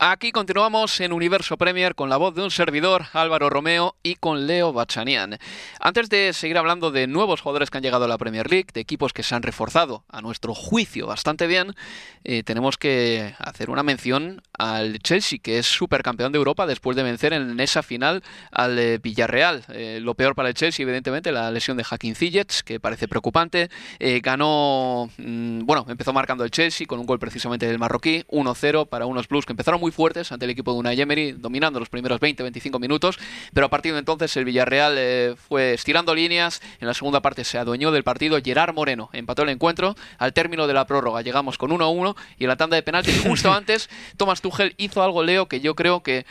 Aquí 0.00 0.30
continuamos 0.30 1.00
en 1.00 1.12
Universo 1.12 1.56
Premier 1.56 1.96
con 1.96 2.08
la 2.08 2.18
voz 2.18 2.32
de 2.32 2.44
un 2.44 2.52
servidor, 2.52 3.06
Álvaro 3.14 3.50
Romeo, 3.50 3.96
y 4.04 4.14
con 4.14 4.46
Leo 4.46 4.72
Bachanian. 4.72 5.38
Antes 5.80 6.08
de 6.08 6.32
seguir 6.32 6.56
hablando 6.56 6.92
de 6.92 7.08
nuevos 7.08 7.40
jugadores 7.40 7.68
que 7.68 7.78
han 7.78 7.82
llegado 7.82 8.04
a 8.04 8.08
la 8.08 8.16
Premier 8.16 8.48
League, 8.48 8.68
de 8.72 8.80
equipos 8.80 9.12
que 9.12 9.24
se 9.24 9.34
han 9.34 9.42
reforzado, 9.42 10.04
a 10.08 10.20
nuestro 10.20 10.54
juicio, 10.54 11.08
bastante 11.08 11.48
bien, 11.48 11.74
eh, 12.22 12.44
tenemos 12.44 12.78
que 12.78 13.34
hacer 13.40 13.70
una 13.70 13.82
mención 13.82 14.40
al 14.56 15.00
Chelsea, 15.00 15.40
que 15.42 15.58
es 15.58 15.66
supercampeón 15.66 16.30
de 16.30 16.38
Europa 16.38 16.64
después 16.64 16.96
de 16.96 17.02
vencer 17.02 17.32
en 17.32 17.58
esa 17.58 17.82
final 17.82 18.22
al 18.52 18.78
eh, 18.78 18.98
Villarreal. 19.02 19.64
Eh, 19.70 19.98
lo 20.00 20.14
peor 20.14 20.36
para 20.36 20.48
el 20.48 20.54
Chelsea, 20.54 20.84
evidentemente, 20.84 21.32
la 21.32 21.50
lesión 21.50 21.76
de 21.76 21.84
Hakim 21.90 22.14
Ziyech, 22.14 22.62
que 22.62 22.78
parece 22.78 23.08
preocupante. 23.08 23.68
ganó, 23.98 25.10
mm, 25.18 25.66
bueno, 25.66 25.84
empezó 25.88 26.12
marcando 26.12 26.44
el 26.44 26.52
Chelsea 26.52 26.86
con 26.86 27.00
un 27.00 27.06
gol 27.06 27.18
precisamente 27.18 27.66
del 27.66 27.80
marroquí, 27.80 28.22
1-0 28.28 28.86
para 28.86 29.04
unos 29.06 29.26
Blues 29.26 29.44
que 29.44 29.54
empezaron 29.54 29.80
muy 29.80 29.87
fuertes 29.90 30.32
ante 30.32 30.44
el 30.44 30.50
equipo 30.50 30.72
de 30.72 30.78
Unai 30.78 31.00
Emery, 31.00 31.32
dominando 31.32 31.78
los 31.78 31.88
primeros 31.88 32.20
20-25 32.20 32.80
minutos, 32.80 33.18
pero 33.52 33.66
a 33.66 33.70
partir 33.70 33.92
de 33.92 33.98
entonces 33.98 34.36
el 34.36 34.44
Villarreal 34.44 34.94
eh, 34.96 35.34
fue 35.36 35.74
estirando 35.74 36.14
líneas, 36.14 36.60
en 36.80 36.86
la 36.86 36.94
segunda 36.94 37.20
parte 37.20 37.44
se 37.44 37.58
adueñó 37.58 37.92
del 37.92 38.04
partido, 38.04 38.38
Gerard 38.42 38.74
Moreno 38.74 39.10
empató 39.12 39.42
el 39.42 39.48
encuentro, 39.50 39.96
al 40.18 40.32
término 40.32 40.66
de 40.66 40.74
la 40.74 40.86
prórroga 40.86 41.22
llegamos 41.22 41.58
con 41.58 41.70
1-1 41.70 42.16
y 42.38 42.44
en 42.44 42.48
la 42.48 42.56
tanda 42.56 42.76
de 42.76 42.82
penaltis 42.82 43.20
justo 43.26 43.52
antes 43.52 43.88
Thomas 44.16 44.40
Tuchel 44.40 44.74
hizo 44.76 45.02
algo, 45.02 45.22
Leo, 45.22 45.46
que 45.46 45.60
yo 45.60 45.74
creo 45.74 46.02
que 46.02 46.26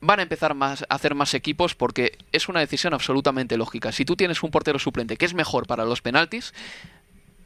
van 0.00 0.20
a 0.20 0.22
empezar 0.22 0.54
más, 0.54 0.82
a 0.82 0.94
hacer 0.94 1.14
más 1.14 1.34
equipos 1.34 1.74
porque 1.74 2.18
es 2.32 2.48
una 2.48 2.60
decisión 2.60 2.94
absolutamente 2.94 3.56
lógica. 3.56 3.90
Si 3.90 4.04
tú 4.04 4.16
tienes 4.16 4.42
un 4.42 4.50
portero 4.50 4.78
suplente 4.78 5.16
que 5.16 5.24
es 5.24 5.34
mejor 5.34 5.66
para 5.66 5.84
los 5.84 6.02
penaltis, 6.02 6.52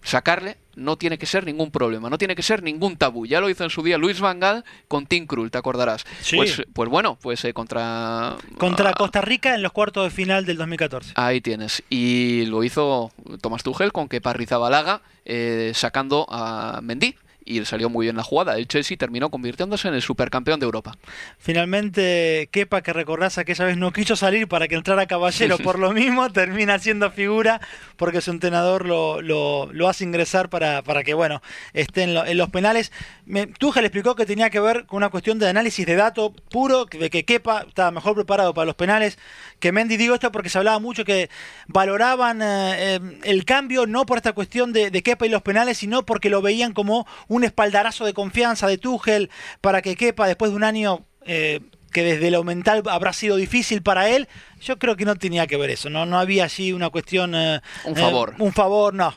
sacarle 0.03 0.57
no 0.77 0.97
tiene 0.97 1.19
que 1.19 1.27
ser 1.27 1.45
ningún 1.45 1.71
problema, 1.71 2.09
no 2.09 2.19
tiene 2.19 2.37
que 2.37 2.43
ser 2.43 2.63
ningún 2.63 2.97
tabú. 2.97 3.27
Ya 3.27 3.41
lo 3.41 3.51
hizo 3.51 3.65
en 3.65 3.71
su 3.71 3.83
día 3.83 3.99
Luis 3.99 4.21
Vangal 4.21 4.65
con 4.87 5.07
Tim 5.07 5.27
Krul, 5.27 5.51
te 5.51 5.59
acordarás. 5.59 6.05
Pues, 6.35 6.63
pues 6.73 6.89
bueno, 6.89 7.19
pues 7.21 7.45
eh, 7.45 7.53
contra... 7.53 8.37
Contra 8.59 8.93
Costa 8.93 9.21
Rica 9.21 9.55
en 9.55 9.63
los 9.63 9.73
cuartos 9.73 10.05
de 10.05 10.11
final 10.11 10.47
del 10.47 10.57
2014. 10.57 11.13
Ahí 11.17 11.41
tienes. 11.41 11.83
Y 11.91 12.47
lo 12.47 12.63
hizo 12.63 13.11
Tomás 13.41 13.65
Tuchel 13.65 13.93
con 13.93 14.09
que 14.09 14.21
Parrizabalaga 14.21 15.03
eh, 15.25 15.73
sacando 15.75 16.27
a 16.29 16.81
Mendy 16.83 17.17
y 17.49 17.65
salió 17.65 17.89
muy 17.89 18.07
bien 18.07 18.17
la 18.17 18.23
jugada. 18.23 18.57
El 18.59 18.69
Chelsea 18.69 18.97
terminó 18.97 19.31
convirtiéndose 19.31 19.89
en 19.89 19.95
el 19.95 20.03
supercampeón 20.03 20.61
de 20.61 20.67
Europa. 20.67 20.97
Finalmente, 21.39 22.49
Kepa, 22.53 22.83
que 22.83 22.93
recordás 22.93 23.39
aquella 23.39 23.65
vez 23.65 23.77
no 23.79 23.93
quiso 23.93 24.17
salir 24.17 24.47
para 24.49 24.69
que 24.69 24.75
entrara 24.75 25.07
Caballero, 25.07 25.59
por 25.59 25.79
lo 25.79 25.93
mismo 25.93 26.31
termina 26.31 26.79
siendo 26.79 27.11
figura 27.11 27.61
porque 27.97 28.21
su 28.21 28.31
entrenador 28.31 28.87
lo, 28.87 29.23
lo, 29.23 29.89
hace 29.89 30.05
ingresar 30.05 30.51
para, 30.51 30.83
para 30.83 31.03
que, 31.03 31.15
bueno, 31.15 31.41
esté 31.73 32.03
en, 32.03 32.37
los 32.37 32.51
penales. 32.51 32.93
Me, 33.25 33.47
Tuchel 33.47 33.85
explicó 33.85 34.15
que 34.15 34.27
tenía 34.27 34.51
que 34.51 34.61
ver 34.61 34.85
con 34.87 34.99
una 34.99 35.09
cuestión 35.09 35.39
de 35.39 35.49
análisis 35.49 35.87
de 35.87 35.97
datos 35.97 36.33
puro, 36.51 36.85
de 36.85 37.09
que 37.09 37.25
Kepa 37.25 37.65
estaba 37.67 37.91
mejor 37.91 38.15
preparado 38.15 38.53
para 38.53 38.67
los 38.67 38.75
penales 38.75 39.19
que 39.59 39.73
Mendy. 39.73 39.97
Digo 39.97 40.15
esto 40.15 40.31
porque 40.31 40.51
se 40.51 40.59
hablaba 40.59 40.79
mucho 40.79 41.05
que 41.05 41.31
valoraban 41.67 42.43
eh, 42.43 42.97
eh, 42.97 43.01
el 43.25 43.45
cambio 43.45 43.87
no 43.87 44.05
por 44.05 44.19
esta 44.19 44.33
cuestión 44.33 44.73
de, 44.73 44.91
de 44.91 45.03
Kepa 45.03 45.27
y 45.27 45.31
los 45.31 45.43
penales, 45.43 45.79
sino 45.79 46.05
porque 46.05 46.31
lo 46.31 46.43
veían 46.43 46.73
como 46.73 47.07
un 47.29 47.38
un 47.39 47.45
espaldarazo 47.45 48.05
de 48.05 48.13
confianza 48.13 48.67
de 48.67 48.79
Tuchel 48.79 49.31
para 49.61 49.81
que 49.81 49.97
quepa 49.97 50.27
después 50.27 50.51
de 50.51 50.57
un 50.57 50.65
año 50.65 51.07
eh, 51.25 51.61
que 51.93 52.03
desde 52.03 52.31
lo 52.31 52.45
mental 52.45 52.83
habrá 52.91 53.13
sido 53.13 53.37
difícil 53.37 53.83
para 53.83 54.11
él, 54.11 54.29
yo 54.61 54.79
creo 54.79 54.97
que 54.97 55.05
no 55.05 55.17
tenía 55.17 55.47
que 55.47 55.57
ver 55.57 55.71
eso, 55.71 55.91
no, 55.91 56.07
no 56.07 56.19
había 56.19 56.45
allí 56.45 56.73
una 56.73 56.91
cuestión... 56.91 57.35
Eh, 57.35 57.61
un 57.85 57.97
favor. 57.97 58.31
Eh, 58.31 58.43
un 58.43 58.53
favor, 58.53 58.95
no. 58.95 59.15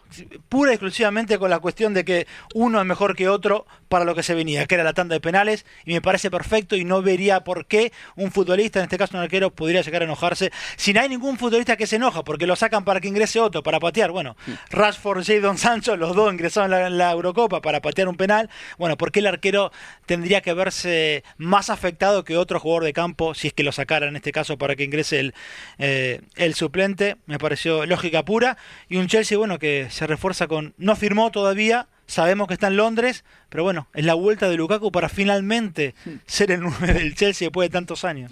Pura 0.50 0.72
y 0.72 0.76
exclusivamente 0.76 1.38
con 1.38 1.50
la 1.50 1.60
cuestión 1.60 1.94
de 1.94 2.06
que 2.06 2.28
uno 2.54 2.80
es 2.80 2.86
mejor 2.86 3.16
que 3.16 3.30
otro 3.30 3.66
para 3.92 4.06
lo 4.06 4.16
que 4.16 4.24
se 4.24 4.34
venía, 4.34 4.66
que 4.68 4.76
era 4.76 4.86
la 4.86 4.94
tanda 4.94 5.16
de 5.16 5.20
penales, 5.20 5.66
y 5.86 5.92
me 5.92 6.02
parece 6.02 6.32
perfecto 6.32 6.78
y 6.78 6.86
no 6.86 7.02
vería 7.02 7.44
por 7.44 7.66
qué 7.66 7.92
un 8.16 8.32
futbolista, 8.32 8.80
en 8.80 8.84
este 8.84 8.98
caso 8.98 9.18
un 9.18 9.24
arquero, 9.24 9.52
podría 9.52 9.82
llegar 9.82 10.02
a 10.02 10.06
enojarse. 10.06 10.52
Si 10.78 10.94
no 10.94 11.02
hay 11.02 11.10
ningún 11.10 11.38
futbolista 11.38 11.76
que 11.76 11.86
se 11.86 11.98
enoja 11.98 12.24
porque 12.24 12.48
lo 12.48 12.56
sacan 12.56 12.86
para 12.86 13.02
que 13.02 13.10
ingrese 13.10 13.40
otro, 13.40 13.64
para 13.64 13.80
patear, 13.80 14.12
bueno, 14.12 14.38
mm. 14.48 14.52
Rashford, 14.70 15.26
Jadon 15.26 15.58
Sancho, 15.58 15.98
los 15.98 16.16
dos 16.16 16.32
ingresaron 16.32 16.74
en 16.74 16.98
la, 16.98 17.12
Eurocopa 17.12 17.62
para 17.62 17.82
patear 17.82 18.08
un 18.08 18.16
penal, 18.16 18.50
bueno, 18.78 18.96
¿por 18.96 19.12
qué 19.12 19.20
el 19.20 19.28
arquero 19.28 19.74
tendría 20.06 20.40
que 20.40 20.54
verse 20.54 21.26
más 21.38 21.70
afectado 21.70 22.24
que 22.24 22.38
otro 22.38 22.60
jugador 22.60 22.86
de 22.86 22.94
campo 22.94 23.34
si 23.34 23.48
es 23.48 23.54
que 23.54 23.64
lo 23.64 23.74
sacara 23.74 24.08
en 24.08 24.16
este 24.16 24.32
caso 24.32 24.58
para 24.58 24.78
que 24.78 24.86
ingrese 24.86 25.20
el, 25.20 25.31
eh, 25.78 26.22
el 26.36 26.54
suplente, 26.54 27.18
me 27.26 27.40
pareció 27.40 27.86
lógica 27.86 28.24
pura. 28.26 28.58
Y 28.90 28.98
un 28.98 29.08
Chelsea, 29.08 29.38
bueno, 29.38 29.60
que 29.60 29.88
se 29.90 30.08
refuerza 30.08 30.48
con. 30.48 30.74
No 30.78 30.96
firmó 30.96 31.32
todavía, 31.32 31.88
sabemos 32.08 32.48
que 32.48 32.54
está 32.54 32.68
en 32.68 32.78
Londres, 32.78 33.24
pero 33.50 33.64
bueno, 33.64 33.88
es 33.94 34.06
la 34.06 34.14
vuelta 34.14 34.50
de 34.50 34.58
Lukaku 34.58 34.92
para 34.92 35.10
finalmente 35.10 35.96
ser 36.26 36.52
el 36.52 36.62
9 36.62 36.94
del 36.94 37.16
Chelsea 37.16 37.48
después 37.48 37.70
de 37.70 37.74
tantos 37.74 38.04
años. 38.04 38.32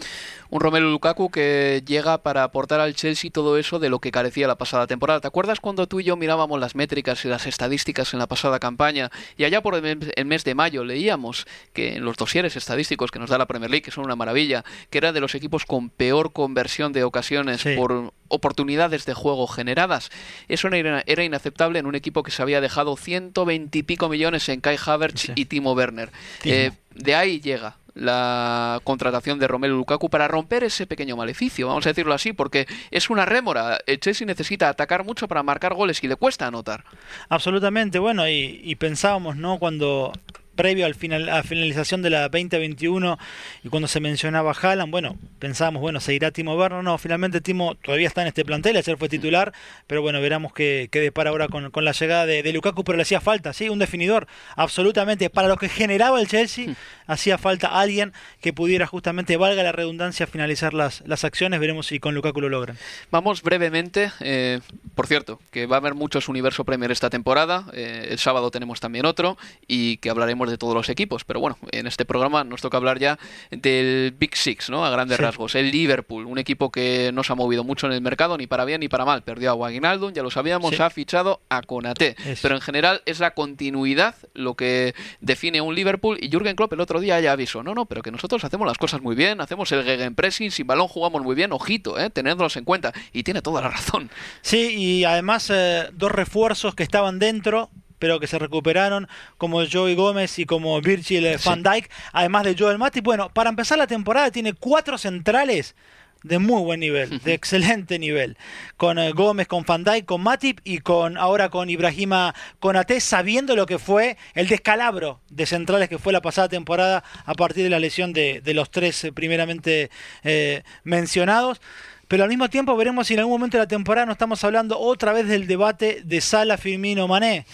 Un 0.51 0.61
Romelu 0.61 0.89
Lukaku 0.89 1.29
que 1.29 1.83
llega 1.85 2.23
para 2.23 2.43
aportar 2.43 2.79
al 2.79 2.95
Chelsea 2.95 3.29
todo 3.31 3.57
eso 3.57 3.77
de 3.77 3.89
lo 3.89 3.99
que 3.99 4.11
carecía 4.11 4.47
la 4.47 4.57
pasada 4.57 4.87
temporada. 4.87 5.19
¿Te 5.19 5.27
acuerdas 5.27 5.59
cuando 5.59 5.87
tú 5.87 5.99
y 5.99 6.05
yo 6.05 6.15
mirábamos 6.15 6.59
las 6.59 6.73
métricas 6.73 7.23
y 7.23 7.27
las 7.27 7.45
estadísticas 7.45 8.13
en 8.13 8.19
la 8.19 8.27
pasada 8.27 8.59
campaña? 8.59 9.11
Y 9.37 9.43
allá 9.43 9.61
por 9.61 9.75
el 9.75 10.25
mes 10.25 10.43
de 10.43 10.55
mayo 10.55 10.83
leíamos 10.83 11.45
que 11.73 11.97
en 11.97 12.05
los 12.05 12.17
dosieres 12.17 12.55
estadísticos 12.55 13.11
que 13.11 13.19
nos 13.19 13.29
da 13.29 13.37
la 13.37 13.45
Premier 13.45 13.69
League, 13.69 13.83
que 13.83 13.91
son 13.91 14.05
una 14.05 14.15
maravilla, 14.15 14.65
que 14.89 14.97
era 14.97 15.11
de 15.11 15.19
los 15.19 15.35
equipos 15.35 15.65
con 15.65 15.89
peor 15.89 16.33
conversión 16.33 16.93
de 16.93 17.03
ocasiones 17.03 17.63
por 17.75 18.13
oportunidades 18.27 19.05
de 19.05 19.13
juego 19.13 19.47
generadas. 19.47 20.09
Eso 20.47 20.67
era 20.69 21.23
inaceptable 21.23 21.79
en 21.79 21.85
un 21.85 21.95
equipo 21.95 22.23
que 22.23 22.31
se 22.31 22.41
había 22.41 22.61
dejado 22.61 22.95
120 22.95 23.77
y 23.77 23.83
pico 23.83 24.09
millones 24.09 24.49
en 24.49 24.61
Kai 24.61 24.77
Havertz 24.83 25.31
y 25.35 25.45
Timo 25.45 25.73
Werner. 25.73 26.11
Eh, 26.43 26.71
de 26.93 27.15
ahí 27.15 27.39
llega 27.39 27.77
la 27.95 28.79
contratación 28.83 29.39
de 29.39 29.47
Romelu 29.47 29.75
Lukaku 29.75 30.09
para 30.09 30.27
romper 30.27 30.63
ese 30.63 30.87
pequeño 30.87 31.17
maleficio, 31.17 31.67
vamos 31.67 31.85
a 31.85 31.89
decirlo 31.89 32.13
así, 32.13 32.31
porque 32.33 32.65
es 32.91 33.09
una 33.09 33.25
rémora. 33.25 33.79
El 33.85 33.99
Chelsea 33.99 34.25
necesita 34.25 34.69
atacar 34.69 35.03
mucho 35.03 35.27
para 35.27 35.43
marcar 35.43 35.73
goles 35.73 36.01
y 36.03 36.07
le 36.07 36.15
cuesta 36.15 36.47
anotar. 36.47 36.85
Absolutamente, 37.27 37.99
bueno, 37.99 38.27
y 38.29 38.75
pensábamos, 38.75 39.35
¿no? 39.35 39.59
Cuando 39.59 40.13
previo 40.59 40.85
al 40.85 40.93
final, 40.93 41.29
a 41.29 41.35
la 41.37 41.43
finalización 41.43 42.01
de 42.01 42.09
la 42.09 42.27
2021 42.27 43.17
y 43.63 43.69
cuando 43.69 43.87
se 43.87 44.01
mencionaba 44.01 44.51
Haaland, 44.51 44.91
bueno, 44.91 45.15
pensábamos, 45.39 45.81
bueno, 45.81 46.01
seguirá 46.01 46.31
Timo 46.31 46.53
Werner, 46.57 46.83
no, 46.83 46.97
finalmente 46.97 47.39
Timo 47.39 47.75
todavía 47.75 48.09
está 48.09 48.23
en 48.23 48.27
este 48.27 48.43
plantel, 48.43 48.75
ayer 48.75 48.97
fue 48.97 49.07
titular, 49.07 49.53
pero 49.87 50.01
bueno, 50.01 50.19
veremos 50.19 50.51
qué, 50.51 50.89
qué 50.91 50.99
depara 50.99 51.29
ahora 51.29 51.47
con, 51.47 51.71
la 51.73 51.93
llegada 51.93 52.25
de, 52.25 52.51
Lukaku, 52.51 52.83
pero 52.83 52.97
le 52.97 53.03
hacía 53.03 53.21
falta, 53.21 53.53
sí, 53.53 53.69
un 53.69 53.79
definidor, 53.79 54.27
absolutamente, 54.57 55.29
para 55.29 55.47
lo 55.47 55.55
que 55.55 55.69
generaba 55.69 56.19
el 56.19 56.27
Chelsea, 56.27 56.67
hmm. 56.67 56.75
hacía 57.07 57.37
falta 57.37 57.79
alguien 57.79 58.11
que 58.41 58.51
pudiera 58.51 58.85
justamente, 58.85 59.37
valga 59.37 59.63
la 59.63 59.71
redundancia, 59.71 60.27
finalizar 60.27 60.73
las, 60.73 61.03
las 61.07 61.23
acciones, 61.23 61.61
veremos 61.61 61.87
si 61.87 62.01
con 62.01 62.15
Lukaku 62.15 62.41
lo 62.41 62.49
logran. 62.49 62.77
Vamos 63.11 63.43
brevemente, 63.43 64.11
eh, 64.19 64.59
por 64.93 65.07
cierto, 65.07 65.39
que 65.51 65.67
va 65.67 65.77
a 65.77 65.79
haber 65.79 65.95
muchos 65.95 66.27
Universo 66.27 66.65
Premier 66.65 66.91
esta 66.91 67.09
temporada, 67.09 67.65
eh, 67.71 68.09
el 68.11 68.19
sábado 68.19 68.51
tenemos 68.51 68.81
también 68.81 69.05
otro, 69.05 69.37
y 69.65 69.97
que 69.97 70.09
hablaremos 70.09 70.48
de 70.49 70.57
todos 70.57 70.73
los 70.73 70.89
equipos. 70.89 71.23
Pero 71.23 71.39
bueno, 71.39 71.57
en 71.71 71.87
este 71.87 72.05
programa 72.05 72.43
nos 72.43 72.61
toca 72.61 72.77
hablar 72.77 72.99
ya 72.99 73.17
del 73.51 74.13
Big 74.17 74.35
Six, 74.35 74.69
¿no? 74.69 74.85
A 74.85 74.89
grandes 74.89 75.19
rasgos. 75.19 75.55
El 75.55 75.71
Liverpool, 75.71 76.25
un 76.25 76.37
equipo 76.37 76.71
que 76.71 77.11
no 77.13 77.23
se 77.23 77.33
ha 77.33 77.35
movido 77.35 77.63
mucho 77.63 77.87
en 77.87 77.93
el 77.93 78.01
mercado, 78.01 78.37
ni 78.37 78.47
para 78.47 78.65
bien 78.65 78.81
ni 78.81 78.87
para 78.87 79.05
mal. 79.05 79.23
Perdió 79.23 79.51
a 79.51 79.53
Waginaldum, 79.53 80.13
ya 80.13 80.23
lo 80.23 80.31
sabíamos, 80.31 80.79
ha 80.79 80.89
fichado 80.89 81.41
a 81.49 81.61
Konate. 81.61 82.15
Pero 82.41 82.55
en 82.55 82.61
general 82.61 83.01
es 83.05 83.19
la 83.19 83.31
continuidad 83.31 84.15
lo 84.33 84.55
que 84.55 84.93
define 85.21 85.61
un 85.61 85.75
Liverpool. 85.75 86.17
Y 86.21 86.29
Jürgen 86.29 86.55
Klopp 86.55 86.73
el 86.73 86.81
otro 86.81 86.99
día 86.99 87.19
ya 87.19 87.31
avisó, 87.31 87.63
no, 87.63 87.73
no, 87.73 87.85
pero 87.85 88.01
que 88.01 88.11
nosotros 88.11 88.43
hacemos 88.43 88.67
las 88.67 88.77
cosas 88.77 89.01
muy 89.01 89.15
bien, 89.15 89.41
hacemos 89.41 89.71
el 89.71 89.83
gegenpressing, 89.83 90.51
sin 90.51 90.67
balón 90.67 90.87
jugamos 90.87 91.21
muy 91.23 91.35
bien, 91.35 91.51
ojito, 91.51 91.99
¿eh? 91.99 92.09
tenedlos 92.09 92.57
en 92.57 92.65
cuenta. 92.65 92.93
Y 93.13 93.23
tiene 93.23 93.41
toda 93.41 93.61
la 93.61 93.69
razón. 93.69 94.09
Sí, 94.41 94.75
y 94.77 95.03
además 95.03 95.49
eh, 95.53 95.89
dos 95.93 96.11
refuerzos 96.11 96.75
que 96.75 96.83
estaban 96.83 97.19
dentro 97.19 97.69
pero 97.99 98.19
que 98.19 98.27
se 98.27 98.39
recuperaron, 98.39 99.07
como 99.37 99.65
Joey 99.65 99.95
Gómez 99.95 100.39
y 100.39 100.45
como 100.45 100.79
Virgil 100.81 101.27
van 101.45 101.63
Dijk, 101.63 101.89
además 102.13 102.45
de 102.45 102.55
Joel 102.57 102.77
Matip. 102.77 103.03
Bueno, 103.03 103.29
para 103.29 103.49
empezar 103.49 103.77
la 103.77 103.87
temporada 103.87 104.31
tiene 104.31 104.53
cuatro 104.53 104.97
centrales 104.97 105.75
de 106.23 106.39
muy 106.39 106.61
buen 106.63 106.79
nivel, 106.79 107.19
de 107.19 107.33
excelente 107.33 107.97
nivel, 107.99 108.37
con 108.77 108.99
eh, 108.99 109.11
Gómez, 109.11 109.47
con 109.47 109.63
Van 109.63 109.83
Dijk, 109.83 110.05
con 110.05 110.21
Matip 110.21 110.59
y 110.63 110.79
con 110.79 111.17
ahora 111.17 111.49
con 111.49 111.69
Ibrahima 111.69 112.35
Konate, 112.59 112.99
sabiendo 112.99 113.55
lo 113.55 113.65
que 113.65 113.79
fue 113.79 114.17
el 114.33 114.47
descalabro 114.47 115.21
de 115.29 115.45
centrales 115.45 115.89
que 115.89 115.97
fue 115.97 116.13
la 116.13 116.21
pasada 116.21 116.49
temporada 116.49 117.03
a 117.25 117.33
partir 117.33 117.63
de 117.63 117.69
la 117.69 117.79
lesión 117.79 118.13
de, 118.13 118.41
los 118.53 118.69
tres 118.71 119.03
eh, 119.03 119.11
primeramente 119.11 119.89
eh, 120.23 120.63
mencionados 120.83 121.61
pero 122.09 122.23
al 122.23 122.29
mismo 122.29 122.49
tiempo 122.49 122.75
veremos 122.75 123.05
si 123.05 123.13
en 123.13 123.19
algún 123.19 123.35
momento 123.35 123.55
de 123.55 123.63
la 123.63 123.67
temporada 123.67 124.07
no 124.07 124.11
estamos 124.11 124.43
hablando 124.43 124.79
otra 124.79 125.13
vez 125.13 125.27
del 125.27 125.45
debate 125.45 126.01
de 126.03 126.21
Sala, 126.21 126.57
Firmino, 126.57 127.07
Mané, 127.07 127.45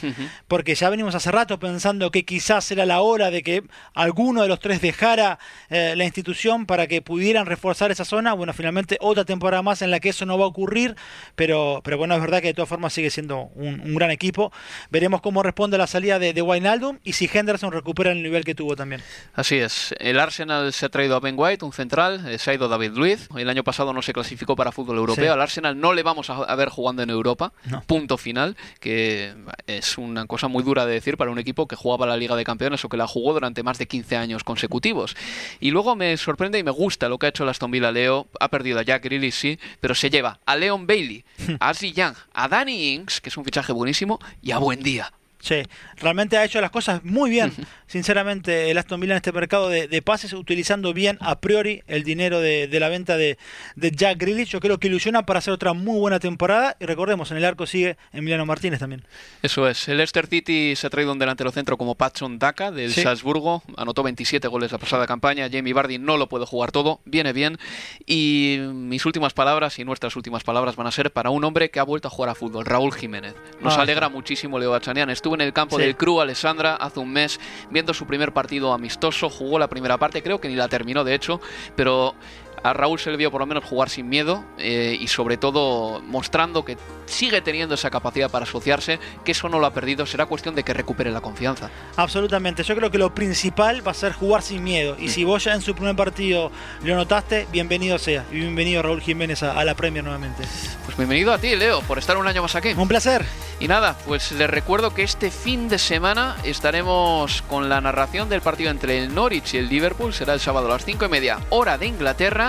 porque 0.47 0.75
ya 0.75 0.89
venimos 0.89 1.13
hace 1.13 1.29
rato 1.29 1.59
pensando 1.59 2.09
que 2.09 2.23
quizás 2.23 2.71
era 2.71 2.85
la 2.85 3.01
hora 3.01 3.31
de 3.31 3.43
que 3.43 3.63
alguno 3.93 4.41
de 4.43 4.47
los 4.47 4.61
tres 4.61 4.79
dejara 4.79 5.39
eh, 5.69 5.93
la 5.97 6.05
institución 6.05 6.65
para 6.65 6.87
que 6.87 7.01
pudieran 7.01 7.45
reforzar 7.45 7.91
esa 7.91 8.05
zona. 8.05 8.33
Bueno, 8.33 8.53
finalmente 8.53 8.97
otra 9.01 9.25
temporada 9.25 9.61
más 9.61 9.81
en 9.81 9.91
la 9.91 9.99
que 9.99 10.09
eso 10.09 10.25
no 10.25 10.37
va 10.37 10.45
a 10.45 10.47
ocurrir, 10.47 10.95
pero, 11.35 11.81
pero 11.83 11.97
bueno, 11.97 12.15
es 12.15 12.21
verdad 12.21 12.39
que 12.39 12.47
de 12.47 12.53
todas 12.53 12.69
formas 12.69 12.93
sigue 12.93 13.09
siendo 13.09 13.49
un, 13.55 13.93
gran 13.95 14.11
equipo. 14.11 14.53
Veremos 14.89 15.19
cómo 15.19 15.43
responde 15.43 15.77
la 15.77 15.87
salida 15.87 16.17
de, 16.17 16.31
de 16.31 16.41
Wijnaldum 16.41 16.99
y 17.03 17.11
si 17.13 17.29
Henderson 17.31 17.73
recupera 17.73 18.13
el 18.13 18.23
nivel 18.23 18.45
que 18.45 18.55
tuvo 18.55 18.77
también. 18.77 19.01
Así 19.33 19.57
es, 19.57 19.93
el 19.99 20.17
Arsenal 20.17 20.71
se 20.71 20.85
ha 20.85 20.89
traído 20.89 21.17
a 21.17 21.19
Ben 21.19 21.35
White, 21.37 21.65
un 21.65 21.73
central, 21.73 22.25
eh, 22.29 22.37
se 22.37 22.51
ha 22.51 22.53
ido 22.53 22.69
David 22.69 22.91
Luiz, 22.91 23.27
el 23.35 23.49
año 23.49 23.65
pasado 23.65 23.91
no 23.91 24.01
se 24.01 24.13
clasificó 24.13 24.44
para 24.53 24.73
fútbol 24.73 24.97
europeo. 24.97 25.31
Al 25.31 25.41
Arsenal 25.41 25.79
no 25.79 25.93
le 25.93 26.03
vamos 26.03 26.29
a, 26.29 26.55
ver 26.55 26.67
jugando 26.67 27.03
en 27.03 27.09
Europa. 27.09 27.53
Punto 27.87 28.17
final, 28.17 28.57
que 28.81 29.33
es 29.67 29.97
una 29.97 30.25
cosa 30.25 30.49
muy 30.49 30.63
dura 30.63 30.85
de 30.85 30.93
decir 30.93 31.15
para 31.15 31.31
un 31.31 31.39
equipo 31.39 31.67
que 31.67 31.77
jugaba 31.77 32.05
la 32.05 32.17
Liga 32.17 32.35
de 32.35 32.43
Campeones 32.43 32.83
o 32.83 32.89
que 32.89 32.97
la 32.97 33.07
jugó 33.07 33.33
durante 33.33 33.63
más 33.63 33.77
de 33.77 33.87
15 33.87 34.17
años 34.17 34.43
consecutivos. 34.43 35.15
Y 35.59 35.71
luego 35.71 35.95
me 35.95 36.17
sorprende 36.17 36.59
y 36.59 36.63
me 36.63 36.71
gusta 36.71 37.07
lo 37.07 37.17
que 37.17 37.27
ha 37.27 37.29
hecho 37.29 37.43
el 37.43 37.49
Aston 37.49 37.71
Villa 37.71 37.91
Leo. 37.91 38.27
Ha 38.39 38.49
perdido 38.49 38.79
a 38.79 38.83
Jack 38.83 39.05
Grealish, 39.05 39.33
sí, 39.33 39.59
pero 39.79 39.95
se 39.95 40.09
lleva 40.09 40.39
a 40.45 40.55
Leon 40.55 40.87
Bailey, 40.87 41.23
a 41.59 41.69
Ashley 41.69 41.93
Young, 41.93 42.15
a 42.33 42.47
Danny 42.47 42.93
Ings, 42.93 43.21
que 43.21 43.29
es 43.29 43.37
un 43.37 43.45
fichaje 43.45 43.71
buenísimo, 43.71 44.19
y 44.41 44.51
a 44.51 44.57
Buen 44.57 44.81
Día. 44.81 45.11
Sí, 45.45 45.61
realmente 45.97 46.37
ha 46.37 46.43
hecho 46.43 46.59
las 46.59 46.71
cosas 46.71 47.03
muy 47.03 47.29
bien, 47.29 47.53
sinceramente, 47.85 48.71
el 48.71 48.79
Aston 48.79 48.99
Villa 48.99 49.13
en 49.13 49.17
este 49.17 49.31
mercado 49.31 49.69
de, 49.69 50.01
pases, 50.01 50.33
utilizando 50.33 50.91
bien 50.91 51.19
a 51.21 51.39
priori 51.39 51.83
el 51.85 52.03
dinero 52.03 52.41
de, 52.41 52.67
la 52.79 52.89
venta 52.89 53.15
de, 53.15 53.37
Jack 53.75 54.17
Grealish. 54.17 54.49
Yo 54.49 54.59
creo 54.59 54.79
que 54.79 54.87
ilusiona 54.87 55.23
para 55.27 55.37
hacer 55.37 55.53
otra 55.53 55.73
muy 55.73 55.99
buena 55.99 56.19
temporada. 56.19 56.77
Y 56.79 56.85
recordemos, 56.85 57.29
en 57.29 57.37
el 57.37 57.45
arco 57.45 57.67
sigue 57.67 57.95
Emiliano 58.11 58.47
Martínez 58.47 58.79
también. 58.79 59.03
Eso 59.43 59.69
es. 59.69 59.87
El 59.87 59.97
Leicester 59.97 60.25
City 60.25 60.75
se 60.75 60.87
ha 60.87 60.89
traído 60.89 61.11
un 61.11 61.19
delantero 61.19 61.51
centro 61.51 61.77
como 61.77 61.93
Patson 61.93 62.39
Daka 62.39 62.71
del 62.71 62.91
Salzburgo. 62.91 63.61
Anotó 63.77 64.01
27 64.01 64.47
goles 64.47 64.71
la 64.71 64.79
pasada 64.79 65.05
campaña. 65.05 65.47
Jamie 65.51 65.73
Vardy 65.73 65.99
no 65.99 66.17
lo 66.17 66.27
puede 66.27 66.47
jugar 66.47 66.71
todo. 66.71 67.01
Viene 67.05 67.33
bien. 67.33 67.59
Y 68.07 68.57
mis 68.73 69.05
últimas 69.05 69.33
palabras 69.33 69.77
y 69.77 69.85
nuestras 69.85 70.15
últimas 70.15 70.43
palabras 70.43 70.75
van 70.75 70.87
a 70.87 70.91
ser 70.91 71.11
para 71.11 71.29
un 71.29 71.43
hombre 71.43 71.69
que 71.69 71.79
ha 71.79 71.83
vuelto 71.83 72.07
a 72.07 72.11
jugar 72.11 72.31
a 72.31 72.35
fútbol, 72.35 72.65
Raúl 72.65 72.95
Jiménez. 72.95 73.35
Nos 73.61 73.77
ah, 73.77 73.81
alegra 73.81 74.09
muchísimo 74.09 74.57
Leo 74.57 74.71
Bachanian. 74.71 75.11
Estuvo 75.11 75.34
en 75.35 75.41
el 75.41 75.53
campo 75.53 75.77
del 75.77 75.95
Cru 75.95 76.19
Alessandra 76.19 76.75
hace 76.75 76.99
un 76.99 77.11
mes 77.11 77.39
viendo 77.69 77.93
su 77.93 78.05
primer 78.07 78.33
partido 78.33 78.73
amistoso, 78.73 79.29
jugó 79.29 79.59
la 79.59 79.67
primera 79.67 79.97
parte, 79.97 80.23
creo 80.23 80.41
que 80.41 80.47
ni 80.47 80.55
la 80.55 80.67
terminó 80.67 81.03
de 81.03 81.13
hecho, 81.13 81.39
pero 81.75 82.15
a 82.63 82.73
Raúl 82.73 82.99
se 82.99 83.11
le 83.11 83.17
vio 83.17 83.31
por 83.31 83.41
lo 83.41 83.45
menos 83.45 83.63
jugar 83.63 83.89
sin 83.89 84.09
miedo 84.09 84.43
eh, 84.57 84.97
y 84.99 85.07
sobre 85.07 85.37
todo 85.37 86.01
mostrando 86.01 86.65
que 86.65 86.77
sigue 87.05 87.41
teniendo 87.41 87.75
esa 87.75 87.89
capacidad 87.89 88.29
para 88.29 88.43
asociarse, 88.43 88.99
que 89.23 89.31
eso 89.31 89.49
no 89.49 89.59
lo 89.59 89.67
ha 89.67 89.73
perdido, 89.73 90.05
será 90.05 90.25
cuestión 90.25 90.55
de 90.55 90.63
que 90.63 90.73
recupere 90.73 91.11
la 91.11 91.21
confianza. 91.21 91.69
Absolutamente, 91.95 92.63
yo 92.63 92.75
creo 92.75 92.89
que 92.91 92.97
lo 92.97 93.13
principal 93.13 93.85
va 93.85 93.91
a 93.91 93.95
ser 93.95 94.13
jugar 94.13 94.41
sin 94.41 94.63
miedo 94.63 94.95
y 94.99 95.09
si 95.09 95.23
vos 95.23 95.43
ya 95.43 95.53
en 95.53 95.61
su 95.61 95.75
primer 95.75 95.95
partido 95.95 96.51
lo 96.83 96.95
notaste, 96.95 97.47
bienvenido 97.51 97.99
sea 97.99 98.25
y 98.31 98.35
bienvenido 98.35 98.81
Raúl 98.81 99.01
Jiménez 99.01 99.43
a, 99.43 99.63
la 99.63 99.75
Premier 99.75 100.03
nuevamente. 100.03 100.43
Pues 100.85 100.97
bienvenido 100.97 101.33
a 101.33 101.37
ti, 101.37 101.55
Leo, 101.55 101.81
por 101.81 101.97
estar 101.97 102.17
un 102.17 102.27
año 102.27 102.41
más 102.41 102.55
aquí. 102.55 102.73
Un 102.75 102.87
placer. 102.87 103.25
Y 103.59 103.67
nada, 103.67 103.97
pues 104.05 104.31
les 104.33 104.49
recuerdo 104.49 104.93
que 104.93 105.03
este 105.03 105.31
fin 105.31 105.69
de 105.69 105.79
semana 105.79 106.35
estaremos 106.43 107.41
con 107.43 107.69
la 107.69 107.79
narración 107.79 108.27
del 108.29 108.41
partido 108.41 108.69
entre 108.69 108.99
el 108.99 109.15
Norwich 109.15 109.53
y 109.53 109.57
el 109.57 109.69
Liverpool, 109.69 110.13
será 110.13 110.33
el 110.33 110.39
sábado 110.39 110.67
a 110.67 110.71
las 110.71 110.85
5 110.85 111.05
y 111.05 111.09
media, 111.09 111.39
hora 111.49 111.77
de 111.77 111.87
Inglaterra 111.87 112.44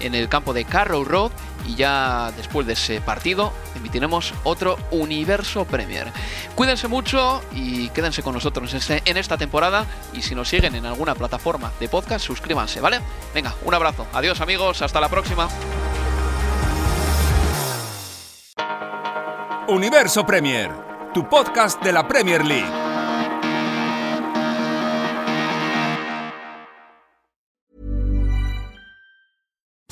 en 0.00 0.14
el 0.14 0.28
campo 0.28 0.52
de 0.52 0.64
Carrow 0.64 1.04
Road 1.04 1.30
y 1.66 1.74
ya 1.74 2.32
después 2.36 2.66
de 2.66 2.72
ese 2.72 3.00
partido 3.00 3.52
emitiremos 3.76 4.32
otro 4.44 4.76
Universo 4.90 5.64
Premier. 5.64 6.10
Cuídense 6.54 6.88
mucho 6.88 7.42
y 7.54 7.88
quédense 7.90 8.22
con 8.22 8.34
nosotros 8.34 8.72
este, 8.74 9.02
en 9.04 9.16
esta 9.16 9.36
temporada 9.36 9.86
y 10.12 10.22
si 10.22 10.34
nos 10.34 10.48
siguen 10.48 10.74
en 10.74 10.86
alguna 10.86 11.14
plataforma 11.14 11.72
de 11.78 11.88
podcast 11.88 12.24
suscríbanse, 12.24 12.80
¿vale? 12.80 13.00
Venga, 13.34 13.54
un 13.64 13.74
abrazo. 13.74 14.06
Adiós 14.12 14.40
amigos, 14.40 14.82
hasta 14.82 15.00
la 15.00 15.08
próxima. 15.08 15.48
Universo 19.68 20.24
Premier, 20.24 20.70
tu 21.12 21.28
podcast 21.28 21.82
de 21.82 21.92
la 21.92 22.08
Premier 22.08 22.42
League. 22.44 22.87